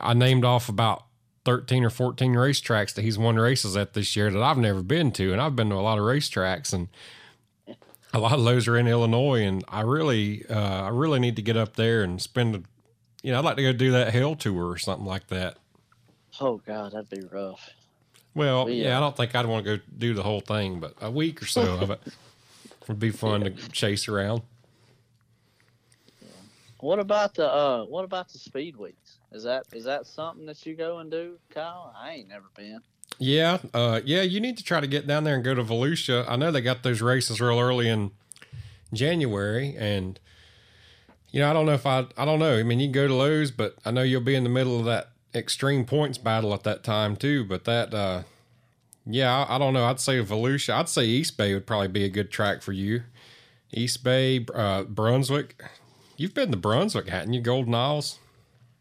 I 0.00 0.12
named 0.12 0.44
off 0.44 0.68
about 0.68 1.04
13 1.44 1.84
or 1.84 1.90
14 1.90 2.34
racetracks 2.34 2.94
that 2.94 3.02
he's 3.02 3.18
won 3.18 3.36
races 3.36 3.76
at 3.76 3.92
this 3.92 4.16
year 4.16 4.30
that 4.30 4.42
I've 4.42 4.58
never 4.58 4.82
been 4.82 5.12
to. 5.12 5.32
And 5.32 5.40
I've 5.40 5.56
been 5.56 5.70
to 5.70 5.76
a 5.76 5.76
lot 5.76 5.98
of 5.98 6.04
racetracks 6.04 6.72
and 6.72 6.88
a 8.12 8.18
lot 8.18 8.32
of 8.32 8.44
those 8.44 8.66
are 8.68 8.76
in 8.76 8.86
Illinois. 8.86 9.42
And 9.42 9.64
I 9.68 9.82
really, 9.82 10.44
uh, 10.48 10.84
I 10.84 10.88
really 10.88 11.20
need 11.20 11.36
to 11.36 11.42
get 11.42 11.56
up 11.56 11.76
there 11.76 12.02
and 12.02 12.20
spend, 12.20 12.54
a, 12.54 12.62
you 13.22 13.32
know, 13.32 13.38
I'd 13.38 13.44
like 13.44 13.56
to 13.56 13.62
go 13.62 13.72
do 13.72 13.92
that 13.92 14.12
hell 14.12 14.34
tour 14.34 14.70
or 14.70 14.78
something 14.78 15.06
like 15.06 15.28
that. 15.28 15.58
Oh 16.40 16.60
God, 16.66 16.92
that'd 16.92 17.10
be 17.10 17.26
rough. 17.30 17.70
Well, 18.34 18.68
yeah, 18.68 18.88
yeah 18.88 18.96
I 18.96 19.00
don't 19.00 19.16
think 19.16 19.34
I'd 19.34 19.46
want 19.46 19.64
to 19.64 19.76
go 19.76 19.82
do 19.96 20.14
the 20.14 20.22
whole 20.22 20.40
thing, 20.40 20.80
but 20.80 20.94
a 21.00 21.10
week 21.10 21.42
or 21.42 21.46
so 21.46 21.74
of 21.74 21.90
it 21.90 22.00
would 22.88 22.98
be 22.98 23.10
fun 23.10 23.42
yeah. 23.42 23.50
to 23.50 23.68
chase 23.70 24.08
around. 24.08 24.42
What 26.80 26.98
about 26.98 27.34
the 27.34 27.50
uh, 27.50 27.84
what 27.84 28.04
about 28.04 28.28
the 28.28 28.38
speed 28.38 28.76
weeks? 28.76 29.03
Is 29.32 29.42
that 29.44 29.64
is 29.72 29.84
that 29.84 30.06
something 30.06 30.46
that 30.46 30.64
you 30.64 30.74
go 30.74 30.98
and 30.98 31.10
do, 31.10 31.38
Kyle? 31.50 31.94
I 31.96 32.12
ain't 32.12 32.28
never 32.28 32.46
been. 32.54 32.80
Yeah, 33.18 33.58
uh, 33.72 34.00
yeah. 34.04 34.22
You 34.22 34.40
need 34.40 34.56
to 34.58 34.64
try 34.64 34.80
to 34.80 34.86
get 34.86 35.06
down 35.06 35.24
there 35.24 35.34
and 35.34 35.44
go 35.44 35.54
to 35.54 35.62
Volusia. 35.62 36.24
I 36.28 36.36
know 36.36 36.50
they 36.50 36.60
got 36.60 36.82
those 36.82 37.00
races 37.02 37.40
real 37.40 37.58
early 37.58 37.88
in 37.88 38.10
January, 38.92 39.74
and 39.76 40.18
you 41.30 41.40
know 41.40 41.50
I 41.50 41.52
don't 41.52 41.66
know 41.66 41.72
if 41.72 41.86
I 41.86 42.06
I 42.16 42.24
don't 42.24 42.38
know. 42.38 42.58
I 42.58 42.62
mean, 42.62 42.80
you 42.80 42.86
can 42.86 42.92
go 42.92 43.08
to 43.08 43.14
Lowe's, 43.14 43.50
but 43.50 43.76
I 43.84 43.90
know 43.90 44.02
you'll 44.02 44.20
be 44.20 44.34
in 44.34 44.44
the 44.44 44.50
middle 44.50 44.78
of 44.78 44.84
that 44.86 45.10
extreme 45.34 45.84
points 45.84 46.18
battle 46.18 46.54
at 46.54 46.62
that 46.64 46.84
time 46.84 47.16
too. 47.16 47.44
But 47.44 47.64
that, 47.64 47.92
uh, 47.92 48.22
yeah, 49.06 49.44
I, 49.44 49.56
I 49.56 49.58
don't 49.58 49.74
know. 49.74 49.84
I'd 49.84 50.00
say 50.00 50.22
Volusia. 50.22 50.74
I'd 50.74 50.88
say 50.88 51.04
East 51.04 51.36
Bay 51.36 51.54
would 51.54 51.66
probably 51.66 51.88
be 51.88 52.04
a 52.04 52.08
good 52.08 52.30
track 52.30 52.62
for 52.62 52.72
you. 52.72 53.02
East 53.72 54.04
Bay, 54.04 54.44
uh, 54.54 54.84
Brunswick. 54.84 55.60
You've 56.16 56.34
been 56.34 56.52
to 56.52 56.56
Brunswick, 56.56 57.08
hadn't 57.08 57.32
you? 57.32 57.40
Golden 57.40 57.74
Isles. 57.74 58.18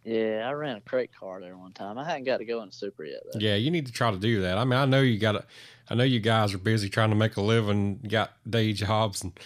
Yeah, 0.04 0.46
I 0.46 0.52
ran 0.52 0.78
a 0.78 0.82
crate 0.82 1.12
car 1.18 1.40
there 1.40 1.56
one 1.56 1.72
time. 1.72 1.98
I 1.98 2.04
hadn't 2.04 2.26
got 2.26 2.38
to 2.38 2.46
go 2.46 2.62
in 2.62 2.70
a 2.70 2.72
super 2.72 3.06
yet. 3.06 3.24
Though. 3.32 3.40
Yeah, 3.40 3.56
you 3.56 3.72
need 3.72 3.86
to 3.86 3.92
try 3.92 4.12
to 4.12 4.18
do 4.18 4.42
that. 4.42 4.58
I 4.58 4.66
mean, 4.66 4.78
I 4.78 4.86
know 4.86 5.02
you 5.02 5.18
got 5.18 5.34
to. 5.34 5.46
I 5.90 5.96
know 5.96 6.04
you 6.04 6.20
guys 6.20 6.54
are 6.54 6.58
busy 6.58 6.90
trying 6.90 7.10
to 7.10 7.16
make 7.16 7.38
a 7.38 7.42
living, 7.42 8.00
got 8.08 8.34
day 8.50 8.74
jobs 8.74 9.24
and 9.24 9.38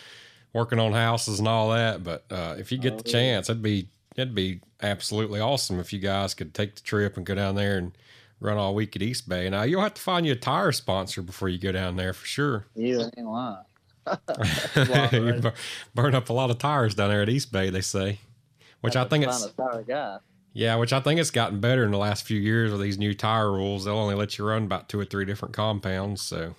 working 0.53 0.79
on 0.79 0.93
houses 0.93 1.39
and 1.39 1.47
all 1.47 1.69
that. 1.71 2.03
But 2.03 2.25
uh, 2.31 2.55
if 2.57 2.71
you 2.71 2.77
get 2.77 2.93
oh, 2.93 2.97
the 2.97 3.03
chance, 3.03 3.49
it'd 3.49 3.61
be 3.61 3.87
it'd 4.15 4.35
be 4.35 4.61
absolutely 4.81 5.39
awesome 5.39 5.79
if 5.79 5.93
you 5.93 5.99
guys 5.99 6.33
could 6.33 6.53
take 6.53 6.75
the 6.75 6.81
trip 6.81 7.17
and 7.17 7.25
go 7.25 7.35
down 7.35 7.55
there 7.55 7.77
and 7.77 7.91
run 8.39 8.57
all 8.57 8.73
week 8.73 8.95
at 8.95 9.01
East 9.01 9.29
Bay. 9.29 9.49
Now 9.49 9.63
you'll 9.63 9.81
have 9.81 9.93
to 9.93 10.01
find 10.01 10.25
you 10.25 10.33
a 10.33 10.35
tire 10.35 10.71
sponsor 10.71 11.21
before 11.21 11.49
you 11.49 11.59
go 11.59 11.71
down 11.71 11.95
there 11.95 12.13
for 12.13 12.25
sure. 12.25 12.65
You 12.75 13.01
ain't 13.17 13.27
lying. 13.27 13.63
you 15.11 15.51
burn 15.93 16.15
up 16.15 16.29
a 16.29 16.33
lot 16.33 16.49
of 16.49 16.57
tires 16.57 16.95
down 16.95 17.09
there 17.09 17.21
at 17.21 17.29
East 17.29 17.51
Bay, 17.51 17.69
they 17.69 17.81
say. 17.81 18.19
Which 18.81 18.95
I 18.95 19.05
think 19.05 19.25
it's 19.25 19.47
yeah, 20.57 20.75
which 20.75 20.91
I 20.91 20.99
think 20.99 21.19
it's 21.19 21.29
gotten 21.29 21.59
better 21.59 21.83
in 21.83 21.91
the 21.91 21.99
last 21.99 22.25
few 22.25 22.39
years 22.39 22.71
with 22.71 22.81
these 22.81 22.97
new 22.97 23.13
tire 23.13 23.51
rules. 23.51 23.85
They'll 23.85 23.93
only 23.93 24.15
let 24.15 24.39
you 24.39 24.45
run 24.45 24.63
about 24.63 24.89
two 24.89 24.99
or 24.99 25.05
three 25.05 25.23
different 25.23 25.53
compounds. 25.53 26.23
So, 26.23 26.55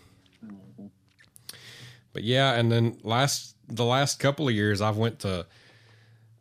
but 2.12 2.22
yeah, 2.22 2.54
and 2.54 2.70
then 2.70 2.98
last 3.02 3.56
the 3.66 3.84
last 3.84 4.20
couple 4.20 4.46
of 4.46 4.54
years, 4.54 4.80
I've 4.80 4.98
went 4.98 5.18
to 5.20 5.46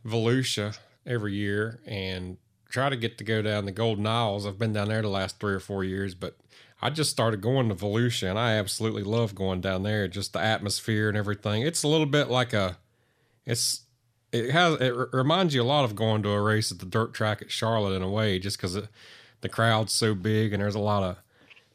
Volusia 0.06 0.78
every 1.04 1.34
year 1.34 1.80
and 1.88 2.38
try 2.70 2.90
to 2.90 2.96
get 2.96 3.18
to 3.18 3.24
go 3.24 3.42
down 3.42 3.66
the 3.66 3.72
Golden 3.72 4.06
Isles. 4.06 4.46
I've 4.46 4.60
been 4.60 4.74
down 4.74 4.90
there 4.90 5.02
the 5.02 5.08
last 5.08 5.40
three 5.40 5.56
or 5.56 5.60
four 5.60 5.84
years, 5.84 6.14
but 6.14 6.38
I 6.80 6.92
just 6.92 7.10
started 7.10 7.42
going 7.42 7.70
to 7.70 7.76
Volusia, 7.76 8.30
and 8.30 8.38
I 8.38 8.54
absolutely 8.54 9.02
love 9.02 9.34
going 9.34 9.62
down 9.62 9.82
there. 9.82 10.08
Just 10.08 10.34
the 10.34 10.40
atmosphere 10.40 11.10
and 11.10 11.18
everything. 11.18 11.64
It's 11.64 11.82
a 11.82 11.88
little 11.88 12.06
bit 12.06 12.30
like 12.30 12.54
a, 12.54 12.78
it's 13.48 13.87
it 14.40 14.52
has 14.52 14.80
it 14.82 14.94
reminds 15.14 15.54
you 15.54 15.62
a 15.62 15.64
lot 15.64 15.86
of 15.86 15.96
going 15.96 16.24
to 16.24 16.30
a 16.30 16.42
race 16.42 16.72
at 16.72 16.80
the 16.80 16.86
dirt 16.86 17.14
track 17.14 17.42
at 17.42 17.52
Charlotte 17.52 17.96
in 17.96 18.02
a 18.02 18.10
way, 18.10 18.40
just 18.40 18.58
because 18.58 18.80
the 19.42 19.50
crowd's 19.50 19.94
so 19.94 20.16
big 20.16 20.54
and 20.54 20.62
there's 20.62 20.76
a 20.76 20.80
lot 20.80 21.04
of 21.04 21.18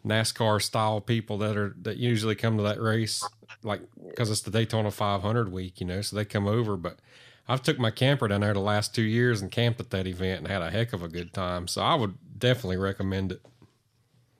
NASCAR 0.06 0.60
style 0.60 1.00
people 1.00 1.38
that 1.38 1.56
are 1.56 1.74
that 1.82 1.96
usually 1.96 2.34
come 2.34 2.56
to 2.56 2.62
that 2.62 2.80
race, 2.80 3.24
like 3.62 3.82
because 4.08 4.30
it's 4.30 4.40
the 4.40 4.50
Daytona 4.50 4.90
500 4.90 5.52
week, 5.52 5.80
you 5.80 5.86
know, 5.86 6.00
so 6.00 6.16
they 6.16 6.24
come 6.24 6.46
over. 6.46 6.76
But 6.76 6.98
I've 7.48 7.62
took 7.62 7.78
my 7.78 7.90
camper 7.90 8.28
down 8.28 8.40
there 8.40 8.54
the 8.54 8.60
last 8.60 8.94
two 8.94 9.02
years 9.02 9.40
and 9.40 9.50
camped 9.50 9.80
at 9.80 9.90
that 9.90 10.06
event 10.06 10.40
and 10.40 10.48
had 10.48 10.62
a 10.62 10.70
heck 10.70 10.92
of 10.92 11.02
a 11.02 11.08
good 11.08 11.32
time. 11.32 11.68
So 11.68 11.82
I 11.82 11.94
would 11.94 12.14
definitely 12.38 12.78
recommend 12.78 13.32
it. 13.32 13.42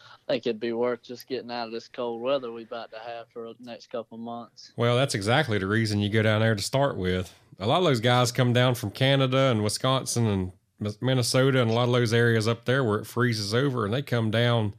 I 0.01 0.35
think 0.35 0.47
it'd 0.47 0.61
be 0.61 0.73
worth 0.73 1.03
just 1.03 1.27
getting 1.27 1.51
out 1.51 1.67
of 1.67 1.73
this 1.73 1.89
cold 1.89 2.23
weather 2.23 2.53
we 2.53 2.63
about 2.63 2.91
to 2.93 2.99
have 2.99 3.27
for 3.33 3.53
the 3.53 3.65
next 3.65 3.91
couple 3.91 4.19
months. 4.19 4.73
Well, 4.77 4.97
that's 4.97 5.15
exactly 5.15 5.59
the 5.59 5.67
reason 5.67 5.99
you 6.01 6.09
go 6.09 6.23
down 6.23 6.41
there 6.41 6.55
to 6.55 6.63
start 6.63 6.97
with 6.97 7.35
a 7.63 7.67
lot 7.67 7.79
of 7.79 7.85
those 7.85 8.01
guys 8.01 8.33
come 8.33 8.53
down 8.53 8.75
from 8.75 8.91
Canada 8.91 9.39
and 9.39 9.63
Wisconsin 9.63 10.27
and 10.27 10.97
Minnesota 11.01 11.63
and 11.63 11.71
a 11.71 11.75
lot 11.75 11.85
of 11.85 11.93
those 11.93 12.13
areas 12.13 12.49
up 12.49 12.65
there 12.65 12.83
where 12.83 12.99
it 12.99 13.07
freezes 13.07 13.55
over 13.55 13.85
and 13.85 13.95
they 13.95 14.03
come 14.03 14.33
down 14.33 14.75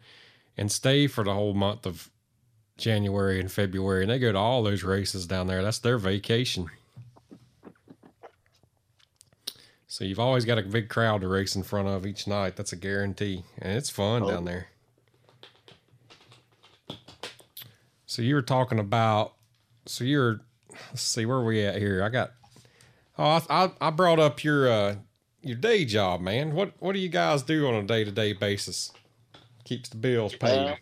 and 0.57 0.69
stay 0.69 1.07
for 1.07 1.23
the 1.23 1.33
whole 1.33 1.53
month 1.53 1.85
of 1.85 2.11
January 2.77 3.39
and 3.39 3.49
February 3.49 4.01
and 4.01 4.11
they 4.11 4.19
go 4.19 4.33
to 4.33 4.37
all 4.37 4.63
those 4.63 4.83
races 4.83 5.25
down 5.25 5.47
there. 5.47 5.63
That's 5.63 5.79
their 5.79 5.97
vacation. 5.97 6.69
So 9.87 10.03
you've 10.03 10.19
always 10.19 10.43
got 10.43 10.57
a 10.57 10.63
big 10.63 10.89
crowd 10.89 11.21
to 11.21 11.29
race 11.29 11.55
in 11.55 11.63
front 11.63 11.87
of 11.87 12.05
each 12.05 12.27
night. 12.27 12.57
That's 12.57 12.73
a 12.73 12.75
guarantee. 12.75 13.45
And 13.59 13.77
it's 13.77 13.89
fun 13.89 14.23
oh. 14.23 14.29
down 14.29 14.43
there. 14.43 14.67
So 18.07 18.21
you 18.21 18.35
were 18.35 18.41
talking 18.41 18.79
about 18.79 19.35
so 19.85 20.03
you're 20.03 20.41
let's 20.89 21.01
see 21.01 21.25
where 21.25 21.41
we 21.41 21.63
at 21.63 21.77
here. 21.77 22.03
I 22.03 22.09
got 22.09 22.33
Oh, 23.17 23.41
I, 23.49 23.71
I 23.80 23.89
brought 23.91 24.19
up 24.19 24.43
your 24.43 24.67
uh, 24.69 24.95
your 25.41 25.58
day 25.58 25.86
job, 25.86 26.21
man. 26.21 26.54
What 26.54 26.73
what 26.80 26.93
do 26.93 26.99
you 26.99 27.10
guys 27.10 27.43
do 27.43 27.67
on 27.67 27.76
a 27.76 27.84
day 27.84 28.04
to 28.04 28.12
day 28.12 28.34
basis? 28.34 28.91
Keeps 29.65 29.89
the 29.89 29.97
bills 29.97 30.36
paid. 30.36 30.76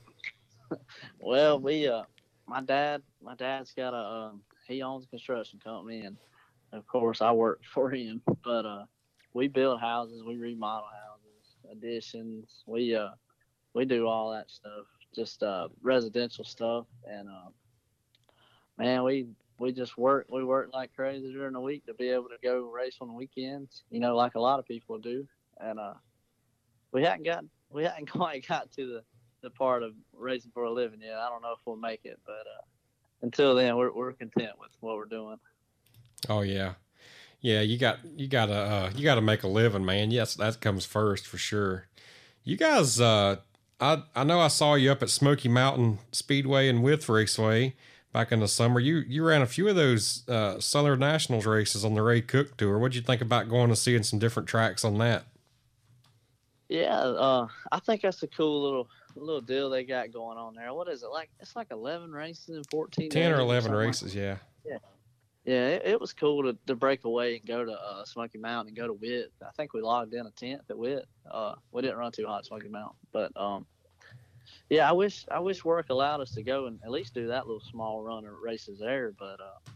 Well, 0.69 0.79
well, 1.19 1.59
we 1.59 1.87
uh, 1.87 2.03
my 2.47 2.61
dad, 2.61 3.01
my 3.21 3.35
dad's 3.35 3.73
got 3.73 3.93
a 3.93 4.29
um, 4.29 4.41
he 4.67 4.81
owns 4.81 5.05
a 5.05 5.07
construction 5.07 5.59
company, 5.63 6.01
and 6.01 6.15
of 6.71 6.87
course 6.87 7.21
I 7.21 7.31
work 7.31 7.61
for 7.73 7.89
him. 7.89 8.21
But 8.43 8.65
uh, 8.65 8.85
we 9.33 9.47
build 9.49 9.81
houses, 9.81 10.23
we 10.25 10.37
remodel 10.37 10.87
houses, 10.87 11.55
additions. 11.69 12.63
We 12.65 12.95
uh, 12.95 13.09
we 13.73 13.83
do 13.83 14.07
all 14.07 14.31
that 14.31 14.49
stuff, 14.49 14.85
just 15.13 15.43
uh, 15.43 15.67
residential 15.81 16.45
stuff, 16.45 16.85
and 17.05 17.27
uh, 17.27 17.49
man, 18.77 19.03
we 19.03 19.27
we 19.61 19.71
just 19.71 19.95
work 19.97 20.25
we 20.29 20.43
work 20.43 20.71
like 20.73 20.93
crazy 20.95 21.31
during 21.31 21.53
the 21.53 21.59
week 21.59 21.85
to 21.85 21.93
be 21.93 22.09
able 22.09 22.23
to 22.23 22.37
go 22.43 22.61
race 22.61 22.97
on 22.99 23.07
the 23.07 23.13
weekends 23.13 23.83
you 23.91 23.99
know 23.99 24.15
like 24.15 24.33
a 24.35 24.39
lot 24.39 24.59
of 24.59 24.65
people 24.65 24.97
do. 24.97 25.25
And 25.59 25.79
uh 25.79 25.93
we 26.91 27.03
hadn't 27.03 27.23
got 27.23 27.45
we 27.69 27.83
hadn't 27.83 28.07
quite 28.11 28.47
got 28.47 28.71
to 28.73 28.87
the 28.87 29.03
the 29.43 29.51
part 29.51 29.83
of 29.83 29.93
racing 30.13 30.51
for 30.53 30.63
a 30.63 30.71
living 30.73 31.01
yet. 31.01 31.17
I 31.17 31.29
don't 31.29 31.41
know 31.41 31.53
if 31.53 31.59
we'll 31.65 31.75
make 31.75 32.01
it 32.03 32.19
but 32.25 32.31
uh 32.33 32.65
until 33.21 33.53
then 33.55 33.77
we're, 33.77 33.93
we're 33.93 34.13
content 34.13 34.53
with 34.59 34.71
what 34.79 34.97
we're 34.97 35.05
doing. 35.05 35.37
Oh 36.27 36.41
yeah. 36.41 36.73
Yeah, 37.39 37.61
you 37.61 37.77
got 37.79 37.99
you 38.05 38.27
got 38.27 38.47
to 38.47 38.53
uh, 38.53 38.91
you 38.95 39.03
got 39.03 39.15
to 39.15 39.21
make 39.21 39.41
a 39.41 39.47
living, 39.47 39.83
man. 39.83 40.11
Yes, 40.11 40.35
that 40.35 40.61
comes 40.61 40.85
first 40.85 41.25
for 41.25 41.39
sure. 41.39 41.87
You 42.43 42.55
guys, 42.55 43.01
uh, 43.01 43.37
I 43.79 44.03
I 44.15 44.23
know 44.23 44.39
I 44.39 44.47
saw 44.47 44.75
you 44.75 44.91
up 44.91 45.01
at 45.01 45.09
Smoky 45.09 45.49
Mountain 45.49 45.97
Speedway 46.11 46.69
and 46.69 46.83
Wythe 46.83 47.09
Raceway 47.09 47.73
back 48.13 48.31
in 48.31 48.39
the 48.39 48.47
summer. 48.47 48.79
You 48.79 48.97
you 49.07 49.23
ran 49.23 49.41
a 49.41 49.47
few 49.47 49.67
of 49.67 49.75
those 49.75 50.27
uh, 50.27 50.59
Southern 50.59 50.99
Nationals 50.99 51.45
races 51.45 51.85
on 51.85 51.93
the 51.93 52.01
Ray 52.01 52.21
Cook 52.21 52.57
Tour. 52.57 52.77
What'd 52.77 52.95
you 52.95 53.01
think 53.01 53.21
about 53.21 53.49
going 53.49 53.69
and 53.69 53.77
seeing 53.77 54.03
some 54.03 54.19
different 54.19 54.49
tracks 54.49 54.83
on 54.83 54.97
that? 54.99 55.25
Yeah, 56.69 56.97
uh, 56.97 57.47
I 57.71 57.79
think 57.79 58.01
that's 58.01 58.23
a 58.23 58.27
cool 58.27 58.63
little 58.63 58.87
little 59.15 59.41
deal 59.41 59.69
they 59.69 59.83
got 59.83 60.11
going 60.11 60.37
on 60.37 60.55
there. 60.55 60.73
What 60.73 60.87
is 60.87 61.03
it 61.03 61.07
like? 61.07 61.29
It's 61.39 61.55
like 61.55 61.67
eleven 61.71 62.11
races 62.11 62.55
and 62.55 62.65
fourteen. 62.69 63.09
Ten 63.09 63.33
or 63.33 63.39
eleven 63.39 63.71
races, 63.71 64.15
yeah. 64.15 64.37
Yeah, 64.65 64.77
yeah. 65.43 65.67
It, 65.67 65.81
it, 65.85 65.99
was 65.99 66.13
cool 66.13 66.43
to, 66.43 66.57
to 66.67 66.75
break 66.75 67.03
away 67.03 67.35
and 67.37 67.45
go 67.45 67.65
to 67.65 67.73
uh, 67.73 68.05
Smoky 68.05 68.37
Mountain 68.37 68.69
and 68.69 68.77
go 68.77 68.87
to 68.87 68.93
Wythe. 68.93 69.25
I 69.45 69.51
think 69.57 69.73
we 69.73 69.81
logged 69.81 70.13
in 70.13 70.25
a 70.25 70.31
tenth 70.31 70.69
at 70.69 70.77
Wythe. 70.77 70.99
Uh, 71.29 71.55
we 71.71 71.81
didn't 71.81 71.97
run 71.97 72.11
too 72.11 72.25
hot 72.25 72.45
Smoky 72.45 72.69
Mountain, 72.69 72.97
but 73.11 73.31
um, 73.35 73.65
yeah, 74.71 74.87
I 74.87 74.93
wish 74.93 75.25
I 75.29 75.39
wish 75.39 75.65
work 75.65 75.89
allowed 75.89 76.21
us 76.21 76.31
to 76.35 76.43
go 76.43 76.67
and 76.67 76.79
at 76.85 76.91
least 76.91 77.13
do 77.13 77.27
that 77.27 77.45
little 77.45 77.61
small 77.61 78.01
run 78.01 78.25
of 78.25 78.39
races 78.41 78.79
there. 78.79 79.11
But 79.11 79.41
uh, 79.41 79.71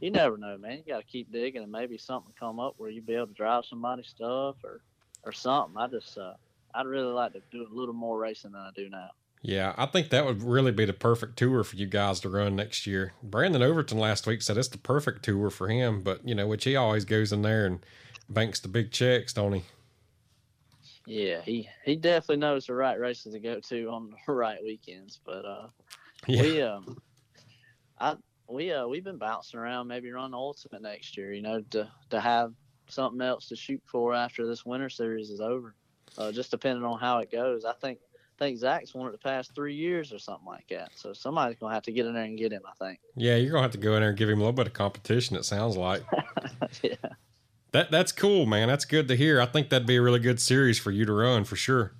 you 0.00 0.10
never 0.10 0.38
know, 0.38 0.56
man. 0.56 0.78
You 0.78 0.94
got 0.94 1.00
to 1.00 1.06
keep 1.06 1.30
digging 1.30 1.62
and 1.62 1.70
maybe 1.70 1.98
something 1.98 2.32
come 2.40 2.58
up 2.58 2.72
where 2.78 2.88
you 2.88 3.02
be 3.02 3.14
able 3.14 3.26
to 3.26 3.34
drive 3.34 3.66
somebody's 3.66 4.06
stuff 4.06 4.56
or 4.64 4.80
or 5.22 5.32
something. 5.32 5.76
I 5.76 5.86
just 5.86 6.16
uh, 6.16 6.32
I'd 6.74 6.86
really 6.86 7.12
like 7.12 7.34
to 7.34 7.42
do 7.50 7.66
a 7.70 7.74
little 7.74 7.92
more 7.92 8.18
racing 8.18 8.52
than 8.52 8.62
I 8.62 8.70
do 8.74 8.88
now. 8.88 9.10
Yeah, 9.42 9.74
I 9.76 9.84
think 9.84 10.08
that 10.08 10.24
would 10.24 10.42
really 10.42 10.72
be 10.72 10.86
the 10.86 10.94
perfect 10.94 11.36
tour 11.36 11.62
for 11.62 11.76
you 11.76 11.86
guys 11.86 12.20
to 12.20 12.30
run 12.30 12.56
next 12.56 12.86
year. 12.86 13.12
Brandon 13.22 13.60
Overton 13.60 13.98
last 13.98 14.26
week 14.26 14.40
said 14.40 14.56
it's 14.56 14.68
the 14.68 14.78
perfect 14.78 15.26
tour 15.26 15.50
for 15.50 15.68
him, 15.68 16.00
but 16.00 16.26
you 16.26 16.34
know, 16.34 16.46
which 16.46 16.64
he 16.64 16.74
always 16.74 17.04
goes 17.04 17.32
in 17.32 17.42
there 17.42 17.66
and 17.66 17.84
banks 18.30 18.60
the 18.60 18.68
big 18.68 18.92
checks, 18.92 19.34
don't 19.34 19.52
he? 19.52 19.62
Yeah, 21.12 21.42
he 21.42 21.68
he 21.84 21.96
definitely 21.96 22.38
knows 22.38 22.66
the 22.66 22.74
right 22.74 22.98
races 22.98 23.34
to 23.34 23.40
go 23.40 23.60
to 23.60 23.90
on 23.90 24.14
the 24.26 24.32
right 24.32 24.58
weekends. 24.62 25.20
But 25.22 25.44
uh, 25.44 25.66
yeah. 26.26 26.42
we 26.42 26.62
um, 26.62 26.96
I 28.00 28.16
we 28.48 28.72
uh 28.72 28.86
we've 28.86 29.04
been 29.04 29.18
bouncing 29.18 29.60
around, 29.60 29.88
maybe 29.88 30.10
run 30.10 30.32
ultimate 30.32 30.80
next 30.80 31.18
year. 31.18 31.34
You 31.34 31.42
know, 31.42 31.60
to 31.72 31.86
to 32.10 32.20
have 32.20 32.54
something 32.88 33.20
else 33.20 33.48
to 33.48 33.56
shoot 33.56 33.82
for 33.84 34.14
after 34.14 34.46
this 34.46 34.64
winter 34.64 34.88
series 34.88 35.28
is 35.28 35.40
over. 35.40 35.74
Uh, 36.16 36.32
just 36.32 36.50
depending 36.50 36.84
on 36.84 36.98
how 36.98 37.18
it 37.18 37.30
goes. 37.30 37.66
I 37.66 37.74
think 37.74 37.98
I 38.40 38.46
think 38.46 38.58
Zach's 38.58 38.94
won 38.94 39.08
it 39.08 39.12
the 39.12 39.18
past 39.18 39.54
three 39.54 39.74
years 39.74 40.14
or 40.14 40.18
something 40.18 40.46
like 40.46 40.68
that. 40.70 40.92
So 40.94 41.12
somebody's 41.12 41.58
gonna 41.58 41.74
have 41.74 41.82
to 41.84 41.92
get 41.92 42.06
in 42.06 42.14
there 42.14 42.24
and 42.24 42.38
get 42.38 42.52
him. 42.52 42.62
I 42.66 42.72
think. 42.82 43.00
Yeah, 43.16 43.36
you're 43.36 43.50
gonna 43.50 43.62
have 43.62 43.72
to 43.72 43.78
go 43.78 43.94
in 43.96 44.00
there 44.00 44.08
and 44.08 44.18
give 44.18 44.30
him 44.30 44.38
a 44.38 44.40
little 44.40 44.52
bit 44.54 44.66
of 44.66 44.72
competition. 44.72 45.36
It 45.36 45.44
sounds 45.44 45.76
like. 45.76 46.04
yeah. 46.82 46.94
That 47.72 47.90
that's 47.90 48.12
cool, 48.12 48.46
man. 48.46 48.68
That's 48.68 48.84
good 48.84 49.08
to 49.08 49.16
hear. 49.16 49.40
I 49.40 49.46
think 49.46 49.70
that'd 49.70 49.86
be 49.86 49.96
a 49.96 50.02
really 50.02 50.20
good 50.20 50.40
series 50.40 50.78
for 50.78 50.90
you 50.90 51.04
to 51.06 51.12
run 51.12 51.44
for 51.44 51.56
sure. 51.56 51.92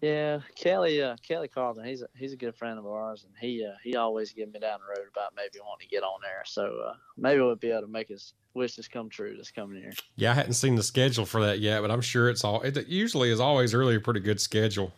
Yeah, 0.00 0.40
Kelly, 0.54 1.02
uh, 1.02 1.16
Kelly 1.22 1.48
Carlton, 1.48 1.84
he's 1.84 2.00
a, 2.00 2.06
he's 2.16 2.32
a 2.32 2.36
good 2.36 2.54
friend 2.54 2.78
of 2.78 2.86
ours, 2.86 3.26
and 3.26 3.34
he 3.38 3.66
uh, 3.66 3.76
he 3.82 3.96
always 3.96 4.32
give 4.32 4.50
me 4.50 4.58
down 4.58 4.78
the 4.80 4.98
road 4.98 5.08
about 5.12 5.32
maybe 5.36 5.58
wanting 5.62 5.86
to 5.86 5.94
get 5.94 6.02
on 6.02 6.20
there. 6.22 6.42
So 6.46 6.80
uh, 6.88 6.94
maybe 7.18 7.40
we'll 7.40 7.56
be 7.56 7.70
able 7.70 7.82
to 7.82 7.86
make 7.86 8.08
his 8.08 8.32
wishes 8.54 8.88
come 8.88 9.10
true 9.10 9.36
this 9.36 9.50
coming 9.50 9.78
year. 9.78 9.92
Yeah, 10.16 10.30
I 10.30 10.34
hadn't 10.34 10.54
seen 10.54 10.74
the 10.74 10.82
schedule 10.82 11.26
for 11.26 11.44
that 11.44 11.58
yet, 11.60 11.82
but 11.82 11.90
I'm 11.90 12.00
sure 12.00 12.30
it's 12.30 12.44
all. 12.44 12.62
It 12.62 12.88
usually 12.88 13.30
is 13.30 13.40
always 13.40 13.74
really 13.74 13.96
a 13.96 14.00
pretty 14.00 14.20
good 14.20 14.40
schedule. 14.40 14.92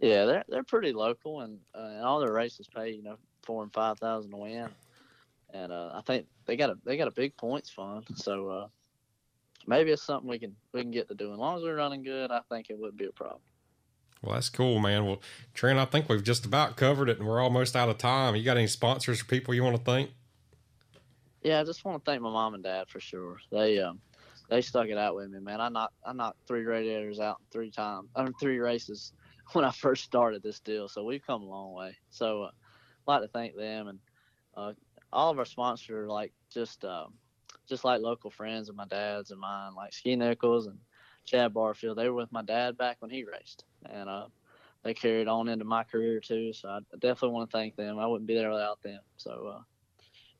Yeah, 0.00 0.24
they're 0.24 0.44
they're 0.48 0.64
pretty 0.64 0.92
local, 0.92 1.42
and 1.42 1.58
uh, 1.74 1.82
and 1.82 2.02
all 2.02 2.18
their 2.18 2.32
races 2.32 2.66
pay 2.74 2.90
you 2.90 3.02
know 3.02 3.18
four 3.42 3.62
and 3.62 3.72
five 3.72 4.00
thousand 4.00 4.32
to 4.32 4.36
win, 4.36 4.68
and 5.52 5.72
uh, 5.72 5.92
I 5.94 6.02
think 6.02 6.26
they 6.46 6.56
got 6.56 6.70
a 6.70 6.78
they 6.84 6.96
got 6.96 7.08
a 7.08 7.12
big 7.12 7.36
points 7.36 7.70
fund, 7.70 8.06
so 8.14 8.48
uh, 8.48 8.66
maybe 9.66 9.90
it's 9.90 10.02
something 10.02 10.28
we 10.28 10.38
can 10.38 10.54
we 10.72 10.82
can 10.82 10.90
get 10.90 11.08
to 11.08 11.14
do. 11.14 11.32
As 11.32 11.38
long 11.38 11.56
as 11.56 11.62
we're 11.62 11.76
running 11.76 12.02
good, 12.02 12.30
I 12.30 12.40
think 12.48 12.70
it 12.70 12.78
wouldn't 12.78 12.98
be 12.98 13.06
a 13.06 13.12
problem. 13.12 13.40
Well, 14.22 14.34
that's 14.34 14.50
cool, 14.50 14.78
man. 14.78 15.06
Well, 15.06 15.22
Trent, 15.54 15.78
I 15.78 15.86
think 15.86 16.08
we've 16.08 16.22
just 16.22 16.44
about 16.44 16.76
covered 16.76 17.08
it, 17.08 17.18
and 17.18 17.26
we're 17.26 17.40
almost 17.40 17.74
out 17.74 17.88
of 17.88 17.98
time. 17.98 18.36
You 18.36 18.44
got 18.44 18.58
any 18.58 18.66
sponsors 18.66 19.22
or 19.22 19.24
people 19.24 19.54
you 19.54 19.64
want 19.64 19.76
to 19.76 19.82
thank? 19.82 20.10
Yeah, 21.42 21.60
I 21.60 21.64
just 21.64 21.84
want 21.84 22.04
to 22.04 22.10
thank 22.10 22.20
my 22.20 22.30
mom 22.30 22.54
and 22.54 22.62
dad 22.62 22.88
for 22.88 23.00
sure. 23.00 23.38
They 23.50 23.80
um, 23.80 24.00
they 24.50 24.60
stuck 24.60 24.88
it 24.88 24.98
out 24.98 25.14
with 25.14 25.30
me, 25.30 25.40
man. 25.40 25.60
I 25.60 25.68
knocked 25.68 25.94
I 26.04 26.12
knocked 26.12 26.46
three 26.46 26.64
radiators 26.64 27.18
out 27.18 27.40
three 27.50 27.70
times, 27.70 28.08
I 28.14 28.24
mean, 28.24 28.34
three 28.38 28.58
races 28.58 29.12
when 29.52 29.64
I 29.64 29.70
first 29.70 30.04
started 30.04 30.42
this 30.42 30.60
deal. 30.60 30.88
So 30.88 31.04
we've 31.04 31.26
come 31.26 31.42
a 31.42 31.46
long 31.46 31.72
way. 31.72 31.96
So 32.10 32.42
uh, 32.42 32.50
I'd 33.08 33.12
like 33.12 33.22
to 33.22 33.28
thank 33.28 33.56
them 33.56 33.88
and 33.88 33.98
uh, 34.56 34.72
all 35.12 35.30
of 35.30 35.38
our 35.38 35.44
sponsors 35.44 35.90
are 35.90 36.08
like 36.08 36.32
just 36.52 36.84
um, 36.84 37.14
just 37.68 37.84
like 37.84 38.00
local 38.00 38.30
friends 38.30 38.68
of 38.68 38.76
my 38.76 38.86
dad's 38.86 39.30
and 39.30 39.40
mine, 39.40 39.74
like 39.74 39.92
Ski 39.92 40.16
Nichols 40.16 40.66
and 40.66 40.78
Chad 41.24 41.54
Barfield. 41.54 41.98
They 41.98 42.08
were 42.08 42.14
with 42.14 42.32
my 42.32 42.42
dad 42.42 42.76
back 42.76 42.96
when 43.00 43.10
he 43.10 43.24
raced, 43.24 43.64
and 43.88 44.08
uh, 44.08 44.26
they 44.82 44.94
carried 44.94 45.28
on 45.28 45.48
into 45.48 45.64
my 45.64 45.84
career 45.84 46.20
too. 46.20 46.52
So 46.52 46.68
I 46.68 46.80
definitely 46.98 47.30
want 47.30 47.50
to 47.50 47.56
thank 47.56 47.76
them. 47.76 47.98
I 47.98 48.06
wouldn't 48.06 48.28
be 48.28 48.34
there 48.34 48.50
without 48.50 48.82
them. 48.82 49.00
So, 49.16 49.54
uh, 49.56 49.62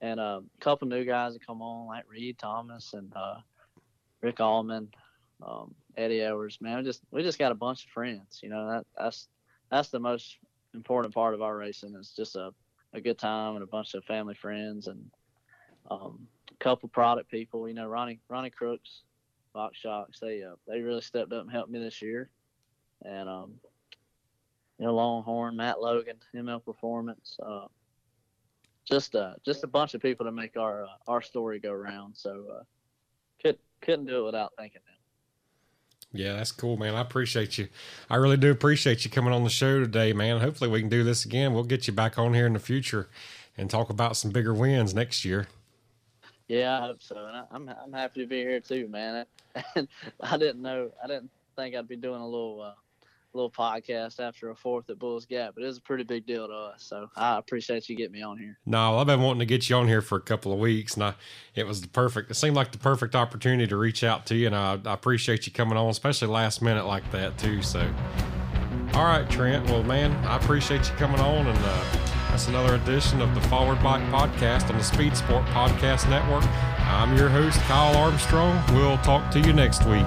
and 0.01 0.19
uh, 0.19 0.41
a 0.45 0.61
couple 0.61 0.89
new 0.89 1.05
guys 1.05 1.35
that 1.35 1.47
come 1.47 1.63
on 1.63 1.87
like 1.87 2.05
Reed 2.09 2.39
Thomas 2.39 2.95
and 2.95 3.13
uh, 3.15 3.37
Rick 4.23 4.41
Allman, 4.41 4.89
um, 5.43 5.75
Eddie 5.97 6.21
Edwards. 6.21 6.59
Man, 6.61 6.79
we 6.79 6.85
just 6.85 7.03
we 7.11 7.23
just 7.23 7.39
got 7.39 7.53
a 7.53 7.57
bunch 7.57 7.85
of 7.85 7.91
friends. 7.91 8.41
You 8.43 8.51
know 8.51 8.69
that 8.69 8.87
that's 8.97 9.29
that's 9.71 9.89
the 9.91 10.01
most 10.01 10.39
important 10.75 11.15
part 11.15 11.35
of 11.35 11.43
our 11.43 11.57
racing. 11.57 11.95
It's 11.99 12.15
just 12.15 12.37
a 12.37 12.53
a 12.93 13.01
good 13.01 13.19
time 13.19 13.55
and 13.55 13.63
a 13.63 13.67
bunch 13.67 13.95
of 13.95 14.05
family 14.05 14.35
friends 14.35 14.87
and 14.87 15.11
um, 15.91 16.27
a 16.51 16.55
couple 16.63 16.89
product 16.89 17.31
people. 17.31 17.69
You 17.69 17.75
know, 17.75 17.87
Ronnie 17.87 18.21
Ronnie 18.29 18.51
Crooks 18.51 19.03
Box 19.53 19.79
Shocks. 19.79 20.21
They 20.21 20.43
uh, 20.43 20.55
they 20.67 20.81
really 20.81 21.01
stepped 21.01 21.33
up 21.33 21.43
and 21.43 21.51
helped 21.51 21.71
me 21.71 21.79
this 21.79 22.03
year, 22.03 22.31
and 23.05 23.29
um, 23.29 23.53
you 24.79 24.87
know 24.87 24.95
Longhorn, 24.95 25.57
Matt 25.57 25.81
Logan, 25.81 26.17
ML 26.35 26.65
Performance, 26.65 27.37
uh, 27.45 27.67
just 28.85 29.15
uh, 29.15 29.35
just 29.45 29.65
a 29.65 29.69
bunch 29.69 29.95
of 29.95 30.03
people 30.03 30.27
to 30.27 30.33
make 30.33 30.57
our 30.57 30.85
uh, 30.85 30.89
our 31.09 31.23
story 31.23 31.59
go 31.59 31.73
around. 31.73 32.17
So 32.17 32.45
uh, 32.59 32.63
could 33.43 33.59
couldn't 33.81 34.07
do 34.07 34.23
it 34.23 34.25
without 34.25 34.53
thanking 34.57 34.83
them. 34.87 35.00
Yeah, 36.13 36.35
that's 36.35 36.53
cool, 36.53 36.77
man. 36.77 36.95
I 36.95 37.01
appreciate 37.01 37.57
you. 37.57 37.69
I 38.09 38.17
really 38.17 38.37
do 38.37 38.51
appreciate 38.51 39.05
you 39.05 39.11
coming 39.11 39.33
on 39.33 39.45
the 39.45 39.51
show 39.51 39.79
today, 39.79 40.13
man. 40.13 40.41
Hopefully, 40.41 40.69
we 40.69 40.81
can 40.81 40.89
do 40.89 41.05
this 41.05 41.25
again. 41.25 41.55
We'll 41.55 41.65
get 41.65 41.87
you 41.87 41.93
back 41.93 42.19
on 42.19 42.35
here 42.35 42.47
in 42.47 42.53
the 42.53 42.59
future 42.59 43.09
and 43.57 43.71
talk 43.71 43.91
about 43.91 44.17
some 44.17 44.31
bigger 44.33 44.53
wins 44.53 44.93
next 44.93 45.25
year. 45.25 45.47
Yeah, 46.49 46.79
I 46.79 46.87
hope 46.87 47.01
so, 47.01 47.15
and 47.27 47.37
I, 47.37 47.41
am 47.55 47.69
I'm, 47.69 47.77
I'm 47.85 47.93
happy 47.93 48.23
to 48.23 48.27
be 48.27 48.39
here 48.39 48.61
too, 48.61 48.89
man. 48.89 49.25
And 49.75 49.89
I 50.21 50.37
didn't 50.37 50.63
know, 50.63 50.91
I 51.03 51.09
didn't 51.09 51.31
think 51.57 51.75
I'd 51.75 51.89
be 51.89 51.97
doing 51.97 52.21
a 52.21 52.25
little 52.25 52.61
uh, 52.61 52.75
little 53.33 53.51
podcast 53.51 54.21
after 54.21 54.51
a 54.51 54.57
fourth 54.57 54.89
at 54.91 54.99
Bulls 54.99 55.27
Gap, 55.27 55.55
but 55.55 55.63
it 55.63 55.67
was 55.67 55.79
a 55.79 55.83
pretty 55.83 56.05
big 56.05 56.27
deal 56.27 56.47
to 56.47 56.53
us. 56.53 56.83
So 56.83 57.11
I 57.17 57.39
appreciate 57.39 57.89
you 57.89 57.97
getting 57.97 58.13
me 58.13 58.23
on 58.23 58.39
here. 58.39 58.59
No, 58.67 58.99
I've 58.99 59.07
been 59.07 59.21
wanting 59.21 59.41
to 59.41 59.47
get 59.47 59.69
you 59.69 59.77
on 59.77 59.89
here 59.89 60.03
for 60.03 60.17
a 60.17 60.21
couple 60.21 60.53
of 60.53 60.59
weeks, 60.59 60.95
and 60.95 61.05
I, 61.05 61.15
it 61.55 61.67
was 61.67 61.81
the 61.81 61.89
perfect. 61.89 62.31
It 62.31 62.35
seemed 62.35 62.57
like 62.57 62.73
the 62.73 62.79
perfect 62.79 63.15
opportunity 63.15 63.67
to 63.67 63.77
reach 63.77 64.05
out 64.05 64.27
to 64.27 64.37
you, 64.37 64.47
and 64.47 64.57
I, 64.57 64.79
I 64.85 64.95
appreciate 64.95 65.47
you 65.47 65.53
coming 65.53 65.77
on, 65.77 65.89
especially 65.89 66.29
last 66.29 66.63
minute 66.63 66.87
like 66.87 67.11
that 67.13 67.39
too. 67.39 67.63
So, 67.63 67.81
all 68.95 69.05
right, 69.05 69.29
Trent. 69.31 69.67
Well, 69.67 69.83
man, 69.83 70.13
I 70.27 70.37
appreciate 70.37 70.89
you 70.89 70.97
coming 70.97 71.21
on, 71.21 71.47
and. 71.47 71.59
Uh, 71.59 71.85
that's 72.31 72.47
another 72.47 72.77
edition 72.77 73.21
of 73.21 73.35
the 73.35 73.41
Forward 73.49 73.83
Bite 73.83 74.05
Podcast 74.13 74.71
on 74.71 74.79
the 74.79 74.85
Speed 74.85 75.17
Sport 75.17 75.45
Podcast 75.47 76.09
Network. 76.09 76.45
I'm 76.79 77.17
your 77.17 77.29
host, 77.29 77.59
Kyle 77.63 77.97
Armstrong. 77.97 78.63
We'll 78.73 78.99
talk 78.99 79.33
to 79.33 79.41
you 79.41 79.53
next 79.53 79.85
week. 79.85 80.07